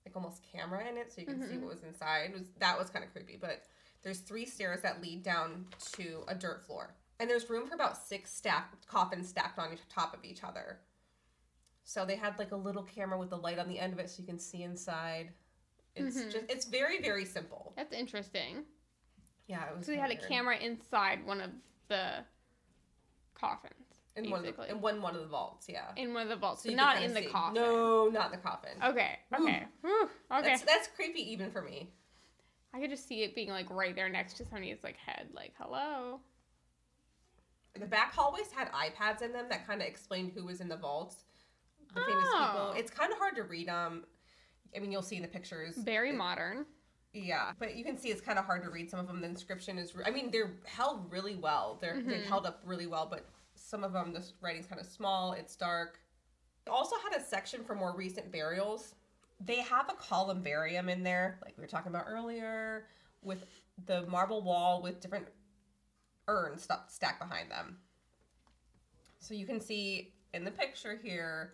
like 0.06 0.16
almost 0.16 0.44
camera 0.44 0.88
in 0.88 0.98
it 0.98 1.12
so 1.12 1.22
you 1.22 1.28
can 1.28 1.42
see 1.42 1.56
Mhm. 1.56 1.62
what 1.62 1.70
was 1.72 1.84
inside. 1.84 2.30
It 2.32 2.34
was 2.34 2.50
that 2.60 2.78
was 2.78 2.90
kind 2.90 3.04
of 3.04 3.12
creepy, 3.12 3.38
but 3.38 3.64
there's 4.04 4.20
three 4.20 4.46
stairs 4.46 4.82
that 4.82 5.02
lead 5.02 5.24
down 5.24 5.68
to 5.94 6.24
a 6.28 6.36
dirt 6.36 6.64
floor. 6.64 6.94
And 7.20 7.30
there's 7.30 7.50
room 7.50 7.68
for 7.68 7.76
about 7.76 7.98
six 7.98 8.32
stacked 8.32 8.86
coffins 8.88 9.30
stacked 9.30 9.58
on 9.58 9.78
top 9.90 10.14
of 10.16 10.24
each 10.24 10.44
other. 10.44 10.80
So 11.84 12.06
they 12.06 12.16
had 12.16 12.38
like 12.38 12.52
a 12.52 12.56
little 12.56 12.84
camera 12.84 13.18
with 13.18 13.30
the 13.30 13.38
light 13.38 13.58
on 13.60 13.68
the 13.68 13.80
end 13.80 13.94
of 13.94 14.00
it 14.00 14.10
so 14.10 14.22
you 14.22 14.28
can 14.28 14.40
see 14.40 14.64
inside. 14.64 15.34
It's 15.96 16.18
Mhm. 16.18 16.32
just 16.32 16.52
it's 16.52 16.66
very 16.66 17.02
very 17.02 17.26
simple. 17.26 17.74
That's 17.76 17.94
interesting. 17.94 18.66
Yeah, 19.48 19.70
it 19.70 19.78
was 19.78 19.86
So 19.86 19.92
they 19.92 19.98
had 20.00 20.12
a 20.12 20.16
camera 20.16 20.58
inside 20.58 21.26
one 21.26 21.40
of 21.42 21.52
the 21.88 22.26
coffins, 23.36 23.85
in 24.16 24.30
one 24.32 24.46
of 24.46 24.56
the, 24.56 24.70
in 24.70 24.82
one 24.82 25.02
one 25.02 25.16
of 25.16 25.22
the 25.22 25.28
vaults, 25.28 25.68
yeah. 25.68 25.92
in 25.98 26.14
one 26.14 26.24
of 26.24 26.30
the 26.30 26.36
vaults, 26.36 26.64
So 26.64 26.70
not 26.72 27.02
in 27.02 27.14
the 27.14 27.22
see. 27.22 27.28
coffin. 27.28 27.56
No, 27.56 28.08
not 28.10 28.28
in 28.28 28.32
the 28.32 28.38
coffin. 28.38 28.72
Okay. 28.84 29.20
Okay. 29.34 29.64
Whew, 29.82 30.10
okay. 30.32 30.42
That's 30.50 30.62
that's 30.64 30.88
creepy 30.96 31.32
even 31.32 31.52
for 31.52 31.62
me. 31.62 31.90
I 32.74 32.80
could 32.80 32.90
just 32.90 33.08
see 33.08 33.24
it 33.24 33.36
being 33.36 33.50
like 33.50 33.70
right 33.70 33.96
there 33.96 34.10
next 34.10 34.36
to 34.38 34.44
somebody's 34.46 34.84
like 34.84 34.98
head, 34.98 35.28
like 35.34 35.54
hello. 35.60 36.20
The 37.80 37.86
back 37.86 38.14
hallways 38.14 38.52
had 38.52 38.72
iPads 38.72 39.22
in 39.22 39.34
them 39.34 39.46
that 39.50 39.68
kind 39.68 39.82
of 39.82 39.88
explained 39.88 40.32
who 40.34 40.46
was 40.46 40.62
in 40.62 40.70
the 40.70 40.78
vaults. 40.78 41.24
The 41.94 42.02
famous 42.02 42.26
Oh. 42.30 42.46
people. 42.52 42.72
It's 42.78 42.92
kind 42.92 43.12
of 43.12 43.18
hard 43.18 43.36
to 43.36 43.44
read 43.44 43.68
them. 43.68 44.06
I 44.76 44.80
mean, 44.80 44.92
you'll 44.92 45.02
see 45.02 45.16
in 45.18 45.22
the 45.22 45.28
pictures. 45.28 45.76
Very 45.76 46.10
It- 46.12 46.16
modern. 46.16 46.66
Yeah, 47.14 47.54
but 47.60 47.76
you 47.76 47.86
can 47.86 47.98
see 47.98 48.10
it's 48.10 48.20
kind 48.20 48.38
of 48.38 48.44
hard 48.44 48.62
to 48.64 48.70
read 48.70 48.90
some 48.90 49.00
of 49.00 49.08
them. 49.08 49.22
The 49.22 49.28
inscription 49.28 49.78
is. 49.78 49.96
re- 49.96 50.04
I 50.06 50.12
mean, 50.12 50.32
they're 50.32 50.52
held 50.66 51.10
really 51.10 51.36
well. 51.36 51.78
They're 51.80 52.02
they 52.02 52.20
Mhm. 52.20 52.26
held 52.26 52.46
up 52.46 52.60
really 52.66 52.88
well, 52.88 53.06
but 53.06 53.26
some 53.66 53.84
of 53.84 53.94
them 53.94 54.14
the 54.14 54.24
writing's 54.42 54.68
kind 54.68 54.80
of 54.80 54.86
small. 54.86 55.34
It's 55.34 55.56
dark. 55.56 56.00
They 56.66 56.72
also 56.72 56.96
had 56.98 57.20
a 57.20 57.24
section 57.24 57.64
for 57.64 57.76
more 57.76 57.96
recent 57.96 58.32
burials. 58.32 58.94
They 59.44 59.58
have 59.62 59.90
a 59.90 59.96
columbarium 59.96 60.88
in 60.88 61.04
there, 61.04 61.40
like 61.44 61.58
we 61.58 61.62
were 61.62 61.68
talking 61.68 61.92
about 61.92 62.06
earlier, 62.08 62.86
with 63.24 63.46
the 63.88 64.06
marble 64.06 64.42
wall 64.44 64.82
with 64.82 65.02
different 65.02 65.26
urns 66.28 66.64
st- 66.64 66.80
stacked 66.90 67.20
behind 67.20 67.52
them. 67.52 67.78
So 69.20 69.34
you 69.34 69.46
can 69.46 69.60
see 69.60 70.14
in 70.34 70.46
the 70.46 70.52
picture 70.52 71.00
here, 71.02 71.54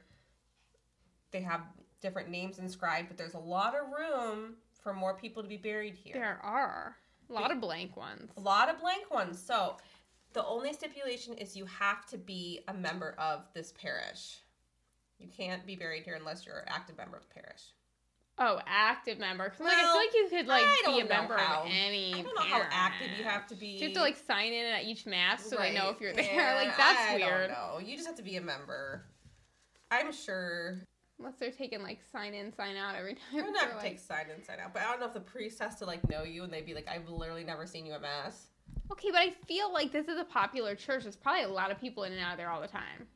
they 1.32 1.42
have 1.42 1.62
different 2.02 2.30
names 2.30 2.60
inscribed, 2.60 3.08
but 3.08 3.18
there's 3.18 3.36
a 3.36 3.40
lot 3.40 3.74
of 3.74 3.88
room 3.88 4.56
for 4.84 4.94
more 4.94 5.16
people 5.16 5.42
to 5.42 5.50
be 5.50 5.58
buried 5.58 5.96
here. 5.96 6.14
There 6.14 6.40
are 6.44 6.98
a 7.30 7.34
lot 7.34 7.52
of 7.52 7.62
blank 7.62 7.96
ones. 7.96 8.32
A 8.36 8.42
lot 8.42 8.70
of 8.70 8.80
blank 8.80 9.10
ones. 9.10 9.42
So 9.42 9.78
the 10.34 10.46
only 10.46 10.74
stipulation 10.74 11.34
is 11.36 11.56
you 11.56 11.66
have 11.66 12.06
to 12.08 12.18
be 12.18 12.62
a 12.68 12.74
member 12.74 13.16
of 13.18 13.46
this 13.54 13.74
parish. 13.74 14.40
You 15.20 15.28
can't 15.28 15.66
be 15.66 15.76
buried 15.76 16.04
here 16.04 16.16
unless 16.16 16.46
you're 16.46 16.60
an 16.60 16.66
active 16.68 16.98
member 16.98 17.18
of 17.18 17.24
the 17.28 17.34
parish. 17.42 17.62
Oh, 18.38 18.60
active 18.66 19.20
member. 19.20 19.50
'Cause, 19.50 19.60
like 19.60 19.74
I 19.78 19.82
feel 19.82 19.96
like 19.96 20.14
you 20.16 20.28
could 20.30 20.48
like 20.48 20.66
be 20.86 21.00
a 21.02 21.06
member 21.06 21.38
how- 21.38 21.62
of 21.62 21.68
any. 21.70 22.14
I 22.16 22.22
don't 22.22 22.34
know 22.34 22.42
how 22.42 22.64
active 22.72 23.10
you 23.18 23.24
have 23.24 23.46
to 23.48 23.56
be. 23.56 23.68
You 23.68 23.84
have 23.88 23.94
to 23.94 24.00
like 24.00 24.18
sign 24.18 24.52
in 24.54 24.66
at 24.66 24.84
each 24.86 25.06
mass 25.06 25.46
so 25.48 25.58
they 25.58 25.74
know 25.74 25.90
if 25.90 26.00
you're 26.02 26.14
there? 26.14 26.24
Yeah, 26.34 26.56
like 26.56 26.76
that's 26.78 27.12
I 27.12 27.16
weird. 27.16 27.52
Don't. 27.52 27.86
You 27.86 27.96
just 27.96 28.08
have 28.08 28.16
to 28.18 28.24
be 28.24 28.38
a 28.38 28.42
member. 28.42 29.06
I'm 29.92 30.12
sure 30.12 30.80
Unless 31.20 31.36
they're 31.36 31.52
taking 31.52 31.84
like 31.84 32.00
sign 32.12 32.34
in, 32.34 32.52
sign 32.52 32.76
out 32.78 32.96
every 32.96 33.14
time. 33.32 33.44
I'm 33.46 33.52
not 33.54 33.74
like- 33.76 33.82
take 33.84 34.00
sign 34.00 34.26
in, 34.36 34.44
sign 34.44 34.60
out, 34.60 34.74
but 34.74 34.82
I 34.82 34.86
don't 34.90 35.00
know 35.02 35.06
if 35.08 35.14
the 35.14 35.20
priest 35.20 35.60
has 35.60 35.76
to 35.76 35.86
like 35.86 36.10
know 36.10 36.24
you 36.24 36.44
and 36.44 36.52
they'd 36.52 36.66
be 36.66 36.74
like, 36.74 36.88
I've 36.88 37.08
literally 37.10 37.44
never 37.44 37.68
seen 37.68 37.86
you 37.86 37.92
at 37.94 38.02
mass. 38.02 38.48
Okay, 38.92 39.10
but 39.12 39.20
I 39.22 39.32
feel 39.48 39.72
like 39.72 39.92
this 39.92 40.08
is 40.08 40.20
a 40.20 40.24
popular 40.24 40.76
church. 40.76 41.04
There's 41.04 41.16
probably 41.16 41.44
a 41.44 41.48
lot 41.50 41.72
of 41.72 41.80
people 41.80 42.04
in 42.04 42.12
and 42.12 42.22
out 42.22 42.34
of 42.34 42.38
there 42.38 42.50
all 42.50 42.62
the 42.62 42.68
time. 42.68 43.08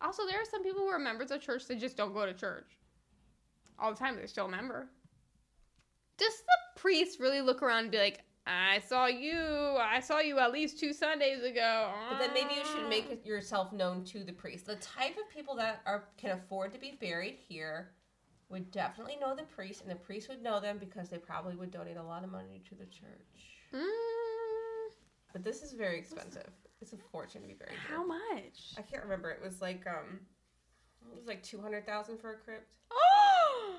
Also, 0.00 0.26
there 0.26 0.40
are 0.40 0.44
some 0.44 0.62
people 0.62 0.80
who 0.82 0.88
are 0.88 0.98
members 0.98 1.30
of 1.30 1.40
church 1.42 1.66
that 1.66 1.78
just 1.78 1.96
don't 1.96 2.14
go 2.14 2.24
to 2.24 2.32
church 2.32 2.78
all 3.78 3.90
the 3.92 3.98
time. 3.98 4.16
They're 4.16 4.26
still 4.26 4.46
a 4.46 4.50
member. 4.50 4.88
Does 6.16 6.32
the 6.38 6.80
priest 6.80 7.18
really 7.20 7.40
look 7.40 7.62
around 7.62 7.80
and 7.84 7.90
be 7.90 7.98
like, 7.98 8.20
"I 8.46 8.78
saw 8.80 9.06
you. 9.06 9.38
I 9.78 10.00
saw 10.00 10.20
you 10.20 10.38
at 10.38 10.52
least 10.52 10.78
two 10.78 10.92
Sundays 10.92 11.42
ago." 11.42 11.92
But 12.08 12.18
then 12.18 12.32
maybe 12.32 12.54
you 12.54 12.64
should 12.64 12.84
Ah. 12.84 12.88
make 12.88 13.26
yourself 13.26 13.72
known 13.72 14.04
to 14.06 14.22
the 14.24 14.32
priest. 14.32 14.66
The 14.66 14.76
type 14.76 15.16
of 15.18 15.28
people 15.28 15.54
that 15.56 15.82
are 15.86 16.08
can 16.16 16.30
afford 16.30 16.72
to 16.72 16.78
be 16.78 16.92
buried 16.92 17.36
here 17.48 17.92
would 18.48 18.70
definitely 18.70 19.16
know 19.16 19.34
the 19.34 19.44
priest, 19.44 19.82
and 19.82 19.90
the 19.90 19.96
priest 19.96 20.28
would 20.28 20.42
know 20.42 20.60
them 20.60 20.78
because 20.78 21.08
they 21.08 21.18
probably 21.18 21.56
would 21.56 21.70
donate 21.70 21.96
a 21.96 22.02
lot 22.02 22.24
of 22.24 22.30
money 22.30 22.62
to 22.68 22.74
the 22.74 22.86
church. 22.86 23.58
Mm, 23.72 24.29
But 25.32 25.44
this 25.44 25.62
is 25.62 25.72
very 25.72 25.98
expensive. 25.98 26.48
It's 26.80 26.92
a 26.92 26.96
fortune 27.12 27.42
to 27.42 27.48
be 27.48 27.54
buried 27.54 27.72
here. 27.72 27.96
how 27.96 28.04
much? 28.06 28.74
I 28.78 28.82
can't 28.82 29.02
remember. 29.02 29.30
It 29.30 29.40
was 29.42 29.60
like 29.60 29.86
um, 29.86 30.20
it 31.12 31.16
was 31.18 31.26
like 31.26 31.42
two 31.42 31.60
hundred 31.60 31.86
thousand 31.86 32.18
for 32.18 32.32
a 32.32 32.36
crypt. 32.36 32.74
Oh. 32.90 33.76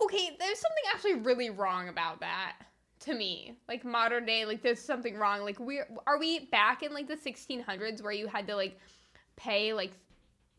okay, 0.04 0.36
there's 0.38 0.58
something 0.58 0.84
actually 0.92 1.14
really 1.14 1.50
wrong 1.50 1.88
about 1.88 2.20
that. 2.20 2.54
to 3.00 3.14
me. 3.14 3.56
Like 3.68 3.84
modern 3.84 4.26
day, 4.26 4.44
like 4.44 4.62
there's 4.62 4.80
something 4.80 5.16
wrong. 5.16 5.42
Like 5.42 5.58
we 5.60 5.80
are 6.06 6.18
we 6.18 6.40
back 6.46 6.82
in 6.82 6.92
like 6.92 7.08
the 7.08 7.16
1600s 7.16 8.02
where 8.02 8.12
you 8.12 8.26
had 8.26 8.46
to 8.48 8.56
like 8.56 8.78
pay 9.36 9.72
like 9.72 9.92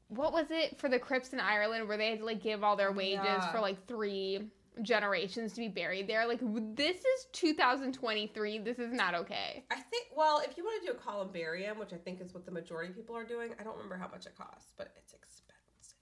what 0.10 0.34
was 0.34 0.48
it 0.52 0.78
for 0.80 0.90
the 0.90 1.00
crypts 1.00 1.34
in 1.34 1.40
Ireland 1.40 1.88
where 1.88 1.98
they 1.98 2.10
had 2.12 2.20
to 2.20 2.26
like 2.26 2.42
give 2.44 2.64
all 2.64 2.76
their 2.76 2.92
wages 2.92 3.22
Yeah. 3.24 3.52
for 3.52 3.60
like 3.60 3.88
three 3.88 4.50
generations 4.82 5.54
to 5.54 5.62
be 5.62 5.68
buried 5.68 6.08
there? 6.08 6.28
Like 6.28 6.40
this 6.76 6.98
is 6.98 7.28
2023. 7.34 8.60
This 8.60 8.80
is 8.80 8.92
not 8.92 9.14
okay. 9.16 9.64
I 9.72 9.76
think. 9.76 10.08
Well, 10.16 10.42
if 10.48 10.58
you 10.58 10.64
want 10.64 10.82
to 10.82 10.88
do 10.92 10.98
a 10.98 11.02
columbarium, 11.02 11.80
which 11.80 11.94
I 11.94 11.98
think 11.98 12.22
is 12.22 12.34
what 12.34 12.46
the 12.46 12.52
majority 12.52 12.90
of 12.90 12.96
people 12.96 13.16
are 13.16 13.24
doing, 13.24 13.52
I 13.60 13.64
don't 13.64 13.76
remember 13.76 13.98
how 13.98 14.08
much 14.08 14.26
it 14.26 14.36
costs, 14.38 14.72
but 14.78 14.94
it's 14.98 15.14
expensive. 15.14 15.96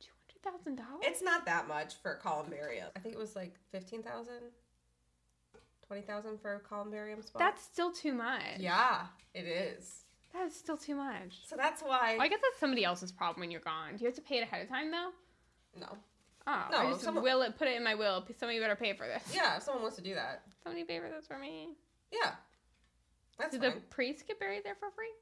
Two 0.00 0.10
hundred 0.42 0.58
thousand 0.58 0.76
dollars. 0.76 1.02
It's 1.02 1.22
not 1.22 1.46
that 1.46 1.68
much 1.68 1.94
for 2.02 2.12
a 2.12 2.18
columbarium. 2.18 2.88
I 2.96 2.98
think 3.00 3.14
it 3.14 3.18
was 3.18 3.34
like 3.36 3.54
fifteen 3.72 4.02
thousand, 4.02 4.40
twenty 5.86 6.02
thousand 6.02 6.40
for 6.40 6.54
a 6.54 6.60
columbarium 6.60 7.22
spot. 7.22 7.40
That's 7.40 7.62
still 7.62 7.92
too 7.92 8.12
much. 8.12 8.58
yeah, 8.58 9.06
it 9.34 9.46
is. 9.46 10.04
That 10.34 10.46
is 10.46 10.54
still 10.54 10.76
too 10.76 10.94
much. 10.94 11.40
So 11.46 11.56
that's 11.56 11.80
why. 11.82 12.12
Well, 12.16 12.22
I 12.22 12.28
guess 12.28 12.40
that's 12.42 12.60
somebody 12.60 12.84
else's 12.84 13.10
problem 13.10 13.40
when 13.40 13.50
you're 13.50 13.62
gone. 13.62 13.96
Do 13.96 14.04
you 14.04 14.06
have 14.06 14.14
to 14.16 14.20
pay 14.22 14.36
it 14.36 14.42
ahead 14.42 14.62
of 14.62 14.68
time 14.68 14.90
though? 14.90 15.10
no. 15.76 15.96
Oh, 16.50 16.66
No, 16.70 16.78
I 16.78 16.90
just 16.92 17.02
someone- 17.02 17.22
will 17.24 17.42
it. 17.42 17.58
Put 17.58 17.68
it 17.68 17.76
in 17.76 17.84
my 17.84 17.94
will. 17.94 18.24
Somebody 18.38 18.58
better 18.58 18.74
pay 18.74 18.94
for 18.94 19.06
this. 19.06 19.22
Yeah, 19.34 19.58
if 19.58 19.62
someone 19.64 19.82
wants 19.82 19.96
to 19.98 20.02
do 20.02 20.14
that, 20.14 20.42
Somebody 20.64 20.84
pay 20.84 20.98
for 20.98 21.08
this 21.10 21.26
for 21.26 21.38
me. 21.38 21.76
yeah, 22.10 22.36
that's 23.38 23.52
Did 23.52 23.60
fine. 23.60 23.74
the 23.74 23.80
priest 23.88 24.26
get 24.26 24.40
buried 24.40 24.64
there 24.64 24.74
for 24.76 24.90
free? 24.92 25.12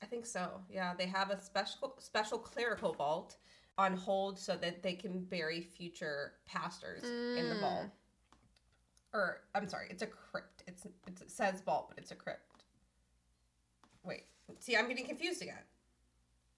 I 0.00 0.06
think 0.06 0.24
so. 0.26 0.60
Yeah, 0.70 0.94
they 0.94 1.06
have 1.06 1.30
a 1.30 1.40
special 1.40 1.96
special 1.98 2.38
clerical 2.38 2.92
vault 2.92 3.36
on 3.78 3.96
hold 3.96 4.38
so 4.38 4.56
that 4.56 4.82
they 4.82 4.94
can 4.94 5.24
bury 5.24 5.60
future 5.60 6.34
pastors 6.46 7.02
in 7.02 7.48
the 7.48 7.54
Mm. 7.56 7.60
vault. 7.60 7.86
Or 9.12 9.42
I'm 9.54 9.68
sorry, 9.68 9.88
it's 9.90 10.02
a 10.02 10.06
crypt. 10.06 10.62
It's, 10.68 10.86
it's 11.06 11.20
it 11.22 11.30
says 11.30 11.60
vault, 11.62 11.88
but 11.88 11.98
it's 11.98 12.10
a 12.12 12.14
crypt. 12.16 12.64
Wait, 14.04 14.24
see, 14.60 14.76
I'm 14.76 14.88
getting 14.88 15.06
confused 15.06 15.42
again. 15.42 15.64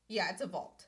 Yeah, 0.09 0.31
it's 0.31 0.41
a 0.43 0.47
vault. 0.47 0.87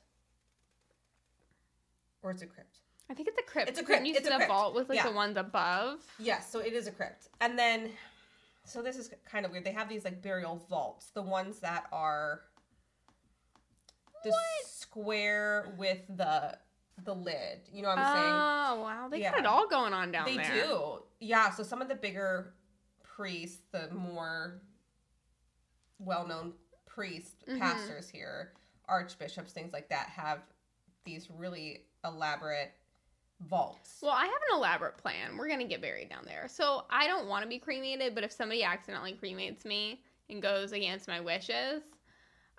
Or 2.27 2.31
it's 2.31 2.41
a 2.41 2.45
crypt. 2.45 2.79
I 3.09 3.13
think 3.13 3.29
it's 3.29 3.39
a 3.39 3.43
crypt. 3.43 3.69
It's 3.69 3.79
a 3.79 3.83
crypt, 3.83 4.05
You 4.05 4.11
it's 4.13 4.23
see 4.23 4.27
a 4.27 4.31
the 4.31 4.35
crypt. 4.35 4.51
vault 4.51 4.75
with 4.75 4.89
like 4.89 4.97
Yeah. 4.97 5.07
the 5.07 5.13
ones 5.13 5.37
above. 5.37 5.99
Yes, 6.19 6.51
so 6.51 6.59
it 6.59 6.73
is 6.73 6.85
a 6.87 6.91
crypt. 6.91 7.29
And 7.39 7.57
then, 7.57 7.89
so 8.65 8.81
this 8.81 8.97
is 8.97 9.09
kind 9.23 9.45
of 9.45 9.51
weird. 9.53 9.63
They 9.63 9.71
have 9.71 9.87
these 9.87 10.03
like 10.03 10.21
burial 10.21 10.57
vaults, 10.69 11.11
the 11.11 11.21
ones 11.21 11.61
that 11.61 11.85
are 11.93 12.41
the 14.25 14.33
square 14.65 15.73
with 15.77 16.01
the 16.17 16.57
the 17.05 17.15
lid. 17.15 17.61
You 17.71 17.83
know 17.83 17.89
what 17.89 17.97
I'm 17.99 18.13
saying? 18.17 18.79
Oh 18.79 18.83
wow, 18.83 19.07
they 19.09 19.21
got 19.21 19.37
it 19.39 19.45
all 19.45 19.69
going 19.69 19.93
on 19.93 20.11
down 20.11 20.25
they 20.25 20.35
there. 20.35 20.49
They 20.53 20.61
do. 20.63 21.03
Yeah, 21.21 21.49
so 21.51 21.63
some 21.63 21.81
of 21.81 21.87
the 21.87 21.95
bigger 21.95 22.55
priests, 23.03 23.61
the 23.71 23.89
more 23.93 24.59
well-known 25.99 26.55
priests, 26.87 27.35
Mhm. 27.47 27.59
pastors 27.59 28.09
here, 28.09 28.51
archbishops, 28.89 29.53
things 29.53 29.71
like 29.71 29.87
that 29.89 30.09
have 30.09 30.41
these 31.05 31.29
really 31.29 31.85
elaborate 32.07 32.71
vaults. 33.49 33.99
Well, 34.01 34.11
I 34.11 34.25
have 34.25 34.33
an 34.51 34.57
elaborate 34.57 34.97
plan. 34.97 35.37
We're 35.37 35.47
gonna 35.49 35.67
get 35.67 35.81
buried 35.81 36.09
down 36.09 36.23
there, 36.25 36.47
so 36.47 36.85
I 36.89 37.07
don't 37.07 37.27
want 37.27 37.43
to 37.43 37.49
be 37.49 37.59
cremated. 37.59 38.15
But 38.15 38.23
if 38.23 38.31
somebody 38.31 38.63
accidentally 38.63 39.17
cremates 39.21 39.63
me 39.65 40.01
and 40.29 40.41
goes 40.41 40.71
against 40.71 41.07
my 41.07 41.19
wishes, 41.19 41.83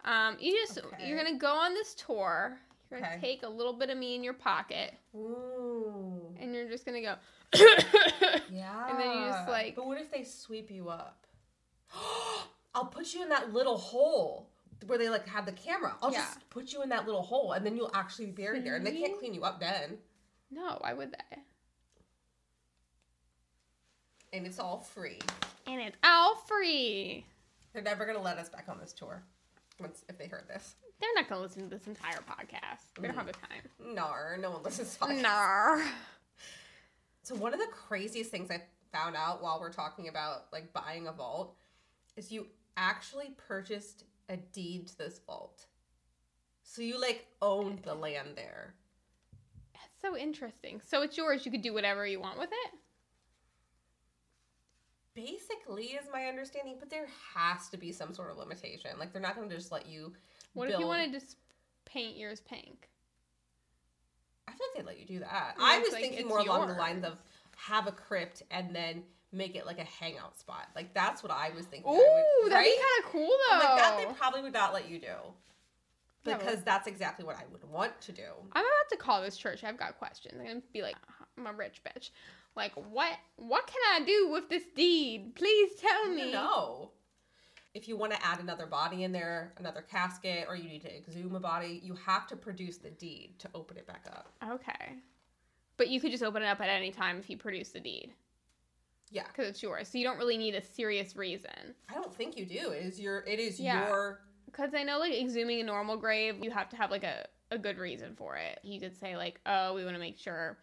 um, 0.05 0.37
you 0.39 0.53
just 0.55 0.79
Okay. 0.79 1.09
you're 1.09 1.19
gonna 1.23 1.39
go 1.39 1.53
on 1.53 1.75
this 1.75 1.95
tour. 1.95 2.59
You're 2.91 3.01
gonna 3.01 3.13
Okay. 3.17 3.21
take 3.21 3.43
a 3.43 3.49
little 3.49 3.73
bit 3.75 3.91
of 3.91 3.99
me 3.99 4.15
in 4.15 4.23
your 4.25 4.33
pocket, 4.35 4.95
Ooh. 5.15 6.35
and 6.39 6.55
you're 6.55 6.69
just 6.69 6.85
gonna 6.87 7.03
go. 7.03 7.17
Yeah. 8.51 8.89
And 8.91 8.99
then 8.99 9.11
you 9.19 9.27
just, 9.27 9.49
like- 9.49 9.75
But 9.77 9.87
what 9.87 9.99
if 10.01 10.11
they 10.11 10.25
sweep 10.25 10.71
you 10.71 10.89
up? 10.89 11.27
I'll 12.75 12.87
put 12.87 13.13
you 13.15 13.23
in 13.23 13.29
that 13.31 13.53
little 13.53 13.77
hole 13.77 14.49
where 14.87 14.99
they 14.99 15.09
like 15.09 15.27
have 15.29 15.47
the 15.47 15.53
camera. 15.53 15.95
I'll 16.03 16.13
Yeah. 16.13 16.19
just 16.21 16.49
put 16.51 16.73
you 16.73 16.83
in 16.83 16.89
that 16.91 17.07
little 17.07 17.23
hole 17.23 17.53
and 17.53 17.65
then 17.67 17.77
you'll 17.77 17.91
actually 17.95 18.27
be 18.27 18.33
buried 18.33 18.65
there. 18.65 18.77
And 18.77 18.87
they 18.87 18.93
can't 18.97 19.19
clean 19.19 19.35
you 19.35 19.45
up 19.45 19.61
then. 19.61 19.99
no, 20.51 20.79
why 20.81 20.95
would 20.95 21.13
they? 21.13 21.39
And 24.33 24.47
it's 24.47 24.59
all 24.59 24.79
free. 24.81 25.19
And 25.67 25.81
it's 25.81 25.97
all 26.05 26.35
free. 26.37 27.25
They're 27.73 27.83
never 27.83 28.07
gonna 28.07 28.21
let 28.23 28.39
us 28.39 28.49
back 28.49 28.67
on 28.69 28.79
this 28.79 28.93
tour. 28.93 29.23
Once 29.81 30.05
if 30.09 30.19
they 30.19 30.27
heard 30.27 30.49
this. 30.49 30.75
They're 31.01 31.15
not 31.15 31.29
gonna 31.29 31.43
listen 31.43 31.69
to 31.69 31.77
this 31.77 31.87
entire 31.87 32.19
podcast. 32.19 32.81
They 33.01 33.07
don't 33.09 33.17
have 33.17 33.27
the 33.27 33.33
time. 33.33 33.95
Nar, 33.95 34.37
no 34.41 34.51
one 34.51 34.63
listens 34.63 34.95
to 34.97 35.01
podcasts. 35.05 35.23
Nar. 35.23 35.83
So 37.23 37.35
one 37.37 37.53
of 37.53 37.61
the 37.61 37.67
craziest 37.67 38.31
things 38.31 38.51
I 38.51 38.63
found 38.93 39.15
out 39.17 39.43
while 39.43 39.61
we're 39.61 39.73
talking 39.73 40.09
about 40.09 40.47
like 40.53 40.73
buying 40.73 41.07
a 41.09 41.13
vault 41.13 41.55
is 42.17 42.33
you 42.33 42.47
actually 42.77 43.35
purchased 43.37 44.05
a 44.29 44.37
deed 44.37 44.89
to 44.89 44.99
this 44.99 45.21
vault. 45.27 45.67
So 46.63 46.83
you 46.83 47.01
like 47.01 47.27
owned 47.41 47.81
the 47.81 47.95
land 47.95 48.31
there. 48.37 48.75
That's 49.73 50.01
so 50.03 50.17
interesting. 50.17 50.81
So 50.87 51.03
it's 51.03 51.17
yours. 51.17 51.45
You 51.47 51.53
could 51.53 51.63
do 51.63 51.73
whatever 51.73 52.07
you 52.07 52.21
want 52.21 52.39
with 52.39 52.51
it. 52.53 52.75
Basically, 55.15 55.85
is 55.87 56.07
my 56.13 56.27
understanding, 56.27 56.77
but 56.79 56.91
there 56.91 57.09
has 57.35 57.69
to 57.71 57.77
be 57.77 57.91
some 57.91 58.15
sort 58.15 58.31
of 58.31 58.37
limitation. 58.39 58.91
Like 58.99 59.13
they're 59.13 59.23
not 59.23 59.35
going 59.35 59.49
to 59.49 59.57
just 59.57 59.73
let 59.73 59.87
you. 59.89 60.13
What 60.55 60.71
if 60.71 60.79
you 60.79 60.87
wanted 60.87 61.11
to 61.13 61.19
s- 61.19 61.37
paint 61.85 62.17
yours 62.17 62.41
pink? 62.41 62.89
I 64.47 64.53
feel 64.53 64.61
like 64.69 64.77
they'd 64.77 64.87
let 64.87 65.01
you 65.01 65.07
do 65.07 65.19
that. 65.21 65.57
I 65.59 65.79
was 65.81 65.93
like, 65.93 66.03
thinking 66.03 66.21
it's 66.21 66.29
more 66.29 66.39
along 66.39 66.63
the 66.63 66.67
yours. 66.69 66.79
lines 66.79 67.05
of 67.05 67.19
have 67.57 67.87
a 67.89 67.93
crypt 67.93 68.43
and 68.51 68.75
then 68.75 69.03
make 69.33 69.55
it 69.57 69.67
like 69.67 69.79
a 69.79 69.85
hangout 69.85 70.39
spot. 70.39 70.69
Like 70.75 70.95
that's 70.95 71.23
what 71.23 71.33
I 71.33 71.51
was 71.55 71.67
thinking. 71.67 71.91
Ooh, 71.91 72.43
would, 72.43 72.53
that'd 72.53 72.65
be 72.65 72.77
kind 72.77 73.05
of 73.05 73.11
cool 73.11 73.29
though. 73.29 73.57
I'm 73.57 73.61
like 73.61 73.79
that 73.79 73.99
they 73.99 74.15
probably 74.15 74.43
would 74.43 74.53
not 74.53 74.73
let 74.73 74.89
you 74.89 74.99
do. 74.99 75.15
Because 76.25 76.63
that's 76.63 76.87
exactly 76.87 77.25
what 77.25 77.37
I 77.37 77.45
would 77.51 77.65
want 77.71 77.99
to 78.03 78.13
do. 78.13 78.29
I'm 78.53 78.65
about 78.65 78.91
to 78.91 78.97
call 78.97 79.23
this 79.23 79.37
church. 79.37 79.65
I've 79.65 79.79
got 79.79 79.99
questions. 79.99 80.35
I'm 80.39 80.47
gonna 80.47 80.63
be 80.73 80.83
like, 80.83 80.97
I'm 81.39 81.47
a 81.47 81.53
rich 81.53 81.81
bitch. 81.85 82.11
Like, 82.55 82.73
what? 82.75 83.13
What 83.37 83.67
can 83.67 84.03
I 84.03 84.05
do 84.05 84.31
with 84.31 84.51
this 84.51 84.65
deed? 84.75 85.35
Please 85.37 85.71
tell 85.81 86.09
me. 86.09 86.33
No. 86.33 86.91
If 87.75 87.87
you 87.87 87.97
want 87.97 88.13
to 88.13 88.27
add 88.27 88.41
another 88.41 88.67
body 88.67 89.05
in 89.05 89.13
there, 89.13 89.53
another 89.59 89.83
casket, 89.83 90.47
or 90.49 90.57
you 90.57 90.69
need 90.69 90.83
to 90.83 90.95
exhume 90.95 91.35
a 91.35 91.41
body, 91.41 91.81
you 91.85 91.95
have 91.95 92.27
to 92.27 92.37
produce 92.37 92.79
the 92.79 92.91
deed 92.91 93.39
to 93.39 93.49
open 93.55 93.77
it 93.77 93.87
back 93.87 94.07
up. 94.11 94.33
Okay. 94.51 94.97
But 95.77 95.89
you 95.89 96.01
could 96.01 96.11
just 96.11 96.25
open 96.25 96.43
it 96.43 96.47
up 96.47 96.61
at 96.61 96.69
any 96.69 96.91
time 96.91 97.19
if 97.19 97.31
you 97.31 97.37
produce 97.37 97.69
the 97.69 97.81
deed 97.81 98.13
Yeah. 99.11 99.25
because 99.29 99.49
it's 99.49 99.63
yours. 99.63 99.89
So 99.89 99.99
you 99.99 100.05
don't 100.05 100.19
really 100.19 100.37
need 100.39 100.55
a 100.55 100.63
serious 100.63 101.17
reason. 101.17 101.75
I 101.89 101.95
don't 101.95 102.15
think 102.15 102.37
you 102.37 102.47
do. 102.47 102.71
It 102.71 102.85
is 102.85 103.01
your 103.01 103.21
it 103.27 103.39
is 103.39 103.59
Yeah. 103.61 103.87
your 103.87 104.21
Because 104.47 104.75
I 104.75 104.83
know, 104.83 104.99
like, 104.99 105.13
exhuming 105.13 105.61
a 105.61 105.65
normal 105.65 105.97
grave, 105.97 106.37
you 106.43 106.51
have 106.51 106.69
to 106.71 106.77
have, 106.77 106.91
like, 106.91 107.05
a, 107.05 107.27
a 107.51 107.59
good 107.59 107.79
reason 107.79 108.15
for 108.17 108.37
it. 108.37 108.59
You 108.63 108.81
could 108.81 108.97
say, 108.99 109.17
like, 109.17 109.41
oh, 109.47 109.75
we 109.75 109.85
want 109.85 109.95
to 109.97 110.01
make 110.01 110.19
sure 110.19 110.59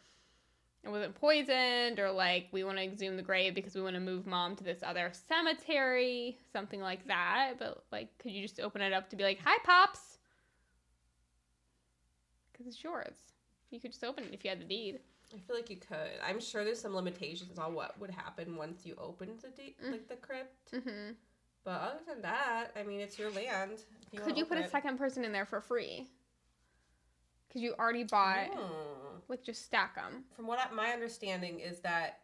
it 0.84 0.90
wasn't 0.90 1.16
poisoned, 1.16 2.00
or, 2.00 2.12
like, 2.12 2.48
we 2.52 2.64
want 2.64 2.78
to 2.78 2.84
exhume 2.84 3.16
the 3.16 3.24
grave 3.24 3.56
because 3.56 3.74
we 3.76 3.82
want 3.82 3.96
to 3.96 4.00
move 4.00 4.26
mom 4.28 4.56
to 4.58 4.64
this 4.64 4.84
other 4.84 5.12
cemetery, 5.28 6.38
something 6.52 6.80
like 6.82 7.08
that. 7.08 7.54
But, 7.58 7.84
like, 7.92 8.10
could 8.20 8.32
you 8.32 8.42
just 8.42 8.60
open 8.60 8.82
it 8.82 8.94
up 8.94 9.10
to 9.10 9.16
be 9.16 9.24
like, 9.24 9.40
hi, 9.44 9.58
Pops? 9.64 10.18
Because 12.52 12.68
it's 12.68 12.84
yours. 12.84 13.16
You 13.72 13.80
could 13.80 13.92
just 13.92 14.04
open 14.04 14.26
it 14.26 14.34
if 14.34 14.44
you 14.44 14.50
had 14.50 14.60
the 14.60 14.66
deed. 14.66 15.00
I 15.36 15.40
feel 15.40 15.56
like 15.56 15.70
you 15.70 15.76
could. 15.78 16.12
I'm 16.26 16.40
sure 16.40 16.64
there's 16.64 16.80
some 16.80 16.96
limitations 16.96 17.60
on 17.60 17.74
what 17.74 18.00
would 18.00 18.10
happen 18.10 18.56
once 18.56 18.86
you 18.86 18.96
opened 18.98 19.40
the 19.42 19.50
deed, 19.50 19.76
Mm. 19.84 19.92
like 19.92 20.08
the 20.08 20.16
crypt. 20.16 20.72
hmm 20.72 21.12
But 21.64 21.82
other 21.82 22.00
than 22.08 22.22
that, 22.22 22.68
I 22.76 22.84
mean, 22.84 23.02
it's 23.02 23.20
your 23.20 23.32
land. 23.32 23.84
You 24.12 24.22
Could 24.22 24.38
you 24.38 24.46
put 24.46 24.58
open 24.58 24.66
a 24.66 24.70
second 24.70 24.98
person 24.98 25.26
in 25.26 25.32
there 25.34 25.46
for 25.46 25.60
free? 25.62 26.08
Because 27.48 27.62
you 27.62 27.74
already 27.78 28.04
bought, 28.04 28.48
Hmm. 28.54 29.20
like, 29.28 29.44
just 29.44 29.64
stack 29.66 29.96
them. 29.96 30.26
From 30.36 30.48
what 30.48 30.60
I, 30.60 30.72
my 30.74 30.92
understanding 30.92 31.60
is 31.60 31.80
that 31.82 32.22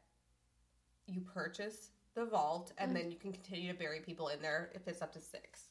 you 1.07 1.22
purchase 1.22 1.91
the 2.14 2.26
vault 2.26 2.72
and 2.78 2.91
Mm. 2.91 2.95
then 2.95 3.12
you 3.12 3.18
can 3.18 3.34
continue 3.34 3.72
to 3.74 3.78
bury 3.78 3.99
people 3.99 4.30
in 4.30 4.41
there 4.41 4.72
if 4.74 4.88
it's 4.88 5.01
up 5.01 5.12
to 5.14 5.20
six. 5.20 5.70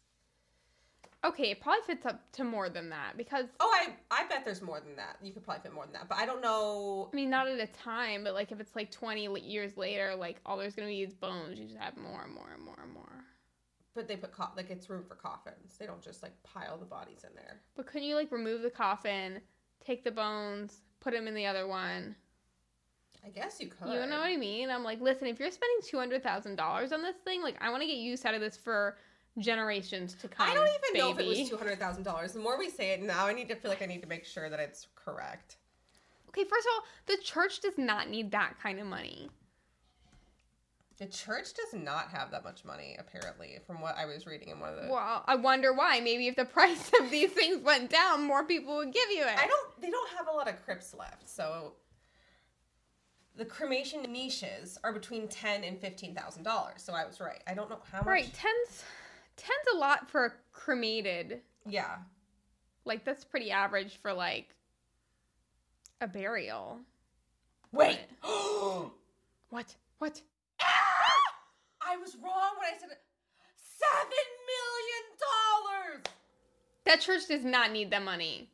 Okay, 1.22 1.50
it 1.50 1.60
probably 1.60 1.82
fits 1.86 2.06
up 2.06 2.32
to 2.32 2.44
more 2.44 2.70
than 2.70 2.88
that 2.90 3.16
because 3.16 3.46
Oh, 3.60 3.70
I 3.72 3.92
I 4.10 4.26
bet 4.28 4.44
there's 4.44 4.62
more 4.62 4.80
than 4.80 4.96
that. 4.96 5.16
You 5.22 5.32
could 5.32 5.44
probably 5.44 5.62
fit 5.62 5.74
more 5.74 5.84
than 5.84 5.92
that, 5.92 6.08
but 6.08 6.16
I 6.16 6.24
don't 6.24 6.40
know. 6.40 7.10
I 7.12 7.16
mean, 7.16 7.28
not 7.28 7.46
at 7.46 7.60
a 7.60 7.66
time, 7.66 8.24
but 8.24 8.32
like 8.32 8.52
if 8.52 8.60
it's 8.60 8.74
like 8.74 8.90
20 8.90 9.26
years 9.40 9.76
later, 9.76 10.14
like 10.16 10.40
all 10.46 10.56
there's 10.56 10.74
gonna 10.74 10.88
be 10.88 11.02
is 11.02 11.12
bones. 11.12 11.58
You 11.58 11.66
just 11.66 11.78
have 11.78 11.96
more 11.96 12.22
and 12.24 12.32
more 12.32 12.48
and 12.54 12.64
more 12.64 12.78
and 12.82 12.92
more. 12.92 13.24
But 13.94 14.08
they 14.08 14.16
put 14.16 14.32
co- 14.32 14.48
like 14.56 14.70
it's 14.70 14.88
room 14.88 15.04
for 15.06 15.14
coffins. 15.14 15.76
They 15.78 15.84
don't 15.84 16.00
just 16.00 16.22
like 16.22 16.32
pile 16.42 16.78
the 16.78 16.86
bodies 16.86 17.24
in 17.28 17.34
there. 17.34 17.60
But 17.76 17.86
couldn't 17.86 18.08
you 18.08 18.14
like 18.14 18.32
remove 18.32 18.62
the 18.62 18.70
coffin, 18.70 19.40
take 19.84 20.04
the 20.04 20.12
bones, 20.12 20.80
put 21.00 21.12
them 21.12 21.28
in 21.28 21.34
the 21.34 21.44
other 21.46 21.66
one? 21.66 22.16
I 23.24 23.28
guess 23.28 23.60
you 23.60 23.66
could. 23.66 23.88
You 23.88 24.06
know 24.06 24.18
what 24.18 24.26
I 24.26 24.36
mean? 24.36 24.70
I'm 24.70 24.84
like, 24.84 25.00
listen, 25.02 25.26
if 25.26 25.38
you're 25.38 25.50
spending 25.50 25.78
two 25.84 25.98
hundred 25.98 26.22
thousand 26.22 26.56
dollars 26.56 26.92
on 26.92 27.02
this 27.02 27.16
thing, 27.16 27.42
like 27.42 27.56
I 27.60 27.68
want 27.70 27.82
to 27.82 27.86
get 27.86 27.96
use 27.98 28.24
out 28.24 28.32
of 28.34 28.40
this 28.40 28.56
for 28.56 28.96
generations 29.38 30.14
to 30.14 30.28
come. 30.28 30.48
I 30.48 30.54
don't 30.54 30.68
even 30.68 31.00
know 31.00 31.10
if 31.12 31.18
it 31.18 31.26
was 31.26 31.48
two 31.48 31.56
hundred 31.56 31.78
thousand 31.78 32.02
dollars. 32.02 32.32
The 32.32 32.40
more 32.40 32.58
we 32.58 32.68
say 32.70 32.90
it 32.90 33.02
now, 33.02 33.26
I 33.26 33.32
need 33.32 33.48
to 33.48 33.54
feel 33.56 33.70
like 33.70 33.82
I 33.82 33.86
need 33.86 34.02
to 34.02 34.08
make 34.08 34.24
sure 34.24 34.50
that 34.50 34.60
it's 34.60 34.88
correct. 34.94 35.56
Okay, 36.28 36.44
first 36.44 36.66
of 36.66 36.72
all, 36.74 36.84
the 37.16 37.22
church 37.22 37.60
does 37.60 37.76
not 37.76 38.08
need 38.08 38.30
that 38.30 38.54
kind 38.62 38.78
of 38.78 38.86
money. 38.86 39.28
The 40.98 41.06
church 41.06 41.54
does 41.54 41.80
not 41.80 42.10
have 42.10 42.30
that 42.30 42.44
much 42.44 42.62
money, 42.62 42.94
apparently, 42.98 43.58
from 43.66 43.80
what 43.80 43.96
I 43.96 44.04
was 44.04 44.26
reading 44.26 44.48
in 44.50 44.60
one 44.60 44.74
of 44.74 44.84
the. 44.84 44.92
Well, 44.92 45.24
I 45.26 45.34
wonder 45.34 45.72
why. 45.72 45.98
Maybe 46.00 46.28
if 46.28 46.36
the 46.36 46.44
price 46.56 46.90
of 47.00 47.10
these 47.10 47.32
things 47.32 47.64
went 47.64 47.90
down, 47.90 48.22
more 48.24 48.44
people 48.44 48.76
would 48.76 48.92
give 48.92 49.10
you 49.10 49.22
it. 49.22 49.38
I 49.38 49.46
don't. 49.46 49.80
They 49.80 49.90
don't 49.90 50.10
have 50.18 50.28
a 50.28 50.32
lot 50.32 50.48
of 50.48 50.62
crypts 50.64 50.94
left, 50.94 51.28
so 51.28 51.72
the 53.36 53.46
cremation 53.46 54.02
niches 54.02 54.78
are 54.84 54.92
between 54.92 55.26
ten 55.26 55.64
and 55.64 55.80
fifteen 55.80 56.14
thousand 56.14 56.42
dollars. 56.42 56.82
So 56.82 56.92
I 56.92 57.06
was 57.06 57.18
right. 57.18 57.42
I 57.46 57.54
don't 57.54 57.70
know 57.70 57.80
how 57.90 57.98
much. 57.98 58.06
Right, 58.06 58.30
tens, 58.34 58.84
tens 59.36 59.66
a 59.74 59.76
lot 59.76 60.08
for 60.10 60.26
a 60.26 60.32
cremated. 60.52 61.40
Yeah. 61.66 61.96
Like 62.84 63.04
that's 63.04 63.24
pretty 63.24 63.50
average 63.50 63.96
for 64.02 64.12
like 64.12 64.54
a 66.00 66.06
burial. 66.08 66.78
Wait. 67.72 67.98
What? 69.50 69.74
What? 69.98 70.22
I 70.60 71.96
was 71.96 72.16
wrong 72.22 72.50
when 72.56 72.68
I 72.72 72.78
said 72.78 72.90
it. 72.90 73.00
seven 73.78 74.26
million 74.46 75.04
dollars. 75.18 76.04
That 76.84 77.00
church 77.00 77.22
does 77.26 77.44
not 77.44 77.72
need 77.72 77.90
that 77.90 78.04
money. 78.04 78.48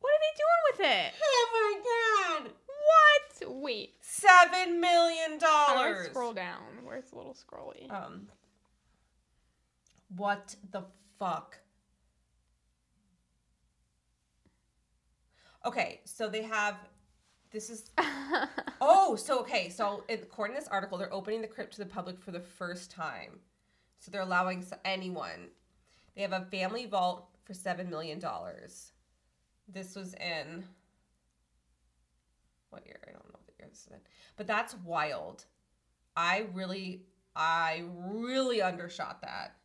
What 0.00 0.10
are 0.10 0.20
they 0.20 0.36
doing 0.36 0.62
with 0.72 0.80
it? 0.98 1.14
Oh 1.22 1.48
my 1.54 2.42
god. 2.42 2.52
What? 2.66 3.62
Wait. 3.62 3.94
Seven 4.02 4.78
million 4.80 5.38
How 5.40 5.74
do 5.74 5.80
I 5.80 5.82
dollars. 5.88 6.06
scroll 6.10 6.34
down? 6.34 6.60
Where's 6.84 7.06
the 7.10 7.16
little 7.16 7.34
scrolly? 7.34 7.90
Um. 7.90 8.28
What 10.16 10.56
the 10.70 10.82
fuck? 11.18 11.58
Okay, 15.64 16.00
so 16.04 16.28
they 16.28 16.42
have. 16.42 16.76
This 17.50 17.70
is 17.70 17.90
Oh, 18.80 19.16
so 19.16 19.40
okay, 19.40 19.70
so 19.70 20.04
according 20.08 20.56
to 20.56 20.60
this 20.60 20.68
article, 20.68 20.98
they're 20.98 21.12
opening 21.12 21.40
the 21.40 21.48
crypt 21.48 21.72
to 21.74 21.78
the 21.78 21.86
public 21.86 22.20
for 22.20 22.32
the 22.32 22.40
first 22.40 22.90
time. 22.90 23.38
So 23.98 24.10
they're 24.10 24.20
allowing 24.20 24.64
anyone. 24.84 25.48
They 26.14 26.22
have 26.22 26.32
a 26.32 26.46
family 26.50 26.84
vault 26.86 27.28
for 27.44 27.54
seven 27.54 27.88
million 27.88 28.18
dollars. 28.18 28.92
This 29.66 29.94
was 29.94 30.14
in 30.14 30.64
what 32.68 32.84
year? 32.86 32.98
I 33.08 33.12
don't 33.12 33.24
know 33.24 33.38
what 33.44 33.54
year 33.58 33.68
this 33.70 33.86
is 33.86 33.92
in, 33.92 34.00
but 34.36 34.46
that's 34.46 34.74
wild. 34.84 35.46
I 36.16 36.46
really, 36.52 37.04
I 37.34 37.84
really 37.96 38.60
undershot 38.60 39.22
that. 39.22 39.56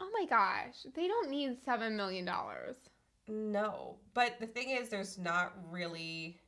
Oh 0.00 0.10
my 0.18 0.24
gosh, 0.26 0.86
they 0.94 1.06
don't 1.06 1.30
need 1.30 1.56
seven 1.64 1.96
million 1.96 2.24
dollars. 2.24 2.76
No, 3.28 3.96
but 4.14 4.40
the 4.40 4.46
thing 4.46 4.70
is, 4.70 4.88
there's 4.88 5.18
not 5.18 5.52
really 5.70 6.40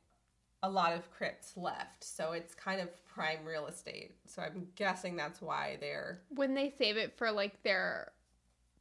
a 0.63 0.69
lot 0.69 0.93
of 0.93 1.09
crypts 1.11 1.55
left, 1.55 2.03
so 2.03 2.31
it's 2.31 2.55
kind 2.55 2.81
of 2.81 2.89
prime 3.05 3.45
real 3.45 3.67
estate. 3.67 4.13
So 4.25 4.41
I'm 4.41 4.67
guessing 4.75 5.15
that's 5.15 5.41
why 5.41 5.77
they're 5.79 6.21
Wouldn't 6.31 6.57
they 6.57 6.73
save 6.77 6.97
it 6.97 7.17
for 7.17 7.31
like 7.31 7.61
their 7.63 8.11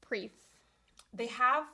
priests? 0.00 0.46
they 1.12 1.26
have 1.26 1.64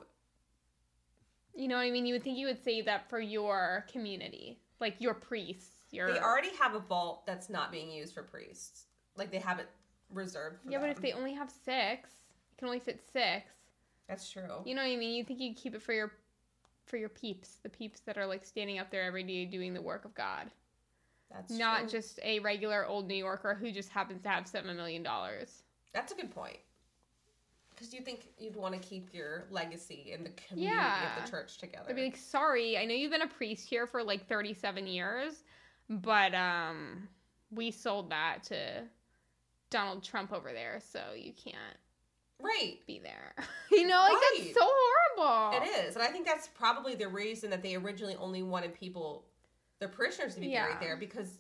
You 1.55 1.69
know 1.69 1.77
what 1.77 1.83
I 1.83 1.91
mean? 1.91 2.07
You 2.07 2.15
would 2.15 2.25
think 2.25 2.39
you 2.39 2.47
would 2.47 2.63
save 2.63 2.85
that 2.87 3.09
for 3.09 3.21
your 3.21 3.87
community, 3.91 4.61
like 4.81 4.97
your 4.99 5.15
priests. 5.15 5.71
Your 5.91 6.13
they 6.13 6.19
already 6.19 6.55
have 6.61 6.75
a 6.75 6.81
vault 6.81 7.25
that's 7.27 7.49
not 7.49 7.73
being 7.73 7.91
used 7.91 8.13
for 8.15 8.23
priests. 8.23 8.87
Like 9.17 9.31
they 9.31 9.39
have 9.39 9.59
it 9.59 9.69
reserved 10.13 10.63
for 10.63 10.71
yeah, 10.71 10.79
but 10.79 10.91
if 10.91 11.01
they 11.01 11.13
only 11.13 11.35
have 11.35 11.51
six, 11.51 12.11
can 12.59 12.67
only 12.69 12.81
fit 12.81 13.01
six. 13.13 13.47
That's 14.09 14.31
true. 14.31 14.63
You 14.65 14.75
know 14.75 14.83
what 14.83 14.91
I 14.91 14.97
mean? 14.97 15.15
You 15.15 15.25
think 15.25 15.41
you'd 15.41 15.57
keep 15.57 15.75
it 15.75 15.83
for 15.83 15.93
your 15.93 16.13
for 16.87 16.97
your 16.97 17.09
peeps, 17.11 17.59
the 17.63 17.69
peeps 17.69 18.01
that 18.01 18.17
are 18.17 18.27
like 18.27 18.45
standing 18.45 18.79
up 18.79 18.91
there 18.91 19.03
every 19.03 19.23
day 19.23 19.45
doing 19.45 19.75
the 19.75 19.83
work 19.83 20.07
of 20.07 20.15
God, 20.15 20.51
That's 21.31 21.53
not 21.53 21.81
true. 21.81 21.89
just 21.91 22.19
a 22.23 22.39
regular 22.39 22.87
old 22.87 23.07
New 23.07 23.15
Yorker 23.15 23.55
who 23.55 23.71
just 23.71 23.91
happens 23.91 24.23
to 24.23 24.29
have 24.31 24.47
seven 24.49 24.75
million 24.77 25.03
dollars. 25.03 25.63
That's 25.93 26.13
a 26.13 26.15
good 26.17 26.31
point. 26.31 26.57
Because 27.71 27.93
you 27.95 28.01
think 28.01 28.29
you'd 28.39 28.57
want 28.57 28.75
to 28.75 28.81
keep 28.81 29.13
your 29.15 29.45
legacy 29.51 30.13
in 30.13 30.25
the 30.25 30.31
community 30.31 30.75
Yeah. 30.77 31.17
of 31.19 31.25
the 31.25 31.31
church 31.31 31.59
together. 31.59 31.85
I'd 31.89 31.95
be 31.95 32.05
like, 32.05 32.17
sorry, 32.17 32.77
I 32.79 32.85
know 32.87 32.95
you've 32.95 33.13
been 33.13 33.23
a 33.23 33.27
priest 33.29 33.69
here 33.69 33.87
for 33.87 34.03
like 34.03 34.27
thirty-seven 34.27 34.87
years, 34.87 35.45
but 35.91 36.35
um, 36.35 37.07
we 37.53 37.71
sold 37.71 38.11
that 38.11 38.43
to 38.45 38.83
Donald 39.71 40.03
Trump 40.03 40.33
over 40.33 40.53
there, 40.53 40.81
so 40.91 41.01
you 41.15 41.33
can't 41.33 41.77
right. 42.41 42.79
be 42.87 42.99
there. 42.99 43.35
you 43.71 43.87
know, 43.87 43.99
like 44.01 44.13
Right. 44.13 44.35
that's 44.39 44.55
so 44.55 44.69
horrible. 45.17 45.63
It 45.65 45.87
is, 45.87 45.95
and 45.95 46.03
I 46.03 46.09
think 46.09 46.27
that's 46.27 46.49
probably 46.49 46.95
the 46.95 47.09
reason 47.09 47.51
that 47.51 47.63
they 47.63 47.75
originally 47.75 48.17
only 48.17 48.43
wanted 48.43 48.75
people, 48.75 49.25
the 49.81 49.89
parishioners, 49.89 50.35
to 50.35 50.41
be 50.41 50.49
Yeah. 50.49 50.67
buried 50.67 50.81
there 50.81 50.97
because 50.97 51.39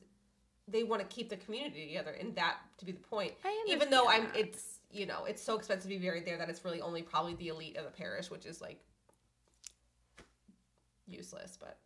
they 0.66 0.82
want 0.82 1.00
to 1.00 1.08
keep 1.08 1.28
the 1.30 1.36
community 1.36 1.86
together, 1.86 2.10
and 2.12 2.34
that 2.36 2.58
to 2.78 2.84
be 2.84 2.92
the 2.92 3.00
point. 3.00 3.32
Even 3.66 3.90
though 3.90 4.06
I'm, 4.08 4.28
it's 4.34 4.80
you 4.90 5.06
know, 5.06 5.24
it's 5.24 5.42
so 5.42 5.56
expensive 5.56 5.84
to 5.84 5.88
be 5.88 5.98
buried 5.98 6.24
there 6.26 6.36
that 6.38 6.48
it's 6.48 6.64
really 6.64 6.80
only 6.80 7.02
probably 7.02 7.34
the 7.34 7.48
elite 7.48 7.76
of 7.76 7.84
the 7.84 7.90
parish, 7.90 8.30
which 8.30 8.44
is 8.46 8.60
like 8.60 8.78
useless. 11.06 11.56
But 11.58 11.78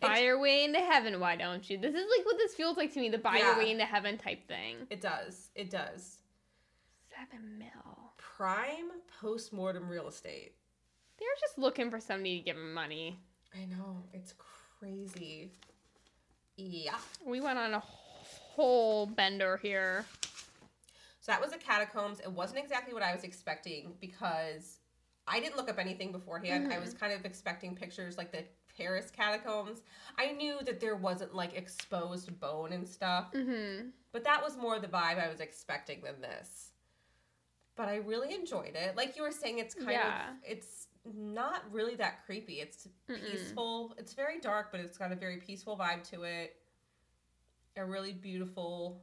buy 0.00 0.18
your 0.18 0.38
way 0.40 0.64
into 0.64 0.78
heaven. 0.80 1.18
Why 1.20 1.36
don't 1.36 1.68
you? 1.68 1.78
This 1.78 1.94
is 1.94 2.04
like 2.16 2.26
what 2.26 2.36
this 2.38 2.54
feels 2.54 2.76
like 2.76 2.92
to 2.94 3.00
me. 3.00 3.08
The 3.08 3.18
buy 3.18 3.38
your 3.38 3.58
way 3.58 3.70
into 3.70 3.84
heaven 3.84 4.16
type 4.18 4.46
thing. 4.46 4.76
it 4.90 5.00
does, 5.00 5.48
it 5.54 5.70
does. 5.70 6.18
Seven 7.10 7.58
mil. 7.58 8.12
Prime 8.36 8.90
post 9.20 9.52
mortem 9.52 9.88
real 9.88 10.08
estate. 10.08 10.54
They're 11.18 11.28
just 11.40 11.58
looking 11.58 11.90
for 11.90 12.00
somebody 12.00 12.38
to 12.38 12.44
give 12.44 12.56
them 12.56 12.74
money. 12.74 13.18
I 13.54 13.64
know 13.66 14.02
it's 14.12 14.34
crazy. 14.80 15.52
Yeah. 16.56 16.96
We 17.24 17.40
went 17.40 17.58
on 17.58 17.74
a 17.74 17.80
whole 17.80 19.06
bender 19.06 19.56
here. 19.58 20.04
So 21.20 21.32
that 21.32 21.40
was 21.40 21.52
the 21.52 21.58
catacombs. 21.58 22.20
It 22.20 22.30
wasn't 22.30 22.58
exactly 22.58 22.92
what 22.92 23.02
I 23.02 23.14
was 23.14 23.24
expecting 23.24 23.94
because 24.00 24.78
I 25.26 25.40
didn't 25.40 25.56
look 25.56 25.70
up 25.70 25.78
anything 25.78 26.12
beforehand. 26.12 26.72
I 26.72 26.78
was 26.80 26.92
kind 26.92 27.12
of 27.12 27.24
expecting 27.24 27.74
pictures 27.74 28.18
like 28.18 28.30
the 28.32 28.44
Paris 28.76 29.10
catacombs. 29.16 29.82
I 30.18 30.32
knew 30.32 30.58
that 30.66 30.80
there 30.80 30.96
wasn't 30.96 31.34
like 31.34 31.54
exposed 31.56 32.38
bone 32.40 32.72
and 32.72 32.86
stuff, 32.86 33.32
Mm-hmm. 33.32 33.88
but 34.12 34.24
that 34.24 34.42
was 34.42 34.56
more 34.56 34.78
the 34.80 34.88
vibe 34.88 35.24
I 35.24 35.28
was 35.30 35.40
expecting 35.40 36.02
than 36.02 36.20
this. 36.20 36.72
But 37.76 37.88
I 37.88 37.96
really 37.96 38.34
enjoyed 38.34 38.74
it. 38.76 38.96
Like 38.96 39.16
you 39.16 39.22
were 39.22 39.32
saying, 39.32 39.58
it's 39.58 39.74
kind 39.74 39.90
Yeah. 39.90 40.30
of 40.30 40.36
it's 40.44 40.86
not 41.04 41.62
really 41.72 41.96
that 41.96 42.24
creepy. 42.24 42.60
It's 42.60 42.88
Mm-mm. 43.08 43.20
peaceful. 43.30 43.94
It's 43.98 44.14
very 44.14 44.40
dark, 44.40 44.70
but 44.70 44.80
it's 44.80 44.96
got 44.96 45.12
a 45.12 45.16
very 45.16 45.38
peaceful 45.38 45.76
vibe 45.76 46.08
to 46.10 46.22
it. 46.22 46.56
A 47.76 47.84
really 47.84 48.12
beautiful 48.12 49.02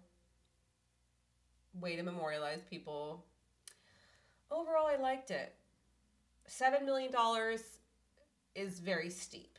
way 1.80 1.96
to 1.96 2.04
memorialize 2.04 2.62
people. 2.70 3.26
Overall, 4.50 4.88
I 4.88 4.96
liked 4.96 5.32
it. 5.32 5.54
Seven 6.48 6.86
million 6.86 7.12
dollars 7.12 7.62
is 8.56 8.80
very 8.80 9.10
steep. 9.10 9.58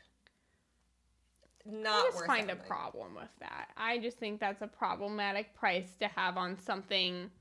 Not 1.65 2.05
I 2.07 2.09
just 2.11 2.25
find 2.25 2.51
a 2.51 2.55
problem 2.55 3.15
with 3.15 3.33
that. 3.39 3.69
I 3.77 3.97
just 3.97 4.17
think 4.17 4.39
that's 4.39 4.61
a 4.61 4.67
problematic 4.67 5.55
price 5.55 5.95
to 6.01 6.07
have 6.09 6.37
on 6.37 6.57
something 6.57 7.31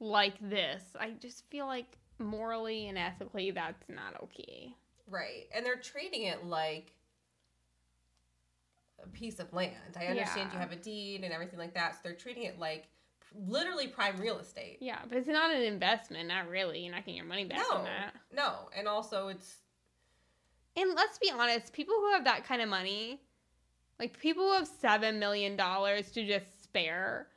like 0.00 0.34
this. 0.40 0.82
I 0.98 1.12
just 1.20 1.48
feel 1.50 1.66
like 1.66 1.96
morally 2.18 2.88
and 2.88 2.98
ethically 2.98 3.50
that's 3.50 3.84
not 3.88 4.20
okay. 4.24 4.74
Right. 5.08 5.46
And 5.54 5.64
they're 5.64 5.76
treating 5.76 6.24
it 6.24 6.44
like 6.44 6.92
a 9.02 9.08
piece 9.08 9.38
of 9.38 9.52
land. 9.52 9.74
I 9.98 10.06
understand 10.06 10.50
you 10.52 10.58
have 10.58 10.72
a 10.72 10.76
deed 10.76 11.22
and 11.22 11.32
everything 11.32 11.58
like 11.58 11.74
that. 11.74 11.94
So 11.94 12.00
they're 12.04 12.14
treating 12.14 12.44
it 12.44 12.58
like 12.58 12.88
literally 13.46 13.88
prime 13.88 14.16
real 14.16 14.38
estate. 14.38 14.78
Yeah, 14.80 14.98
but 15.08 15.18
it's 15.18 15.28
not 15.28 15.54
an 15.54 15.62
investment, 15.62 16.28
not 16.28 16.48
really. 16.48 16.80
You're 16.80 16.94
not 16.94 17.02
getting 17.04 17.16
your 17.16 17.26
money 17.26 17.44
back 17.44 17.58
no. 17.58 17.84
that. 17.84 18.14
No. 18.34 18.68
And 18.76 18.88
also 18.88 19.28
it's 19.28 19.56
And 20.76 20.94
let's 20.94 21.18
be 21.18 21.30
honest, 21.30 21.72
people 21.72 21.94
who 21.94 22.12
have 22.12 22.24
that 22.24 22.44
kind 22.44 22.62
of 22.62 22.68
money, 22.68 23.20
like 23.98 24.18
people 24.18 24.44
who 24.44 24.54
have 24.54 24.68
seven 24.80 25.18
million 25.18 25.56
dollars 25.56 26.10
to 26.12 26.26
just 26.26 26.46
spare, 26.62 27.28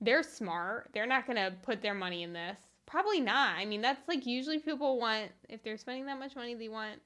they're 0.00 0.22
smart. 0.22 0.90
They're 0.92 1.06
not 1.06 1.26
gonna 1.26 1.52
put 1.62 1.82
their 1.82 1.94
money 1.94 2.22
in 2.22 2.32
this. 2.32 2.58
Probably 2.86 3.20
not. 3.20 3.56
I 3.56 3.64
mean, 3.64 3.80
that's 3.80 4.06
like 4.08 4.26
usually 4.26 4.58
people 4.58 4.98
want 4.98 5.30
if 5.48 5.62
they're 5.62 5.76
spending 5.78 6.06
that 6.06 6.18
much 6.18 6.34
money, 6.34 6.54
they 6.54 6.68
want 6.68 7.00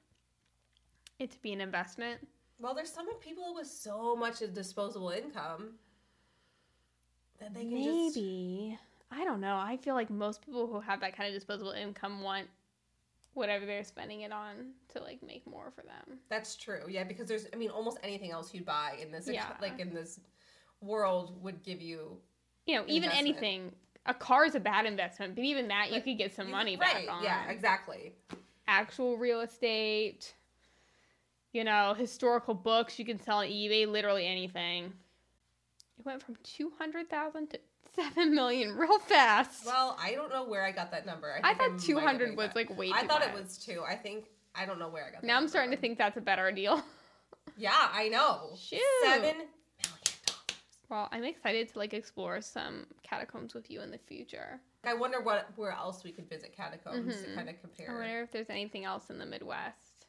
it 1.19 1.31
to 1.31 1.41
be 1.41 1.53
an 1.53 1.61
investment. 1.61 2.19
well, 2.59 2.73
there's 2.73 2.91
some 2.91 3.07
people 3.19 3.53
with 3.55 3.67
so 3.67 4.15
much 4.15 4.39
disposable 4.53 5.09
income 5.09 5.75
that 7.39 7.53
they 7.53 7.61
can 7.61 7.83
just 7.83 8.15
Maybe. 8.15 8.79
I 9.11 9.23
don't 9.23 9.39
know. 9.39 9.55
I 9.55 9.77
feel 9.77 9.93
like 9.93 10.09
most 10.09 10.41
people 10.41 10.67
who 10.67 10.79
have 10.79 10.99
that 11.01 11.15
kind 11.15 11.27
of 11.29 11.35
disposable 11.35 11.71
income 11.71 12.21
want 12.21 12.47
whatever 13.33 13.65
they're 13.65 13.83
spending 13.83 14.21
it 14.21 14.31
on 14.31 14.71
to 14.93 15.01
like 15.01 15.21
make 15.21 15.45
more 15.45 15.71
for 15.75 15.81
them. 15.83 16.17
That's 16.29 16.55
true. 16.55 16.81
Yeah, 16.87 17.03
because 17.03 17.27
there's 17.27 17.45
I 17.53 17.57
mean 17.57 17.69
almost 17.69 17.97
anything 18.03 18.31
else 18.31 18.53
you'd 18.53 18.65
buy 18.65 18.97
in 19.01 19.11
this 19.11 19.27
Yeah. 19.27 19.53
like 19.61 19.79
in 19.79 19.93
this 19.93 20.19
world 20.81 21.41
would 21.43 21.61
give 21.63 21.81
you 21.81 22.17
You 22.65 22.75
know, 22.75 22.83
even 22.87 23.09
Investment. 23.09 23.37
anything. 23.37 23.71
A 24.07 24.13
car 24.13 24.45
is 24.45 24.55
a 24.55 24.59
bad 24.59 24.85
investment, 24.85 25.35
but 25.35 25.43
even 25.43 25.67
that 25.69 25.91
you 25.91 25.99
could 26.01 26.17
get 26.17 26.35
some 26.35 26.51
money 26.51 26.77
right, 26.77 27.07
back 27.07 27.15
on. 27.15 27.23
Yeah, 27.23 27.49
exactly. 27.49 28.13
Actual 28.67 29.17
real 29.17 29.41
estate, 29.41 30.33
you 31.53 31.63
know, 31.63 31.95
historical 31.97 32.53
books 32.53 32.99
you 32.99 33.05
can 33.05 33.19
sell 33.19 33.37
on 33.37 33.47
eBay, 33.47 33.87
literally 33.87 34.27
anything. 34.27 34.93
It 35.97 36.05
went 36.05 36.21
from 36.21 36.35
200,000 36.43 37.49
to 37.51 37.59
7 37.95 38.35
million 38.35 38.75
real 38.77 38.99
fast. 38.99 39.65
Well, 39.65 39.97
I 39.99 40.13
don't 40.13 40.29
know 40.31 40.43
where 40.43 40.63
I 40.63 40.71
got 40.71 40.91
that 40.91 41.05
number. 41.05 41.33
I 41.43 41.53
think 41.53 41.57
thought 41.57 41.71
might 41.71 41.79
200 41.79 42.37
was 42.37 42.47
that. 42.47 42.55
like 42.55 42.77
way 42.77 42.91
I 42.93 43.07
thought 43.07 43.23
it 43.23 43.33
was 43.33 43.57
two. 43.57 43.83
I 43.87 43.95
think 43.95 44.25
I 44.53 44.65
don't 44.65 44.79
know 44.79 44.89
where 44.89 45.05
I 45.05 45.11
got. 45.11 45.21
That 45.21 45.27
now 45.27 45.37
I'm 45.37 45.47
starting 45.47 45.71
to 45.71 45.77
think 45.77 45.97
that's 45.97 46.17
a 46.17 46.21
better 46.21 46.51
deal. 46.51 46.83
Yeah, 47.57 47.71
I 47.93 48.09
know. 48.09 48.49
Shoot. 48.57 48.81
Seven 49.03 49.21
million 49.21 49.35
dollars. 49.37 49.54
Well, 50.89 51.09
I'm 51.11 51.23
excited 51.23 51.69
to 51.73 51.79
like 51.79 51.93
explore 51.93 52.41
some 52.41 52.85
catacombs 53.03 53.53
with 53.53 53.71
you 53.71 53.81
in 53.81 53.89
the 53.91 53.97
future. 53.97 54.59
I 54.83 54.93
wonder 54.93 55.19
what 55.21 55.47
where 55.55 55.71
else 55.71 56.03
we 56.03 56.11
could 56.11 56.29
visit 56.29 56.53
catacombs 56.55 57.21
to 57.23 57.27
Mhm. 57.29 57.35
kind 57.35 57.49
of 57.49 57.59
compare. 57.59 57.89
I 57.91 57.93
wonder 57.95 58.21
if 58.21 58.31
there's 58.31 58.49
anything 58.49 58.85
else 58.85 59.09
in 59.09 59.17
the 59.17 59.25
Midwest. 59.25 60.05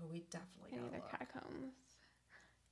Oh, 0.00 0.06
we 0.06 0.20
definitely 0.30 0.72
Any 0.78 0.86
other 0.86 0.96
look. 0.98 1.10
catacombs? 1.10 1.74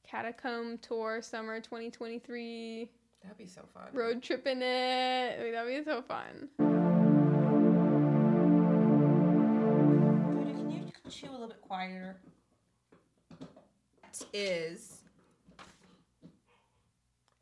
Catacomb 0.05 0.78
tour 0.78 1.20
summer 1.22 1.61
2023. 1.61 2.90
That'd 3.22 3.38
be 3.38 3.47
so 3.47 3.62
fun. 3.72 3.88
Road 3.93 4.22
trip 4.22 4.47
in 4.47 4.62
it. 4.62 5.53
That'd 5.53 5.68
be 5.68 5.84
so 5.84 6.03
fun. 6.03 6.49
Can 10.47 10.70
you 10.70 10.90
chew 11.11 11.30
a 11.30 11.32
little 11.32 11.49
bit 11.49 11.61
quieter? 11.62 12.20
It 14.03 14.26
is 14.32 15.01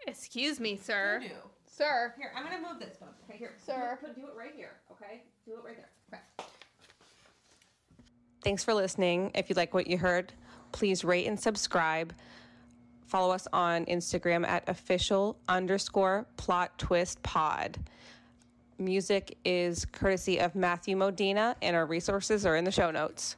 Excuse 0.07 0.61
me, 0.61 0.77
sir. 0.77 1.21
voodoo. 1.23 1.35
Sir. 1.67 2.15
Here, 2.19 2.33
I'm 2.37 2.45
gonna 2.45 2.59
move 2.61 2.81
this 2.81 3.01
one. 3.01 3.11
Okay, 3.29 3.39
here, 3.39 3.55
Sir. 3.65 3.99
Do, 4.01 4.09
do 4.21 4.27
it 4.29 4.35
right 4.37 4.53
here. 4.55 4.73
Okay, 4.91 5.23
do 5.47 5.53
it 5.53 5.65
right 5.65 5.77
there. 5.77 6.19
Okay. 6.39 6.49
Thanks 8.43 8.65
for 8.65 8.75
listening. 8.75 9.31
If 9.35 9.49
you 9.51 9.55
like 9.55 9.73
what 9.75 9.87
you 9.87 9.99
heard, 9.99 10.33
please 10.73 11.05
rate 11.05 11.27
and 11.27 11.39
subscribe. 11.39 12.15
Follow 13.07 13.33
us 13.35 13.47
on 13.53 13.85
Instagram 13.87 14.47
at 14.47 14.69
official 14.69 15.37
underscore 15.49 16.27
plot 16.37 16.77
twist 16.79 17.23
pod. 17.23 17.79
Music 18.79 19.37
is 19.45 19.85
courtesy 19.85 20.39
of 20.41 20.55
Matthew 20.55 20.97
Modena, 20.97 21.55
and 21.61 21.77
our 21.77 21.85
resources 21.87 22.47
are 22.47 22.57
in 22.57 22.65
the 22.65 22.71
show 22.71 22.91
notes. 22.91 23.37